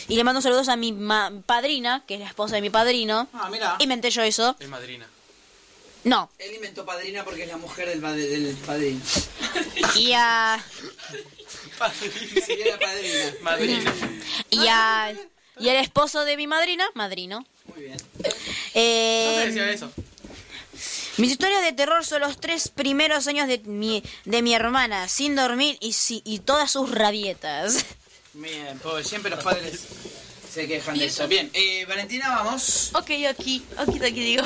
Y 0.07 0.15
le 0.15 0.23
mando 0.23 0.41
saludos 0.41 0.69
a 0.69 0.75
mi 0.75 0.91
ma- 0.93 1.31
padrina, 1.45 2.03
que 2.07 2.13
es 2.15 2.19
la 2.21 2.27
esposa 2.27 2.55
de 2.55 2.61
mi 2.61 2.69
padrino. 2.69 3.27
Ah, 3.33 3.49
mira. 3.51 3.75
Inventé 3.79 4.09
yo 4.09 4.21
eso. 4.21 4.55
Es 4.59 4.69
madrina. 4.69 5.05
No. 6.03 6.29
Él 6.39 6.55
inventó 6.55 6.85
padrina 6.85 7.25
porque 7.25 7.43
es 7.43 7.49
la 7.49 7.57
mujer 7.57 7.89
del, 7.89 7.99
padrino. 8.65 9.01
Y 9.95 10.13
a. 10.13 10.63
La 11.79 12.79
padrina. 12.79 13.33
Madrina. 13.41 13.93
Y 14.49 14.67
a. 14.69 15.13
Y 15.59 15.69
el 15.69 15.75
esposo 15.77 16.23
de 16.23 16.37
mi 16.37 16.47
madrina, 16.47 16.87
madrino. 16.93 17.45
Muy 17.65 17.83
bien. 17.83 17.97
Eh, 18.73 19.25
¿Dónde 19.29 19.47
decía 19.47 19.71
eso? 19.71 19.91
Mis 21.17 21.31
historias 21.31 21.63
de 21.63 21.73
terror 21.73 22.05
son 22.05 22.21
los 22.21 22.39
tres 22.39 22.67
primeros 22.67 23.27
años 23.27 23.47
de 23.47 23.59
mi, 23.59 24.03
de 24.25 24.41
mi 24.41 24.53
hermana, 24.53 25.07
sin 25.07 25.35
dormir 25.35 25.77
y, 25.79 25.93
si- 25.93 26.21
y 26.25 26.39
todas 26.39 26.71
sus 26.71 26.91
rabietas. 26.91 27.85
Bien, 28.33 28.77
pobre, 28.79 29.03
siempre 29.03 29.31
los 29.31 29.43
padres 29.43 29.81
se 30.53 30.67
quejan 30.67 30.97
de 30.97 31.05
eso. 31.05 31.27
Bien, 31.27 31.49
eh, 31.53 31.85
Valentina, 31.87 32.29
vamos. 32.29 32.91
Ok, 32.93 33.09
aquí, 33.29 33.63
aquí, 33.77 33.97
aquí 33.97 34.11
digo. 34.11 34.43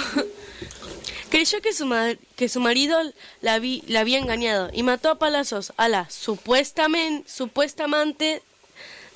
Creyó 1.29 1.61
que 1.61 1.73
su, 1.73 1.85
ma- 1.85 2.13
que 2.35 2.49
su 2.49 2.59
marido 2.59 2.97
la, 3.41 3.59
vi- 3.59 3.83
la 3.87 4.01
había 4.01 4.17
engañado 4.19 4.69
y 4.73 4.83
mató 4.83 5.09
a 5.09 5.19
palazos 5.19 5.73
a 5.77 5.87
la 5.89 6.07
supuestamen- 6.09 7.25
supuesta 7.27 7.85
amante 7.85 8.41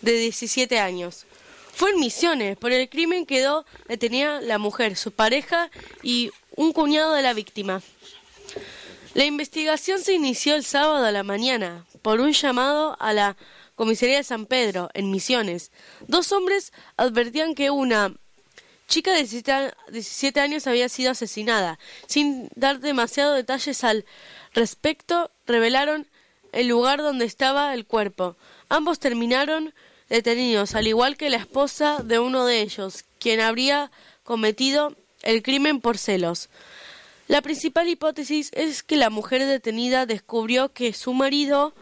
de 0.02 0.12
17 0.14 0.80
años. 0.80 1.26
Fue 1.74 1.92
en 1.92 2.00
Misiones. 2.00 2.58
Por 2.58 2.72
el 2.72 2.88
crimen 2.90 3.26
quedó 3.26 3.66
detenida 3.90 4.40
la 4.40 4.58
mujer, 4.58 4.96
su 4.96 5.12
pareja 5.12 5.70
y 6.04 6.32
un 6.56 6.72
cuñado 6.74 7.14
de 7.14 7.22
la 7.22 7.34
víctima. 7.34 7.82
La 9.14 9.26
investigación 9.26 10.00
se 10.00 10.14
inició 10.14 10.56
el 10.56 10.66
sábado 10.66 11.06
a 11.06 11.12
la 11.12 11.24
mañana 11.24 11.86
por 12.02 12.20
un 12.20 12.34
llamado 12.34 12.98
a 13.00 13.14
la 13.14 13.38
comisaría 13.76 14.18
de 14.18 14.24
San 14.24 14.46
Pedro, 14.46 14.90
en 14.94 15.12
Misiones. 15.12 15.72
Dos 16.08 16.32
hombres 16.32 16.74
advertían 16.98 17.56
que 17.56 17.70
una 17.72 18.14
chica 18.88 19.12
de 19.12 19.20
17 19.20 19.52
a- 19.52 19.76
17 19.90 20.40
años 20.40 20.68
había 20.68 20.90
sido 20.90 21.12
asesinada. 21.12 21.80
Sin 22.08 22.50
dar 22.56 22.80
demasiados 22.80 23.36
detalles 23.36 23.84
al 23.84 24.06
respecto, 24.54 25.32
revelaron 25.46 26.08
el 26.52 26.68
lugar 26.68 27.00
donde 27.02 27.26
estaba 27.26 27.74
el 27.74 27.86
cuerpo. 27.86 28.36
Ambos 28.70 29.00
terminaron 29.00 29.74
detenidos, 30.10 30.76
al 30.76 30.88
igual 30.88 31.18
que 31.18 31.30
la 31.30 31.38
esposa 31.38 32.00
de 32.04 32.20
uno 32.20 32.46
de 32.46 32.62
ellos, 32.62 33.04
quien 33.20 33.40
habría 33.42 33.92
cometido 34.24 34.96
el 35.26 35.44
crimen 35.44 35.82
por 35.82 35.98
celos. 35.98 36.50
La 37.28 37.42
principal 37.42 37.90
hipótesis 37.90 38.52
es 38.54 38.84
que 38.84 38.96
la 38.96 39.10
mujer 39.10 39.46
detenida 39.46 40.06
descubrió 40.06 40.72
que 40.72 40.94
su 40.94 41.14
marido 41.14 41.74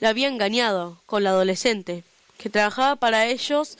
la 0.00 0.10
había 0.10 0.28
engañado 0.28 1.00
con 1.06 1.22
la 1.22 1.30
adolescente, 1.30 2.04
que 2.36 2.50
trabajaba 2.50 2.96
para 2.96 3.26
ellos 3.26 3.78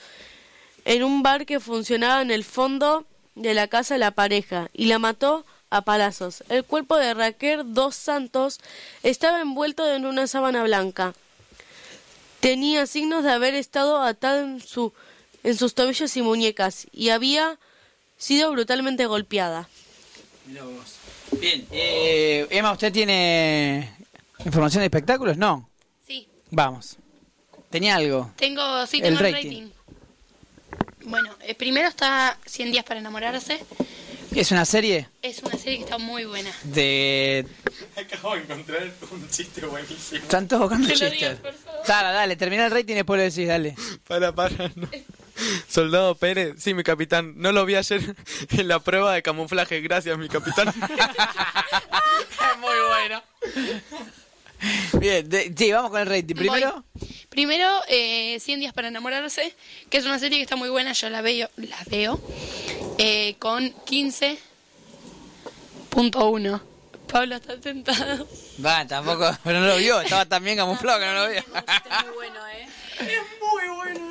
en 0.85 1.03
un 1.03 1.21
bar 1.21 1.45
que 1.45 1.59
funcionaba 1.59 2.21
en 2.21 2.31
el 2.31 2.43
fondo 2.43 3.05
de 3.35 3.53
la 3.53 3.67
casa 3.67 3.95
de 3.95 3.99
la 3.99 4.11
pareja 4.11 4.69
y 4.73 4.85
la 4.85 4.97
mató 4.97 5.45
a 5.69 5.81
palazos. 5.81 6.43
El 6.49 6.63
cuerpo 6.63 6.97
de 6.97 7.13
Raquel 7.13 7.73
Dos 7.73 7.95
Santos 7.95 8.59
estaba 9.03 9.41
envuelto 9.41 9.89
en 9.91 10.05
una 10.05 10.25
sábana 10.27 10.63
blanca. 10.63 11.13
Tenía 12.39 12.87
signos 12.87 13.23
de 13.25 13.31
haber 13.31 13.55
estado 13.55 14.01
atada 14.01 14.41
en, 14.41 14.61
su, 14.61 14.93
en 15.43 15.57
sus 15.57 15.75
tobillos 15.75 16.15
y 16.15 16.21
muñecas 16.21 16.87
y 16.93 17.09
había 17.09 17.59
sido 18.19 18.51
brutalmente 18.51 19.07
golpeada. 19.07 19.67
Mirá 20.45 20.63
vos. 20.63 20.97
Bien, 21.39 21.65
eh, 21.71 22.45
Emma, 22.51 22.71
¿usted 22.71 22.91
tiene 22.91 23.91
información 24.45 24.81
de 24.81 24.85
espectáculos? 24.85 25.37
No. 25.37 25.69
Sí, 26.05 26.27
Vamos. 26.51 26.97
¿Tenía 27.69 27.95
algo? 27.95 28.31
tengo, 28.35 28.85
sí, 28.87 28.99
tengo 29.01 29.19
el 29.19 29.33
rating. 29.33 29.45
rating. 29.47 29.69
Bueno, 31.05 31.35
eh, 31.41 31.55
primero 31.55 31.87
está 31.87 32.37
100 32.45 32.71
días 32.71 32.83
para 32.83 32.99
enamorarse. 32.99 33.59
¿Es 34.35 34.51
una 34.51 34.65
serie? 34.65 35.07
Es 35.21 35.41
una 35.43 35.57
serie 35.57 35.77
que 35.77 35.83
está 35.83 35.97
muy 35.97 36.25
buena. 36.25 36.51
De... 36.63 37.45
Acabo 37.95 38.35
de 38.35 38.41
encontrar 38.41 38.91
un 39.11 39.29
chiste 39.29 39.65
buenísimo. 39.65 40.21
Están 40.21 40.47
todos 40.47 40.63
buscando 40.63 40.87
chistes. 40.89 41.39
Dale, 41.87 42.13
dale, 42.13 42.35
termina 42.35 42.65
el 42.65 42.71
rating 42.71 42.93
y 42.93 42.95
después 42.97 43.17
lo 43.17 43.23
decís, 43.23 43.47
dale. 43.47 43.75
Para, 44.07 44.33
para, 44.33 44.69
no. 44.75 44.89
Soldado 45.67 46.15
Pérez, 46.15 46.55
sí, 46.57 46.73
mi 46.73 46.83
capitán. 46.83 47.33
No 47.37 47.51
lo 47.51 47.65
vi 47.65 47.75
ayer 47.75 48.15
en 48.51 48.67
la 48.67 48.79
prueba 48.79 49.13
de 49.13 49.21
camuflaje. 49.21 49.81
Gracias, 49.81 50.17
mi 50.17 50.27
capitán. 50.29 50.69
es 52.51 52.57
muy 52.59 52.75
bueno. 52.89 53.21
Bien, 54.99 55.29
de- 55.29 55.53
sí, 55.57 55.71
vamos 55.71 55.91
con 55.91 56.01
el 56.01 56.07
rating. 56.07 56.35
Primero, 56.35 56.83
Voy. 56.93 57.09
Primero, 57.29 57.69
eh, 57.87 58.37
100 58.41 58.59
días 58.59 58.73
para 58.73 58.89
enamorarse, 58.89 59.55
que 59.89 59.97
es 59.97 60.05
una 60.05 60.19
serie 60.19 60.37
que 60.39 60.43
está 60.43 60.55
muy 60.57 60.67
buena, 60.69 60.91
yo 60.93 61.09
la 61.09 61.21
veo, 61.21 61.49
la 61.57 61.77
veo 61.87 62.19
eh, 62.97 63.35
con 63.39 63.73
15.1. 63.85 66.61
Pablo 67.09 67.35
está 67.35 67.59
tentado. 67.59 68.27
va, 68.63 68.85
tampoco, 68.85 69.35
pero 69.43 69.61
no 69.61 69.67
lo 69.67 69.77
vio, 69.77 69.99
estaba 70.01 70.25
tan 70.25 70.43
bien 70.43 70.57
camuflado 70.57 70.99
que 70.99 71.05
no 71.05 71.13
lo 71.13 71.29
vio. 71.29 71.43
Muy 72.05 72.13
bueno, 72.15 72.45
¿eh? 72.47 72.67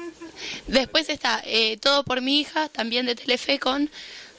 Después 0.69 1.09
está 1.09 1.43
eh, 1.45 1.77
Todo 1.79 2.05
por 2.05 2.21
mi 2.21 2.41
hija, 2.41 2.69
también 2.69 3.07
de 3.07 3.15
Telefe, 3.17 3.59
con 3.59 3.91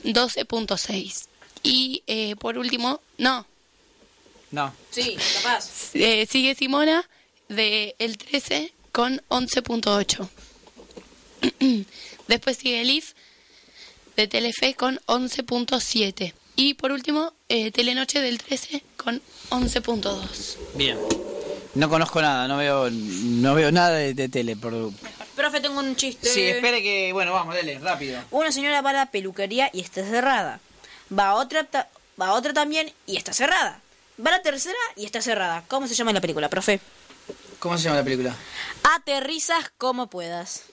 12.6. 0.04 1.26
Y 1.64 2.04
eh, 2.08 2.36
por 2.38 2.58
último, 2.58 3.02
no, 3.18 3.46
No, 4.52 4.74
Sí, 4.92 5.18
capaz. 5.44 5.92
eh, 5.94 6.26
sigue 6.30 6.56
Simona 6.56 7.08
de 7.50 7.96
El 8.00 8.18
13 8.18 8.72
con 8.92 9.22
11.8. 9.30 10.28
Después 12.28 12.58
sigue 12.58 12.82
Elif 12.82 13.14
de 14.16 14.28
Telefe 14.28 14.76
con 14.76 15.00
11.7. 15.08 16.34
Y 16.56 16.74
por 16.76 16.92
último, 16.92 17.34
eh, 17.48 17.72
Telenoche 17.72 18.22
del 18.22 18.38
13 18.38 18.84
con 18.98 19.22
11.2. 19.50 20.58
bien. 20.76 20.98
No 21.76 21.88
conozco 21.88 22.22
nada, 22.22 22.48
no 22.48 22.58
veo, 22.58 22.90
no 22.90 23.54
veo 23.56 23.72
nada 23.72 23.96
de, 23.96 24.14
de 24.14 24.28
tele. 24.28 24.56
Por... 24.56 24.92
Profe, 25.40 25.62
tengo 25.62 25.80
un 25.80 25.96
chiste. 25.96 26.28
Sí, 26.28 26.42
espere 26.44 26.84
que, 26.84 27.14
bueno, 27.14 27.32
vamos, 27.32 27.56
dale, 27.56 27.80
rápido. 27.80 28.22
Una 28.32 28.52
señora 28.52 28.82
va 28.82 28.90
a 28.90 28.94
la 28.94 29.06
peluquería 29.06 29.70
y 29.72 29.80
está 29.80 30.04
cerrada. 30.04 30.60
Va 31.18 31.30
a 31.30 31.34
otra, 31.36 31.64
ta- 31.64 31.88
va 32.22 32.28
a 32.28 32.34
otra 32.34 32.52
también 32.52 32.92
y 33.06 33.16
está 33.16 33.32
cerrada. 33.32 33.80
Va 34.24 34.32
a 34.32 34.38
la 34.38 34.42
tercera 34.42 34.78
y 34.98 35.06
está 35.06 35.22
cerrada. 35.22 35.64
¿Cómo 35.70 35.88
se 35.88 35.96
llama 35.96 36.12
la 36.12 36.20
película, 36.20 36.50
profe? 36.50 36.82
¿Cómo 37.60 37.78
se 37.78 37.86
llama 37.86 37.96
la 38.00 38.04
película? 38.04 38.36
Aterrizas 38.84 39.72
como 39.78 40.08
puedas. 40.08 40.64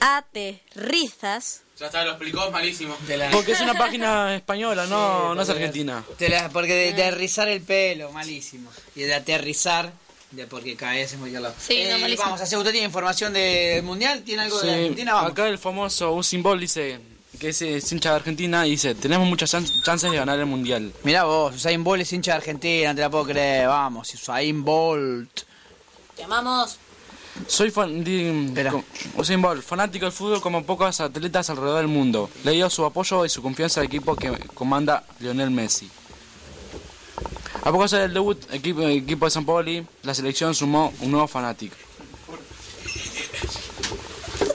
Aterrizas. 0.00 1.62
Ya 1.78 1.86
está, 1.86 2.04
lo 2.04 2.10
explicó, 2.10 2.44
es 2.44 2.52
malísimo. 2.52 2.96
Porque 3.32 3.52
es 3.52 3.60
una 3.62 3.74
página 3.74 4.34
española, 4.36 4.86
no, 4.86 5.34
no 5.34 5.40
es 5.40 5.48
argentina. 5.48 6.04
Te 6.18 6.28
la- 6.28 6.50
porque 6.50 6.74
de, 6.74 6.92
de 6.92 7.10
rizar 7.12 7.48
el 7.48 7.62
pelo, 7.62 8.12
malísimo. 8.12 8.70
Y 8.94 9.02
de 9.04 9.14
aterrizar, 9.14 9.90
de 10.30 10.46
porque 10.46 10.76
caes 10.76 11.12
en 11.12 11.20
cualquier 11.20 11.42
lado. 11.42 11.54
Sí, 11.58 11.84
no, 11.90 11.98
malísimo. 11.98 12.24
Vamos, 12.24 12.40
hacer 12.40 12.58
¿usted 12.58 12.72
tiene 12.72 12.86
información 12.86 13.32
del 13.32 13.82
mundial? 13.82 14.22
¿Tiene 14.22 14.42
algo 14.42 14.60
Sí, 14.60 14.66
de 14.66 14.72
Argentina? 14.74 15.14
Vamos. 15.14 15.30
acá 15.32 15.48
el 15.48 15.58
famoso 15.58 16.12
Usain 16.12 16.42
Bolt 16.42 16.60
dice 16.60 16.98
que 17.38 17.50
es, 17.50 17.62
eh, 17.62 17.78
hincha 17.90 18.10
de 18.10 18.16
Argentina 18.16 18.66
y 18.66 18.70
dice, 18.72 18.94
tenemos 18.94 19.28
muchas 19.28 19.50
chan- 19.50 19.66
chances 19.84 20.10
de 20.10 20.16
ganar 20.16 20.38
el 20.38 20.46
mundial. 20.46 20.92
Mirá 21.04 21.24
vos, 21.24 21.54
Usain 21.54 21.82
Bolt 21.84 22.02
es 22.02 22.12
hincha 22.12 22.32
de 22.32 22.36
Argentina, 22.38 22.90
no 22.90 22.94
te 22.96 23.00
la 23.02 23.10
puedo 23.10 23.24
creer. 23.26 23.68
Vamos, 23.68 24.12
Usain 24.14 24.64
Bolt. 24.64 25.42
Llamamos. 26.18 26.78
Soy 27.46 27.70
fan 27.70 28.02
de 28.02 28.54
Usain 29.16 29.42
Bolt, 29.42 29.62
fanático 29.62 30.06
del 30.06 30.12
fútbol 30.12 30.40
como 30.40 30.64
pocos 30.64 31.00
atletas 31.02 31.50
alrededor 31.50 31.76
del 31.78 31.88
mundo. 31.88 32.30
Le 32.44 32.52
dio 32.52 32.70
su 32.70 32.84
apoyo 32.86 33.26
y 33.26 33.28
su 33.28 33.42
confianza 33.42 33.80
al 33.80 33.86
equipo 33.86 34.16
que 34.16 34.30
comanda 34.54 35.04
Lionel 35.20 35.50
Messi. 35.50 35.90
A 37.66 37.72
poco 37.72 37.86
del 37.88 38.14
debut, 38.14 38.38
equipo, 38.52 38.82
equipo 38.86 39.24
de 39.24 39.30
San 39.32 39.44
Paoli, 39.44 39.84
la 40.04 40.14
selección 40.14 40.54
sumó 40.54 40.94
un 41.00 41.10
nuevo 41.10 41.26
fanático. 41.26 41.74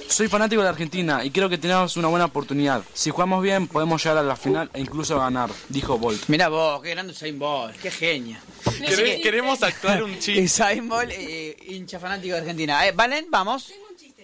Soy 0.08 0.30
fanático 0.30 0.62
de 0.62 0.70
Argentina 0.70 1.24
y 1.26 1.30
creo 1.32 1.50
que 1.50 1.58
tenemos 1.58 1.98
una 1.98 2.08
buena 2.08 2.26
oportunidad. 2.26 2.84
Si 2.94 3.10
jugamos 3.10 3.44
bien, 3.44 3.68
podemos 3.68 4.02
llegar 4.02 4.18
a 4.20 4.24
la 4.24 4.38
final 4.38 4.70
e 4.74 4.80
incluso 4.80 5.18
ganar, 5.20 5.50
dijo 5.68 5.98
Bolt. 5.98 6.24
Mirá 6.30 6.48
vos, 6.48 6.82
qué 6.82 6.92
grande 6.92 7.12
Usain 7.12 7.38
Bolt, 7.38 7.76
qué 7.82 7.92
genio. 7.92 8.38
Quere- 8.64 9.22
Queremos 9.22 9.62
actuar 9.62 10.04
un 10.04 10.14
chiste. 10.20 10.42
Usain 10.44 10.88
Bolt, 10.88 11.12
eh, 11.12 11.58
hincha 11.68 12.00
fanático 12.00 12.34
de 12.36 12.40
Argentina. 12.42 12.88
Eh, 12.88 12.94
Valen, 12.94 13.26
vamos. 13.30 13.74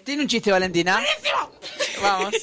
Tiene 0.05 0.21
un 0.21 0.29
chiste, 0.29 0.49
Valentina. 0.51 1.03
Vamos. 2.01 2.33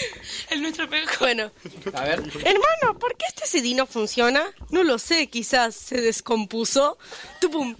El 0.50 0.62
nuestro 0.62 0.88
peor. 0.88 1.08
Bueno, 1.18 1.50
A 1.94 2.00
ver. 2.02 2.18
hermano, 2.20 2.98
¿por 2.98 3.16
qué 3.16 3.24
este 3.28 3.46
CD 3.46 3.74
no 3.74 3.86
funciona? 3.86 4.44
No 4.70 4.82
lo 4.84 4.98
sé, 4.98 5.28
quizás 5.28 5.74
se 5.74 6.00
descompuso. 6.00 6.98
Tupum. 7.40 7.76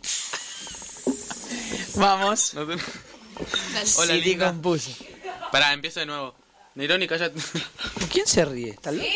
Vamos. 1.97 2.55
No 2.55 2.66
te- 2.66 2.76
Hola, 3.99 4.14
linda. 4.14 4.47
compuso. 4.49 4.91
Pará, 5.53 5.72
empiezo 5.72 6.01
de 6.01 6.07
nuevo. 6.07 6.35
Neroni, 6.74 7.07
cállate. 7.07 7.41
¿Quién 8.12 8.26
se 8.26 8.45
ríe? 8.45 8.70
¿Está 8.70 8.91
loco? 8.93 9.09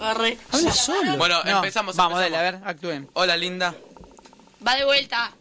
Arre. 0.00 0.38
Habla 0.50 0.72
solo. 0.72 1.16
Bueno, 1.16 1.42
No, 1.44 1.56
empezamos. 1.56 1.96
Vamos, 1.96 2.18
dale, 2.18 2.36
empezamos. 2.36 2.60
a 2.62 2.66
ver, 2.66 2.68
actúen. 2.76 3.10
Hola, 3.14 3.36
linda. 3.36 3.74
Va 4.66 4.76
de 4.76 4.84
vuelta. 4.84 5.32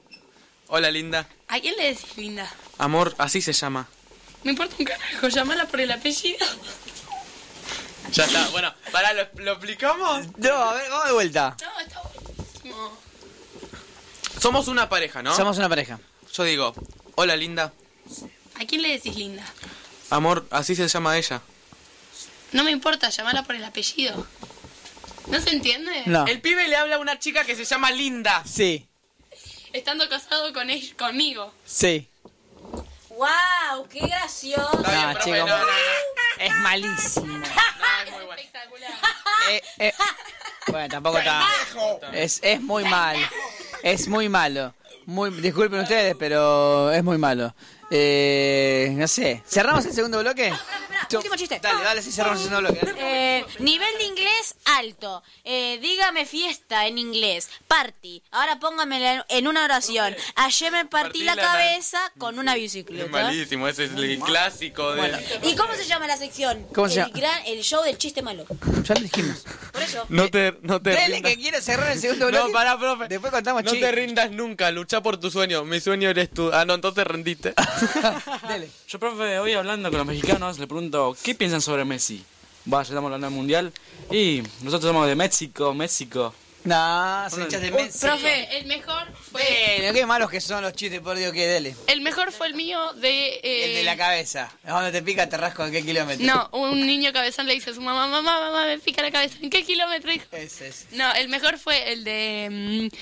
Hola, 0.68 0.90
linda. 0.92 1.28
¿A 1.48 1.60
quién 1.60 1.76
le 1.78 1.84
decís 1.94 2.18
linda? 2.18 2.52
Amor, 2.78 3.14
así 3.18 3.42
se 3.42 3.54
llama. 3.54 3.88
Me 4.44 4.52
importa 4.52 4.76
un 4.80 4.86
carajo, 4.86 5.28
llamala 5.30 5.66
por 5.68 5.80
el 5.82 5.92
apellido. 5.92 6.46
Ya 8.12 8.26
está. 8.26 8.48
Bueno, 8.50 8.74
pará, 8.92 9.14
¿lo, 9.14 9.28
lo 9.44 9.52
explicamos? 9.54 10.26
No, 10.38 10.54
a 10.54 10.74
ver, 10.74 10.90
vamos 10.90 11.08
de 11.08 11.14
vuelta. 11.14 11.58
No, 11.62 11.80
está 11.80 12.02
buenísimo. 12.02 12.98
Somos 14.40 14.68
una 14.68 14.90
pareja, 14.90 15.24
¿no? 15.24 15.36
Somos 15.36 15.58
una 15.58 15.70
pareja. 15.70 16.00
Yo 16.34 16.44
digo, 16.44 16.74
hola, 17.16 17.36
linda. 17.36 17.74
¿A 18.60 18.66
quién 18.66 18.82
le 18.82 18.90
decís 18.90 19.16
linda? 19.16 19.44
Amor, 20.10 20.46
así 20.52 20.76
se 20.76 20.88
llama 20.88 21.18
ella. 21.18 21.42
No 22.52 22.64
me 22.64 22.72
importa, 22.72 23.10
llamala 23.10 23.44
por 23.44 23.56
el 23.56 23.64
apellido. 23.64 24.28
¿No 25.28 25.40
se 25.40 25.52
entiende? 25.52 26.04
No. 26.06 26.28
El 26.28 26.42
pibe 26.42 26.68
le 26.68 26.76
habla 26.76 26.98
a 26.98 27.00
una 27.00 27.18
chica 27.18 27.46
que 27.46 27.56
se 27.56 27.64
llama 27.66 27.90
Linda. 27.92 28.44
Sí, 28.46 28.88
Estando 29.72 30.08
casado 30.08 30.54
con 30.54 30.70
él, 30.70 30.96
conmigo. 30.98 31.52
sí. 31.66 32.08
¡Wow! 33.18 33.88
¡Qué 33.90 34.00
gracioso! 34.00 34.72
Está 34.78 34.92
bien, 34.92 35.02
No, 35.02 35.14
profe, 35.14 35.24
chico, 35.24 35.38
no, 35.38 35.48
no, 35.48 35.58
no. 35.58 35.72
Es 36.40 36.56
malísimo. 36.58 37.44
Espectacular. 37.44 38.92
Eh, 39.50 39.62
eh. 39.78 39.94
Bueno, 40.68 40.88
tampoco 40.88 41.18
está. 41.18 41.44
Es, 42.14 42.40
es 42.42 42.62
muy 42.62 42.86
mal. 42.86 43.18
Es 43.84 44.08
muy 44.08 44.30
malo. 44.30 44.74
Muy, 45.06 45.32
disculpen 45.42 45.82
ustedes, 45.82 46.16
pero 46.18 46.90
es 46.92 47.04
muy 47.04 47.18
malo. 47.18 47.54
Eh, 47.96 48.90
no 48.94 49.08
sé. 49.08 49.44
¿Cerramos 49.48 49.86
el 49.86 49.94
segundo 49.94 50.20
bloque? 50.20 50.52
Tú- 51.10 51.18
último 51.18 51.36
chiste. 51.36 51.60
Dale, 51.62 51.84
dale, 51.84 52.02
sí, 52.02 52.12
cerramos 52.12 52.42
el 52.42 52.50
segundo 52.50 52.72
bloque. 52.72 52.92
Eh, 52.98 53.46
nivel 53.60 53.98
de 54.00 54.04
inglés 54.06 54.56
alto. 54.66 55.22
Eh, 55.44 55.78
dígame 55.80 56.26
fiesta 56.26 56.88
en 56.88 56.98
inglés. 56.98 57.50
Party. 57.68 58.24
Ahora 58.32 58.58
póngamela 58.60 59.26
en 59.30 59.48
una 59.48 59.64
oración. 59.66 60.16
Ayer 60.36 60.72
me 60.72 60.86
partí 60.86 61.04
Partí 61.04 61.24
la 61.24 61.36
la- 61.36 61.42
cabeza 61.44 62.12
con 62.18 62.40
una 62.40 62.56
Es 62.56 62.62
bicicleta. 62.62 63.10
malísimo, 63.12 63.68
ese 63.68 63.84
es 63.86 63.92
el 63.92 64.20
clásico 64.22 64.94
de... 64.94 65.40
¿Y 65.44 65.56
cómo 65.56 65.76
se 65.76 65.86
llama 65.86 66.08
la 66.08 66.18
sección? 66.18 66.66
¿Cómo 66.74 66.88
se 66.90 67.02
el, 67.02 67.08
llama? 67.08 67.20
gran- 67.20 67.46
el 67.46 67.62
show 67.62 67.84
del 67.84 67.98
chiste 68.00 68.24
malo. 68.24 68.46
Ya 68.84 68.96
lo 68.96 69.02
dijimos. 69.02 69.44
Eso. 69.84 70.06
No 70.10 70.30
te, 70.30 70.56
no 70.62 70.82
te 70.82 70.92
Dele 70.92 71.16
rindas. 71.16 71.32
que 71.32 71.38
quiere 71.38 71.62
cerrar 71.62 71.92
el 71.92 72.00
segundo 72.00 72.28
bloque. 72.30 72.48
No, 72.48 72.54
pará, 72.54 72.78
profe. 72.78 73.08
Después 73.08 73.32
contamos 73.32 73.64
No 73.64 73.72
te 73.72 73.92
rindas 73.92 74.32
nunca, 74.32 74.72
lucha 74.72 75.02
por 75.02 75.18
tu 75.18 75.30
sueño. 75.32 75.64
Mi 75.64 75.80
sueño 75.80 76.10
eres 76.10 76.30
tú. 76.30 76.50
Ah, 76.54 76.66
no, 76.66 76.74
entonces 76.74 77.06
rendiste. 77.06 77.54
Dele. 78.48 78.70
Yo, 78.88 79.00
profe, 79.00 79.40
hoy 79.40 79.54
hablando 79.54 79.90
con 79.90 79.98
los 80.00 80.08
mexicanos, 80.08 80.60
le 80.60 80.68
pregunto, 80.68 81.16
¿qué 81.24 81.36
piensan 81.36 81.62
sobre 81.62 81.86
Messi? 81.86 82.24
Va, 82.72 82.78
ya 82.78 82.90
estamos 82.90 83.06
hablando 83.06 83.28
del 83.28 83.36
mundial. 83.36 83.74
Y 84.12 84.42
nosotros 84.62 84.90
somos 84.90 85.08
de 85.08 85.16
México, 85.16 85.74
México. 85.74 86.34
No, 86.66 87.30
se 87.30 87.42
hinchas 87.42 87.62
de 87.62 87.72
Messi. 87.72 88.00
Profe, 88.00 88.58
el 88.58 88.66
mejor 88.68 89.08
fue. 89.32 89.44
Dele, 89.44 89.94
qué 89.94 90.06
malos 90.06 90.30
que 90.30 90.40
son 90.40 90.62
los 90.64 90.74
chistes, 90.74 91.02
por 91.02 91.18
Dios, 91.18 91.34
que 91.34 91.46
dele. 91.46 91.76
El 91.88 92.02
mejor 92.02 92.32
fue 92.32 92.48
el 92.48 92.54
mío 92.54 92.94
de. 92.94 93.36
eh, 93.44 93.66
El 93.70 93.74
de 93.76 93.84
la 93.84 93.98
cabeza. 93.98 94.50
Cuando 94.64 94.92
te 94.92 95.02
pica, 95.02 95.28
te 95.28 95.36
rasco 95.38 95.64
a 95.64 95.72
qué 95.72 95.84
kilómetro. 95.84 96.26
No, 96.26 96.50
un 96.54 96.86
niño 96.86 97.12
cabezón 97.12 97.48
le 97.48 97.54
dice 97.54 97.72
a 97.72 97.74
su 97.74 97.82
mamá, 97.82 98.08
mamá, 98.08 98.40
mamá, 98.40 98.66
me 98.66 98.80
pica 98.80 99.02
la 99.02 99.12
cabeza. 99.12 99.36
¿En 99.42 99.50
qué 99.50 99.64
kilómetro, 99.66 100.12
hijo? 100.12 100.26
Ese 100.32 100.68
es. 100.70 100.86
No, 100.92 101.12
el 101.14 101.28
mejor 101.30 101.58
fue 101.60 101.92
el 101.92 102.04
de 102.06 102.90
mm, 102.92 102.96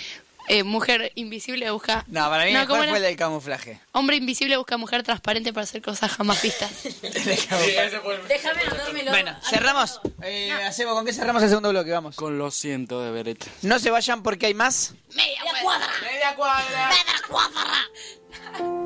eh, 0.48 0.64
mujer 0.64 1.12
invisible 1.16 1.70
busca. 1.72 2.04
No, 2.08 2.30
para 2.30 2.46
mí 2.46 2.52
No, 2.54 2.60
mejor 2.62 2.68
¿cómo 2.68 2.80
fue 2.82 2.88
era? 2.90 2.98
el 2.98 3.04
del 3.04 3.16
camuflaje. 3.16 3.80
Hombre 3.94 4.16
invisible 4.18 4.58
busca 4.58 4.78
mujer 4.78 5.04
transparente 5.04 5.54
para 5.54 5.64
hacer 5.64 5.82
cosas 5.82 6.12
jamás 6.12 6.42
vistas. 6.42 6.72
Déjame 7.02 8.62
anotármelo. 8.66 9.12
Bueno, 9.12 9.36
cerramos. 9.44 10.00
Eh, 10.24 10.52
hacemos, 10.52 10.96
¿Con 10.96 11.06
qué 11.06 11.14
cerramos 11.14 11.42
el 11.44 11.50
segundo 11.50 11.70
bloque? 11.70 11.92
Vamos. 11.92 12.16
Con 12.16 12.38
lo 12.38 12.52
siento 12.52 13.02
de 13.02 13.12
Beret. 13.12 13.46
No 13.64 13.80
se 13.80 13.90
vayan 13.92 14.24
porque 14.24 14.48
hay 14.48 14.54
más. 14.54 14.94
Media 15.16 15.42
cuadra. 15.64 15.88
Media 16.02 16.36
cuadra. 16.36 16.90
Media 16.90 17.22
cuadra. 17.28 18.81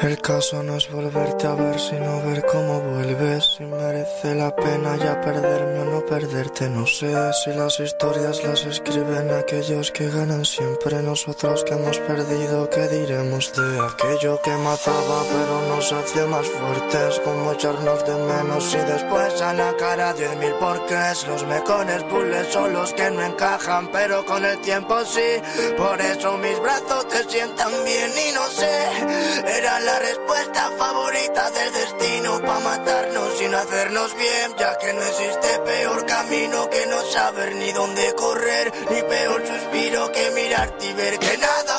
El 0.00 0.20
caso 0.20 0.62
no 0.62 0.76
es 0.76 0.88
volverte 0.92 1.48
a 1.48 1.54
ver, 1.54 1.78
sino 1.80 2.22
ver 2.22 2.46
cómo 2.46 2.80
vuelves. 2.80 3.44
Si 3.56 3.64
merece 3.64 4.32
la 4.36 4.54
pena 4.54 4.96
ya 4.96 5.20
perderme 5.20 5.80
o 5.80 5.84
no 5.86 6.06
perderte, 6.06 6.70
no 6.70 6.86
sé. 6.86 7.12
Si 7.42 7.50
las 7.50 7.80
historias 7.80 8.44
las 8.44 8.64
escriben 8.64 9.28
aquellos 9.32 9.90
que 9.90 10.08
ganan 10.08 10.44
siempre, 10.44 11.02
nosotros 11.02 11.64
que 11.64 11.74
hemos 11.74 11.98
perdido, 11.98 12.70
¿qué 12.70 12.86
diremos 12.86 13.52
de 13.52 13.80
aquello 13.86 14.40
que 14.40 14.52
mataba 14.58 15.24
pero 15.32 15.74
nos 15.74 15.92
hacía 15.92 16.26
más 16.26 16.46
fuertes? 16.46 17.20
Como 17.24 17.52
echarnos 17.52 18.06
de 18.06 18.14
menos 18.14 18.74
y 18.74 18.92
después 18.92 19.42
a 19.42 19.52
la 19.52 19.76
cara 19.76 20.14
diez 20.14 20.36
mil 20.36 20.54
porqués. 20.60 21.26
Los 21.26 21.44
mecones 21.44 22.08
bullets 22.08 22.52
son 22.52 22.72
los 22.72 22.92
que 22.92 23.10
no 23.10 23.22
encajan, 23.24 23.90
pero 23.90 24.24
con 24.24 24.44
el 24.44 24.60
tiempo 24.60 25.04
sí. 25.04 25.42
Por 25.76 26.00
eso 26.00 26.38
mis 26.38 26.60
brazos 26.60 27.08
te 27.08 27.24
sientan 27.28 27.72
bien 27.84 28.12
y 28.28 28.32
no 28.32 28.46
sé. 28.46 29.87
Respuesta 29.98 30.70
favorita 30.76 31.50
del 31.50 31.72
destino 31.72 32.40
pa' 32.42 32.60
matarnos 32.60 33.28
no 33.48 33.58
hacernos 33.58 34.14
bien, 34.16 34.54
ya 34.58 34.76
que 34.78 34.92
no 34.92 35.02
existe 35.02 35.58
peor 35.64 36.04
camino 36.06 36.68
que 36.68 36.86
no 36.86 37.00
saber 37.02 37.54
ni 37.54 37.72
dónde 37.72 38.14
correr, 38.14 38.72
ni 38.90 39.02
peor 39.02 39.46
suspiro 39.46 40.12
que 40.12 40.30
mirarte 40.32 40.86
y 40.86 40.92
ver 40.92 41.18
que 41.18 41.38
nada 41.38 41.77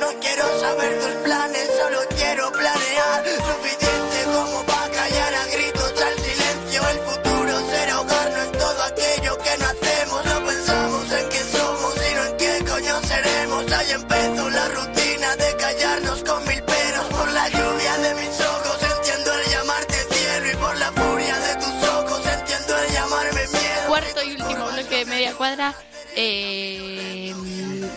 No 0.00 0.06
quiero 0.20 0.60
saber 0.60 1.00
tus 1.00 1.14
planes, 1.24 1.68
solo 1.76 1.98
quiero 2.16 2.52
planear. 2.52 3.24
Suficiente 3.26 4.18
como 4.24 4.64
para 4.64 4.88
callar 4.90 5.34
a 5.34 5.46
gritos 5.46 5.92
al 6.02 6.14
silencio. 6.22 6.88
El 6.88 6.98
futuro 7.00 7.70
será 7.70 7.94
ahogarnos 7.94 8.46
en 8.46 8.52
todo 8.52 8.82
aquello 8.84 9.38
que 9.38 9.58
no 9.58 9.66
hacemos. 9.66 10.24
No 10.24 10.46
pensamos 10.46 11.12
en 11.12 11.28
qué 11.30 11.42
somos, 11.50 11.94
sino 11.94 12.24
en 12.26 12.36
qué 12.36 12.64
coño 12.70 13.00
seremos. 13.02 13.72
Ahí 13.72 13.90
empezó 13.90 14.50
la 14.50 14.68
rutina 14.68 15.36
de 15.36 15.56
callarnos 15.56 16.22
con 16.22 16.44
mil 16.46 16.62
peros 16.62 17.06
por 17.06 17.32
la 17.32 17.48
lluvia 17.48 17.98
de 17.98 18.14
mis 18.14 18.40
ojos. 18.40 18.78
Entiendo 18.96 19.32
el 19.34 19.50
llamarte 19.50 19.96
cielo 20.14 20.52
y 20.52 20.56
por 20.56 20.76
la 20.78 20.92
furia 20.92 21.38
de 21.40 21.54
tus 21.56 21.88
ojos. 21.88 22.20
Entiendo 22.38 22.78
el 22.78 22.92
llamarme 22.92 23.40
miedo. 23.48 23.88
Cuarto 23.88 24.22
y 24.22 24.30
último 24.30 24.66
bloque 24.72 24.96
de 24.98 25.04
media 25.06 25.34
cuadra. 25.34 25.74
Eh, 26.14 27.34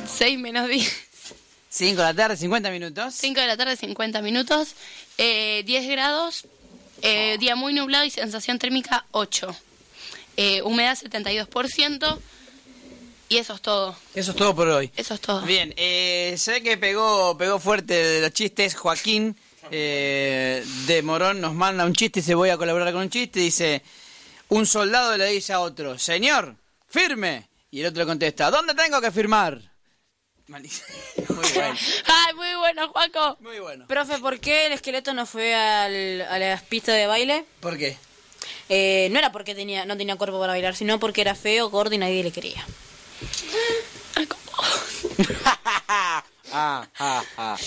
6 0.07 0.39
menos 0.39 0.67
10. 0.67 0.98
5 1.79 1.95
de 1.95 2.07
la 2.07 2.13
tarde, 2.13 2.35
50 2.35 2.71
minutos. 2.71 3.13
5 3.15 3.39
de 3.39 3.47
la 3.47 3.55
tarde, 3.55 3.77
50 3.77 4.21
minutos, 4.21 4.75
eh, 5.17 5.63
10 5.65 5.87
grados, 5.87 6.43
eh, 7.01 7.37
día 7.39 7.55
muy 7.55 7.73
nublado 7.73 8.03
y 8.03 8.09
sensación 8.09 8.59
térmica 8.59 9.05
8. 9.11 9.55
Eh, 10.35 10.61
humedad 10.63 10.97
72% 10.97 12.19
y 13.29 13.37
eso 13.37 13.53
es 13.53 13.61
todo. 13.61 13.95
Eso 14.13 14.31
es 14.31 14.37
todo 14.37 14.53
por 14.53 14.67
hoy. 14.67 14.91
Eso 14.97 15.13
es 15.13 15.21
todo. 15.21 15.41
Bien, 15.43 15.73
eh, 15.77 16.37
ve 16.47 16.63
que 16.63 16.75
pegó, 16.75 17.37
pegó 17.37 17.59
fuerte 17.59 17.93
de 17.93 18.19
los 18.19 18.33
chistes. 18.33 18.75
Joaquín 18.75 19.37
eh, 19.71 20.61
de 20.85 21.01
Morón 21.01 21.39
nos 21.39 21.53
manda 21.53 21.85
un 21.85 21.93
chiste 21.93 22.19
y 22.19 22.23
se 22.23 22.35
voy 22.35 22.49
a 22.49 22.57
colaborar 22.57 22.91
con 22.91 23.03
un 23.03 23.09
chiste. 23.09 23.39
Dice, 23.39 23.83
un 24.49 24.65
soldado 24.65 25.15
le 25.15 25.27
dice 25.27 25.53
a 25.53 25.61
otro, 25.61 25.97
señor, 25.97 26.57
firme. 26.89 27.47
Y 27.71 27.79
el 27.79 27.87
otro 27.87 28.01
le 28.01 28.07
contesta, 28.07 28.51
¿dónde 28.51 28.73
tengo 28.73 28.99
que 28.99 29.11
firmar? 29.11 29.61
Malísimo. 30.49 30.87
Muy 31.29 31.47
bueno. 31.53 31.77
¡Ay, 32.05 32.33
muy 32.33 32.55
bueno, 32.55 32.89
Juaco! 32.89 33.37
Muy 33.39 33.59
bueno. 33.59 33.85
Profe, 33.87 34.17
¿por 34.17 34.39
qué 34.39 34.65
el 34.65 34.73
esqueleto 34.73 35.13
no 35.13 35.25
fue 35.25 35.53
al- 35.55 36.21
a 36.23 36.39
las 36.39 36.63
pistas 36.63 36.95
de 36.95 37.05
baile? 37.07 37.45
¿Por 37.59 37.77
qué? 37.77 37.97
Eh, 38.67 39.09
no 39.11 39.19
era 39.19 39.31
porque 39.31 39.53
tenía, 39.55 39.85
no 39.85 39.95
tenía 39.95 40.15
cuerpo 40.15 40.39
para 40.39 40.53
bailar, 40.53 40.75
sino 40.75 40.99
porque 40.99 41.21
era 41.21 41.35
feo, 41.35 41.69
gordo 41.69 41.93
y 41.95 41.97
nadie 41.99 42.23
le 42.23 42.31
quería. 42.31 42.65
ah, 46.51 46.87
ah, 46.99 47.23
ah. 47.37 47.57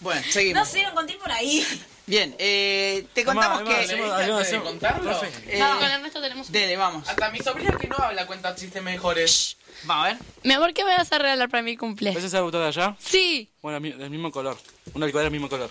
Bueno, 0.00 0.22
seguimos. 0.30 0.58
No 0.60 0.64
sé, 0.64 0.82
lo 0.82 0.90
encontré 0.90 1.16
por 1.16 1.30
ahí. 1.32 1.66
Bien, 2.08 2.34
eh, 2.38 3.06
te 3.12 3.22
contamos 3.24 3.62
que... 3.62 3.74
hacemos- 3.76 4.10
hacemos- 4.10 4.40
hacemos- 4.40 4.64
contarlo? 4.66 5.22
eh, 5.46 5.58
No, 5.58 5.78
con 5.78 5.84
Ernesto 5.90 6.20
tenemos... 6.22 6.50
Dele, 6.50 6.76
vamos. 6.76 7.06
Hasta 7.06 7.30
mi 7.30 7.38
sobrina 7.38 7.76
que 7.78 7.86
no 7.86 7.96
habla 7.98 8.26
cuenta 8.26 8.54
chistes 8.56 8.82
mejores. 8.82 9.58
Vamos 9.84 10.06
a 10.06 10.08
ver. 10.08 10.18
Mi 10.42 10.54
amor, 10.54 10.72
¿qué 10.72 10.84
me 10.84 10.96
vas 10.96 11.12
a 11.12 11.18
regalar 11.18 11.50
para 11.50 11.62
mi 11.62 11.76
cumple? 11.76 12.12
¿Ves 12.12 12.24
esa 12.24 12.40
botella 12.40 12.68
allá? 12.68 12.96
Sí. 12.98 13.50
Bueno, 13.60 13.78
del 13.78 14.08
mismo 14.10 14.32
color. 14.32 14.56
Una 14.94 15.04
licuadora 15.04 15.24
del 15.26 15.32
mismo 15.32 15.50
color. 15.50 15.70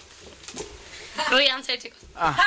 Ríanse, 1.31 1.79
chicos. 1.79 1.99
Ah. 2.15 2.37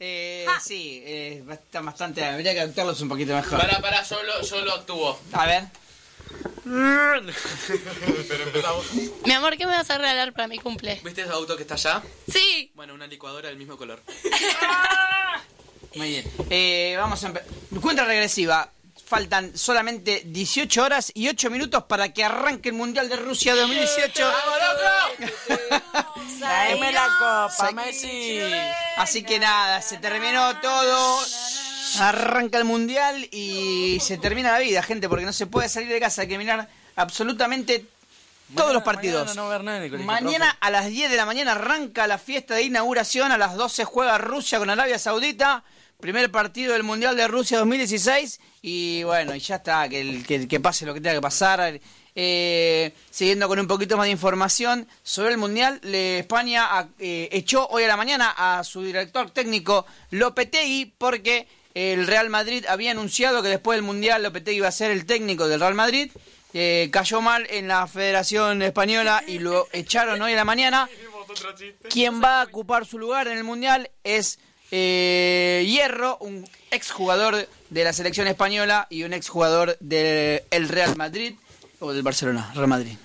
Eh, 0.00 0.46
sí, 0.64 1.02
eh, 1.04 1.44
está 1.50 1.82
bastante... 1.82 2.24
Habría 2.24 2.54
que 2.54 2.60
actuarlos 2.60 2.98
un 3.02 3.10
poquito 3.10 3.34
mejor. 3.34 3.58
Para, 3.60 3.78
para, 3.80 4.02
yo 4.04 4.22
lo, 4.22 4.40
yo 4.42 4.60
lo 4.64 4.72
actúo. 4.72 5.20
A 5.32 5.46
ver. 5.46 5.64
Pero 8.28 8.44
empezamos. 8.44 8.86
Mi 9.24 9.32
amor, 9.32 9.56
¿qué 9.56 9.66
me 9.66 9.72
vas 9.72 9.88
a 9.90 9.98
regalar 9.98 10.32
para 10.32 10.48
mi 10.48 10.58
cumple? 10.58 11.00
¿Viste 11.02 11.22
ese 11.22 11.32
auto 11.32 11.56
que 11.56 11.62
está 11.62 11.74
allá? 11.74 12.02
Sí. 12.30 12.70
Bueno, 12.74 12.94
una 12.94 13.06
licuadora 13.06 13.48
del 13.48 13.56
mismo 13.56 13.76
color. 13.76 14.02
Muy 15.94 16.08
bien. 16.10 16.30
Eh, 16.50 16.94
vamos 16.98 17.22
a 17.24 17.28
empezar. 17.28 17.48
Cuenta 17.80 18.04
regresiva. 18.04 18.70
Faltan 19.06 19.56
solamente 19.56 20.22
18 20.26 20.82
horas 20.82 21.10
y 21.14 21.28
8 21.28 21.48
minutos 21.48 21.84
para 21.84 22.12
que 22.12 22.22
arranque 22.22 22.68
el 22.68 22.74
Mundial 22.74 23.08
de 23.08 23.16
Rusia 23.16 23.54
2018. 23.54 24.30
¡Dame 26.40 26.92
la 26.92 27.06
copa. 27.18 27.72
Messi! 27.72 28.40
Así 28.98 29.22
que 29.22 29.38
nada, 29.38 29.80
se 29.80 29.96
terminó 29.96 30.60
todo. 30.60 31.24
Arranca 32.00 32.58
el 32.58 32.64
Mundial 32.64 33.28
y 33.32 33.98
se 34.00 34.18
termina 34.18 34.52
la 34.52 34.58
vida, 34.58 34.82
gente, 34.82 35.08
porque 35.08 35.24
no 35.24 35.32
se 35.32 35.46
puede 35.46 35.68
salir 35.68 35.88
de 35.88 36.00
casa. 36.00 36.22
Hay 36.22 36.28
que 36.28 36.38
mirar 36.38 36.68
absolutamente 36.96 37.84
todos 38.54 38.72
los 38.72 38.82
partidos. 38.82 39.26
Mañana 39.26 39.34
no 39.34 39.42
a 39.42 39.46
haber 39.54 39.64
nada 39.64 39.78
en 39.78 39.84
el 39.84 39.90
colegio, 39.90 40.06
Mañana 40.12 40.56
a 40.60 40.70
las 40.70 40.86
10 40.86 41.10
de 41.10 41.16
la 41.16 41.26
mañana 41.26 41.52
arranca 41.52 42.06
la 42.06 42.18
fiesta 42.18 42.54
de 42.54 42.62
inauguración. 42.62 43.32
A 43.32 43.38
las 43.38 43.54
12 43.56 43.84
juega 43.84 44.18
Rusia 44.18 44.58
con 44.58 44.70
Arabia 44.70 44.98
Saudita. 44.98 45.64
Primer 46.00 46.30
partido 46.30 46.72
del 46.74 46.84
Mundial 46.84 47.16
de 47.16 47.26
Rusia 47.26 47.58
2016. 47.58 48.40
Y 48.62 49.02
bueno, 49.02 49.34
y 49.34 49.40
ya 49.40 49.56
está, 49.56 49.88
que, 49.88 50.00
el- 50.00 50.24
que, 50.26 50.46
que 50.46 50.60
pase 50.60 50.86
lo 50.86 50.94
que 50.94 51.00
tenga 51.00 51.16
que 51.16 51.20
pasar. 51.20 51.80
Eh, 52.20 52.94
siguiendo 53.10 53.46
con 53.48 53.58
un 53.60 53.66
poquito 53.68 53.96
más 53.96 54.06
de 54.06 54.10
información 54.12 54.86
sobre 55.02 55.32
el 55.32 55.38
Mundial, 55.38 55.78
le- 55.82 56.20
España 56.20 56.88
eh, 56.98 57.28
echó 57.32 57.66
hoy 57.68 57.84
a 57.84 57.88
la 57.88 57.96
mañana 57.96 58.34
a 58.36 58.64
su 58.64 58.82
director 58.82 59.30
técnico 59.30 59.86
Lopetegui 60.10 60.92
porque 60.98 61.46
el 61.78 62.08
Real 62.08 62.28
Madrid 62.28 62.64
había 62.68 62.90
anunciado 62.90 63.40
que 63.40 63.48
después 63.48 63.76
del 63.76 63.84
Mundial 63.84 64.24
Lopetegui 64.24 64.56
iba 64.56 64.66
a 64.66 64.72
ser 64.72 64.90
el 64.90 65.06
técnico 65.06 65.46
del 65.46 65.60
Real 65.60 65.74
Madrid. 65.74 66.10
Eh, 66.52 66.88
cayó 66.90 67.20
mal 67.20 67.46
en 67.50 67.68
la 67.68 67.86
Federación 67.86 68.62
Española 68.62 69.22
y 69.28 69.38
lo 69.38 69.68
echaron 69.72 70.20
hoy 70.20 70.32
a 70.32 70.36
la 70.36 70.44
mañana. 70.44 70.88
Quien 71.88 72.20
va 72.20 72.42
a 72.42 72.44
ocupar 72.46 72.84
su 72.84 72.98
lugar 72.98 73.28
en 73.28 73.38
el 73.38 73.44
Mundial 73.44 73.90
es 74.02 74.40
eh, 74.72 75.64
Hierro, 75.68 76.18
un 76.18 76.48
exjugador 76.72 77.46
de 77.70 77.84
la 77.84 77.92
selección 77.92 78.26
española 78.26 78.88
y 78.90 79.04
un 79.04 79.12
exjugador 79.12 79.76
del 79.78 80.68
Real 80.68 80.96
Madrid 80.96 81.34
o 81.78 81.92
del 81.92 82.02
Barcelona, 82.02 82.50
Real 82.56 82.66
Madrid. 82.66 82.96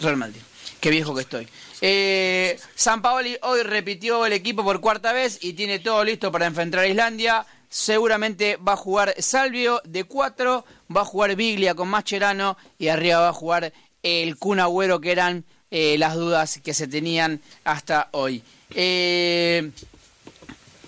Real 0.00 0.16
Madrid. 0.16 0.40
Qué 0.80 0.90
viejo 0.90 1.16
que 1.16 1.22
estoy. 1.22 1.48
Eh, 1.80 2.60
San 2.76 3.02
Paoli 3.02 3.36
hoy 3.42 3.64
repitió 3.64 4.24
el 4.24 4.34
equipo 4.34 4.62
por 4.62 4.80
cuarta 4.80 5.12
vez 5.12 5.38
y 5.42 5.54
tiene 5.54 5.80
todo 5.80 6.04
listo 6.04 6.30
para 6.30 6.46
enfrentar 6.46 6.80
a 6.80 6.86
Islandia. 6.86 7.44
Seguramente 7.70 8.56
va 8.56 8.72
a 8.72 8.76
jugar 8.76 9.14
Salvio 9.18 9.80
de 9.84 10.02
4, 10.02 10.64
va 10.94 11.02
a 11.02 11.04
jugar 11.04 11.36
Biglia 11.36 11.74
con 11.76 11.88
Mascherano 11.88 12.58
y 12.78 12.88
arriba 12.88 13.20
va 13.20 13.28
a 13.28 13.32
jugar 13.32 13.72
el 14.02 14.36
Kun 14.36 14.58
Agüero 14.58 15.00
que 15.00 15.12
eran 15.12 15.44
eh, 15.70 15.96
las 15.96 16.16
dudas 16.16 16.58
que 16.64 16.74
se 16.74 16.88
tenían 16.88 17.40
hasta 17.62 18.08
hoy. 18.10 18.42
Eh, 18.74 19.70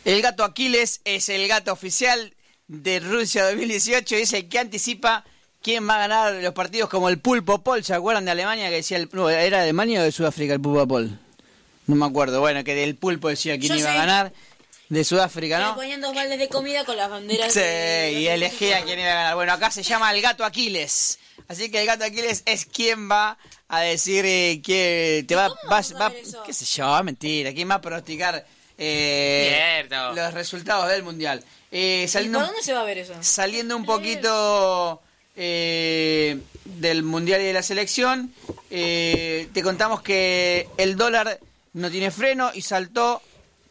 el 0.04 0.22
gato 0.22 0.42
Aquiles 0.42 1.00
es 1.04 1.28
el 1.28 1.46
gato 1.46 1.72
oficial 1.72 2.34
de 2.66 2.98
Rusia 2.98 3.44
2018 3.44 4.16
y 4.16 4.20
es 4.22 4.32
el 4.32 4.48
que 4.48 4.58
anticipa 4.58 5.24
quién 5.62 5.88
va 5.88 5.94
a 5.94 6.08
ganar 6.08 6.34
los 6.34 6.52
partidos 6.52 6.90
como 6.90 7.08
el 7.08 7.20
Pulpo 7.20 7.62
Pol. 7.62 7.84
¿Se 7.84 7.94
acuerdan 7.94 8.24
de 8.24 8.32
Alemania 8.32 8.68
que 8.70 8.76
decía 8.76 8.96
el, 8.96 9.08
no, 9.12 9.30
era 9.30 9.58
de 9.58 9.64
Alemania 9.64 10.00
o 10.00 10.02
de 10.02 10.10
Sudáfrica 10.10 10.54
el 10.54 10.60
Pulpo 10.60 10.88
Pol? 10.88 11.16
No 11.86 11.96
me 11.96 12.06
acuerdo. 12.06 12.40
Bueno, 12.40 12.64
que 12.64 12.74
del 12.74 12.96
Pulpo 12.96 13.28
decía 13.28 13.58
quién 13.58 13.74
Yo 13.74 13.78
iba 13.78 13.92
a 13.92 13.96
ganar. 13.96 14.32
De 14.92 15.04
Sudáfrica, 15.04 15.58
Le 15.58 15.64
¿no? 15.64 15.74
ponían 15.74 16.02
dos 16.02 16.14
baldes 16.14 16.38
de 16.38 16.48
comida 16.50 16.84
con 16.84 16.98
las 16.98 17.08
banderas. 17.08 17.50
Sí, 17.50 17.60
de- 17.60 18.12
y 18.18 18.26
elegía 18.28 18.84
quién 18.84 18.98
iba 18.98 19.10
a 19.10 19.14
ganar. 19.14 19.34
Bueno, 19.36 19.54
acá 19.54 19.70
se 19.70 19.82
llama 19.82 20.12
el 20.12 20.20
gato 20.20 20.44
Aquiles. 20.44 21.18
Así 21.48 21.70
que 21.70 21.80
el 21.80 21.86
gato 21.86 22.04
Aquiles 22.04 22.42
es 22.44 22.66
quien 22.66 23.10
va 23.10 23.38
a 23.68 23.80
decir 23.80 24.26
eh, 24.26 24.60
que 24.62 25.24
te 25.26 25.34
va, 25.34 25.48
cómo 25.48 25.70
va, 25.70 25.80
eso? 25.80 26.42
qué 26.44 26.52
sé 26.52 26.66
yo, 26.66 27.02
mentira, 27.04 27.54
quién 27.54 27.70
va 27.70 27.76
a 27.76 27.80
pronosticar 27.80 28.44
eh, 28.76 29.82
Cierto. 29.88 30.12
los 30.12 30.34
resultados 30.34 30.86
del 30.90 31.02
mundial. 31.02 31.42
Eh, 31.70 32.02
¿Y 32.04 32.08
saliendo, 32.08 32.40
por 32.40 32.48
dónde 32.48 32.62
se 32.62 32.74
va 32.74 32.82
a 32.82 32.84
ver 32.84 32.98
eso? 32.98 33.14
saliendo 33.22 33.74
un 33.78 33.86
poquito 33.86 35.00
eh, 35.36 36.36
del 36.66 37.02
mundial 37.02 37.40
y 37.40 37.44
de 37.44 37.52
la 37.54 37.62
selección, 37.62 38.34
eh, 38.70 39.48
te 39.54 39.62
contamos 39.62 40.02
que 40.02 40.68
el 40.76 40.96
dólar 40.96 41.40
no 41.72 41.90
tiene 41.90 42.10
freno 42.10 42.50
y 42.52 42.60
saltó 42.60 43.22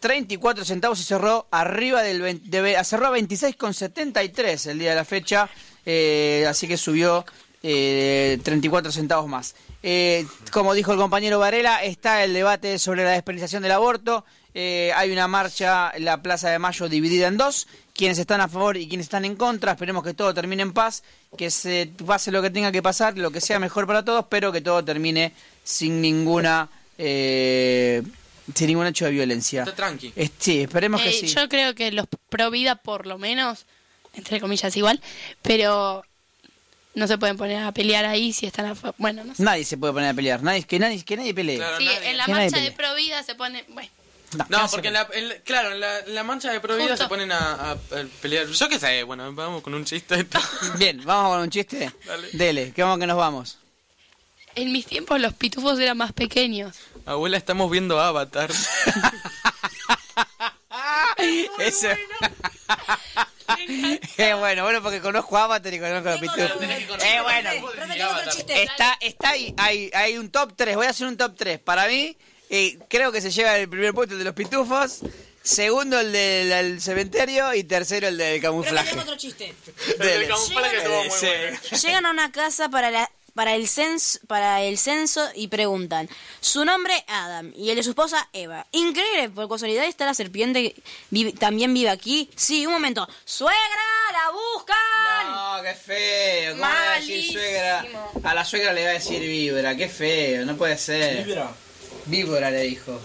34 0.01 0.65
centavos 0.65 0.99
y 0.99 1.03
cerró 1.03 1.47
arriba 1.51 2.01
del 2.03 2.21
20 2.21 2.49
de 2.49 2.61
ve- 2.61 2.83
cerró 2.83 3.07
a 3.07 3.17
26,73 3.17 4.67
el 4.71 4.79
día 4.79 4.89
de 4.89 4.95
la 4.97 5.05
fecha, 5.05 5.49
eh, 5.85 6.45
así 6.49 6.67
que 6.67 6.75
subió 6.75 7.23
eh, 7.63 8.39
34 8.43 8.91
centavos 8.91 9.29
más. 9.29 9.55
Eh, 9.83 10.25
como 10.51 10.73
dijo 10.73 10.91
el 10.91 10.97
compañero 10.97 11.39
Varela, 11.39 11.83
está 11.83 12.23
el 12.23 12.33
debate 12.33 12.77
sobre 12.79 13.03
la 13.03 13.11
despenalización 13.11 13.63
del 13.63 13.71
aborto. 13.71 14.25
Eh, 14.53 14.91
hay 14.95 15.11
una 15.11 15.27
marcha 15.29 15.91
en 15.95 16.03
la 16.05 16.21
Plaza 16.21 16.49
de 16.49 16.59
Mayo 16.59 16.89
dividida 16.89 17.27
en 17.27 17.37
dos. 17.37 17.67
Quienes 17.93 18.17
están 18.19 18.41
a 18.41 18.47
favor 18.47 18.77
y 18.77 18.87
quienes 18.87 19.05
están 19.05 19.25
en 19.25 19.35
contra. 19.35 19.71
Esperemos 19.73 20.03
que 20.03 20.13
todo 20.13 20.33
termine 20.33 20.61
en 20.63 20.73
paz, 20.73 21.03
que 21.37 21.49
se 21.51 21.89
pase 22.05 22.31
lo 22.31 22.41
que 22.41 22.49
tenga 22.49 22.71
que 22.71 22.81
pasar, 22.81 23.17
lo 23.17 23.31
que 23.31 23.39
sea 23.41 23.59
mejor 23.59 23.87
para 23.87 24.03
todos, 24.03 24.25
pero 24.29 24.51
que 24.51 24.61
todo 24.61 24.83
termine 24.83 25.31
sin 25.63 26.01
ninguna 26.01 26.69
eh, 26.97 28.01
sin 28.55 28.67
ningún 28.67 28.87
hecho 28.87 29.05
de 29.05 29.11
violencia. 29.11 29.61
Está 29.63 29.75
tranqui. 29.75 30.13
Es- 30.15 30.31
sí, 30.39 30.61
esperemos 30.61 31.01
que 31.01 31.09
Eh, 31.09 31.13
sí. 31.13 31.27
Yo 31.27 31.47
creo 31.49 31.73
que 31.75 31.91
los 31.91 32.05
pro 32.29 32.49
vida, 32.51 32.75
por 32.75 33.05
lo 33.07 33.17
menos, 33.17 33.65
entre 34.13 34.39
comillas 34.41 34.75
igual, 34.75 34.99
pero 35.41 36.03
no 36.93 37.07
se 37.07 37.17
pueden 37.17 37.37
poner 37.37 37.63
a 37.63 37.71
pelear 37.71 38.05
ahí 38.05 38.33
si 38.33 38.45
están 38.45 38.65
a 38.65 38.75
Bueno, 38.97 39.23
no 39.23 39.33
sé. 39.35 39.43
Nadie 39.43 39.63
se 39.63 39.77
puede 39.77 39.93
poner 39.93 40.09
a 40.09 40.13
pelear, 40.13 40.43
nadie, 40.43 40.63
que 40.63 40.77
nadie, 40.79 41.03
que 41.05 41.15
nadie 41.17 41.33
pelee. 41.33 41.57
Claro, 41.57 41.77
Sí, 41.77 41.85
nadie. 41.85 42.09
en 42.09 42.17
la 42.17 42.25
Que 42.25 42.31
marcha 42.31 42.45
de 42.45 42.51
pelee. 42.51 42.71
pro 42.73 42.95
vida 42.95 43.23
se 43.23 43.35
pone. 43.35 43.63
Bueno, 43.69 43.89
No, 44.33 44.45
No, 44.49 44.61
¿qué 44.63 44.67
porque 44.71 44.87
en 44.87 44.93
la, 44.93 45.07
en- 45.13 45.41
claro, 45.43 45.73
en 45.73 45.81
la, 45.81 45.99
en 45.99 46.15
la 46.15 46.23
mancha 46.23 46.53
de 46.53 46.61
Provida 46.61 46.87
Justo. 46.91 47.03
se 47.03 47.09
ponen 47.09 47.33
a, 47.33 47.37
a- 47.37 47.71
a 47.71 47.77
pelear. 48.21 48.47
Yo 48.47 48.69
qué 48.69 48.79
sé, 48.79 49.03
bueno, 49.03 49.29
vamos 49.33 49.61
con 49.61 49.73
un 49.73 49.83
chiste. 49.83 50.25
Bien, 50.77 51.01
vamos 51.03 51.33
con 51.33 51.41
un 51.41 51.49
chiste. 51.49 51.91
Dale. 52.05 52.29
Dele, 52.31 52.71
que 52.71 52.81
vamos 52.81 52.97
que 52.99 53.07
nos 53.07 53.17
vamos. 53.17 53.57
En 54.55 54.71
mis 54.71 54.85
tiempos 54.85 55.19
los 55.19 55.33
pitufos 55.33 55.79
eran 55.79 55.97
más 55.97 56.13
pequeños. 56.13 56.77
Abuela, 57.05 57.37
estamos 57.37 57.69
viendo 57.71 57.99
Avatar. 57.99 58.51
Eso. 61.59 61.87
Es 64.17 64.37
bueno, 64.37 64.63
bueno, 64.63 64.81
porque 64.81 65.01
conozco 65.01 65.37
a 65.37 65.43
Avatar 65.43 65.73
y 65.73 65.79
conozco 65.79 66.07
a 66.07 66.11
los 66.13 66.21
pitufos. 66.21 66.63
Es 67.03 67.21
bueno. 67.21 67.49
Está, 68.47 68.97
está 68.99 69.29
ahí, 69.29 69.53
hay, 69.57 69.91
hay 69.93 70.17
un 70.17 70.31
top 70.31 70.53
3, 70.55 70.75
voy 70.75 70.85
a 70.85 70.89
hacer 70.91 71.05
un 71.07 71.17
top 71.17 71.35
3. 71.37 71.59
Para 71.59 71.87
mí, 71.87 72.17
eh, 72.49 72.79
creo 72.87 73.11
que 73.11 73.19
se 73.19 73.29
lleva 73.29 73.57
el 73.57 73.69
primer 73.69 73.93
puesto 73.93 74.15
de 74.15 74.23
los 74.23 74.33
pitufos. 74.33 75.01
segundo 75.43 75.99
el 75.99 76.11
del 76.11 76.51
el 76.51 76.81
cementerio 76.81 77.53
y 77.53 77.63
tercero 77.65 78.07
el 78.07 78.17
del 78.17 78.41
camuflaje. 78.41 78.97
otro 78.97 79.17
chiste. 79.17 79.53
Estuvo 79.87 80.39
muy 80.47 80.53
bueno. 80.53 81.59
Llegan 81.83 82.05
a 82.05 82.11
una 82.11 82.31
casa 82.31 82.69
para 82.69 82.89
la 82.89 83.11
para 83.33 83.55
el 83.55 83.67
censo 83.67 84.19
para 84.27 84.61
el 84.61 84.77
censo 84.77 85.27
y 85.35 85.47
preguntan 85.47 86.09
su 86.39 86.65
nombre 86.65 86.93
Adam 87.07 87.51
y 87.55 87.69
el 87.69 87.75
de 87.77 87.83
su 87.83 87.89
esposa 87.91 88.27
Eva. 88.33 88.65
Increíble, 88.71 89.29
por 89.29 89.47
casualidad 89.49 89.85
está 89.85 90.05
la 90.05 90.13
serpiente 90.13 90.75
vive- 91.09 91.33
también 91.37 91.73
vive 91.73 91.89
aquí. 91.89 92.29
Sí, 92.35 92.65
un 92.65 92.73
momento. 92.73 93.07
Suegra, 93.25 93.55
la 94.11 94.31
buscan. 94.31 95.31
No, 95.57 95.63
qué 95.63 95.73
feo. 95.75 96.51
¿Cómo 96.53 96.65
le 96.65 96.71
va 96.73 96.93
a 96.93 96.95
decir 96.99 97.31
suegra? 97.31 97.85
A 98.23 98.33
la 98.33 98.45
suegra 98.45 98.73
le 98.73 98.83
va 98.83 98.89
a 98.89 98.93
decir 98.93 99.19
víbora, 99.21 99.75
qué 99.75 99.87
feo, 99.89 100.45
no 100.45 100.55
puede 100.57 100.77
ser. 100.77 101.23
Víbora. 101.25 101.51
Víbora 102.05 102.49
le 102.51 102.61
dijo. 102.63 102.99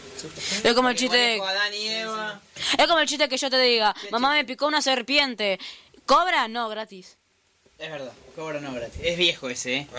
Es 0.65 0.75
como 0.75 0.89
el 0.89 0.97
chiste 0.97 1.37
es 1.37 2.87
como 2.87 2.99
el 2.99 3.07
chiste 3.09 3.29
que 3.29 3.37
yo 3.37 3.51
te 3.51 3.59
diga, 3.61 3.95
mamá 4.11 4.33
me 4.33 4.45
picó 4.45 4.67
una 4.67 4.81
serpiente. 4.83 5.59
¿Cobra? 6.07 6.49
No, 6.49 6.69
gratis. 6.69 7.19
Es 7.79 7.91
verdad, 7.91 8.13
cobra 8.35 8.59
no 8.61 8.73
gratis. 8.73 8.99
Es 9.03 9.19
viejo 9.19 9.51
ese, 9.51 9.77
¿eh? 9.77 9.87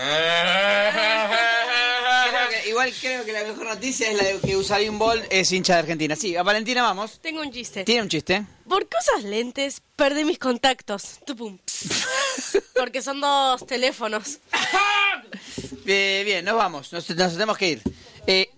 Creo 2.28 2.48
que- 2.50 2.68
igual 2.70 2.92
creo 3.00 3.24
que 3.24 3.32
la 3.32 3.44
mejor 3.44 3.66
noticia 3.66 4.10
es 4.10 4.16
la 4.16 4.24
de 4.24 4.40
que 4.40 4.56
Usain 4.56 4.98
Bolt 4.98 5.24
es 5.30 5.50
hincha 5.52 5.74
de 5.74 5.78
Argentina. 5.80 6.16
Sí, 6.16 6.34
a 6.36 6.42
Valentina 6.42 6.82
vamos. 6.82 7.20
Tengo 7.20 7.40
un 7.40 7.52
chiste. 7.52 7.84
Tiene 7.84 8.02
un 8.02 8.08
chiste. 8.08 8.44
¿Por 8.68 8.82
usas 8.98 9.22
lentes? 9.24 9.80
Perdí 9.96 10.24
mis 10.24 10.38
contactos. 10.38 11.20
Tupum. 11.24 11.58
Porque 12.74 13.00
son 13.00 13.20
dos 13.20 13.64
teléfonos. 13.66 14.38
Eh, 15.86 16.22
bien, 16.24 16.44
nos 16.44 16.56
vamos. 16.56 16.92
Nos, 16.92 17.08
nos 17.10 17.32
tenemos 17.32 17.56
que 17.56 17.68
ir. 17.68 17.82
Eh, 18.26 18.50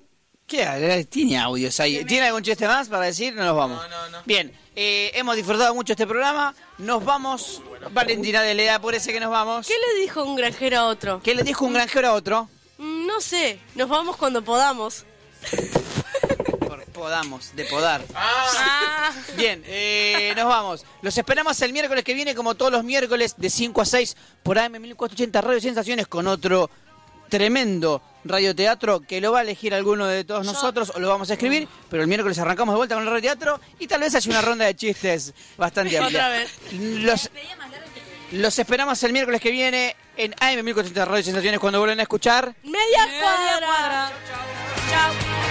¿Qué 0.47 0.65
hay? 0.65 1.05
Tiene 1.05 1.39
audios 1.39 1.79
ahí. 1.79 2.05
¿Tiene 2.05 2.27
algún 2.27 2.43
chiste 2.43 2.67
más 2.67 2.89
para 2.89 3.05
decir? 3.07 3.35
No 3.35 3.45
nos 3.45 3.57
vamos. 3.57 3.83
No, 3.83 3.89
no, 3.89 4.09
no. 4.11 4.23
Bien, 4.25 4.53
eh, 4.83 5.11
hemos 5.15 5.37
disfrutado 5.37 5.75
mucho 5.75 5.93
este 5.93 6.07
programa. 6.07 6.55
Nos 6.79 7.05
vamos. 7.05 7.61
Valentina 7.93 8.41
de 8.41 8.55
Lea, 8.55 8.77
apúrese 8.77 9.13
que 9.13 9.21
nos 9.21 9.31
vamos. 9.31 9.67
¿Qué 9.67 9.75
le 9.75 10.01
dijo 10.01 10.25
un 10.25 10.37
granjero 10.37 10.79
a 10.79 10.87
otro? 10.87 11.21
¿Qué 11.23 11.35
le 11.35 11.43
dijo 11.43 11.67
un 11.67 11.75
granjero 11.75 12.09
a 12.09 12.13
otro? 12.15 12.49
Mm, 12.79 13.07
No 13.07 13.21
sé, 13.21 13.59
nos 13.75 13.91
vamos 13.91 14.17
cuando 14.17 14.43
podamos. 14.43 15.05
Por- 16.67 16.85
podamos, 16.87 17.55
de 17.57 17.65
podar. 17.67 18.03
Ah. 18.15 19.11
Bien, 19.37 19.63
eh, 19.67 20.33
nos 20.37 20.47
vamos. 20.47 20.85
Los 21.03 21.17
esperamos 21.19 21.61
el 21.63 21.73
miércoles 21.73 22.03
que 22.05 22.15
viene, 22.15 22.35
como 22.35 22.55
todos 22.55 22.73
los 22.73 22.85
miércoles, 22.85 23.35
de 23.37 23.51
5 23.51 23.81
a 23.83 23.85
6 23.85 24.17
por 24.43 24.59
AM 24.59 24.73
1480 24.81 25.41
Radio 25.43 25.61
Sensaciones 25.61 26.07
con 26.07 26.27
otro 26.27 26.71
tremendo 27.31 28.03
radioteatro 28.25 29.01
que 29.01 29.21
lo 29.21 29.33
va 29.33 29.39
a 29.39 29.43
elegir 29.43 29.73
alguno 29.73 30.07
de 30.07 30.25
todos 30.25 30.45
nosotros 30.45 30.93
o 30.95 31.01
lo 31.01 31.09
vamos 31.09 31.31
a 31.31 31.35
escribir, 31.35 31.67
pero 31.89 32.03
el 32.03 32.09
miércoles 32.09 32.39
arrancamos 32.39 32.75
de 32.75 32.77
vuelta 32.77 32.95
con 32.97 33.05
el 33.05 33.11
radioteatro 33.11 33.61
y 33.79 33.87
tal 33.87 34.01
vez 34.01 34.15
haya 34.15 34.31
una 34.31 34.43
ronda 34.43 34.67
de 34.67 34.77
chistes 34.77 35.33
bastante 35.57 35.97
amplia. 35.97 36.27
Otra 36.27 36.29
vez. 36.29 36.51
Los, 36.73 37.31
los 38.33 38.59
esperamos 38.59 39.03
el 39.03 39.13
miércoles 39.13 39.41
que 39.41 39.51
viene 39.51 39.97
en 40.17 40.35
AM 40.41 40.65
1480 40.65 41.05
Radio 41.07 41.25
Sensaciones 41.25 41.61
cuando 41.61 41.79
vuelvan 41.79 42.01
a 42.01 42.03
escuchar. 42.03 42.55
Media 42.63 43.09
cuadra. 43.21 44.13
Chao. 44.91 45.50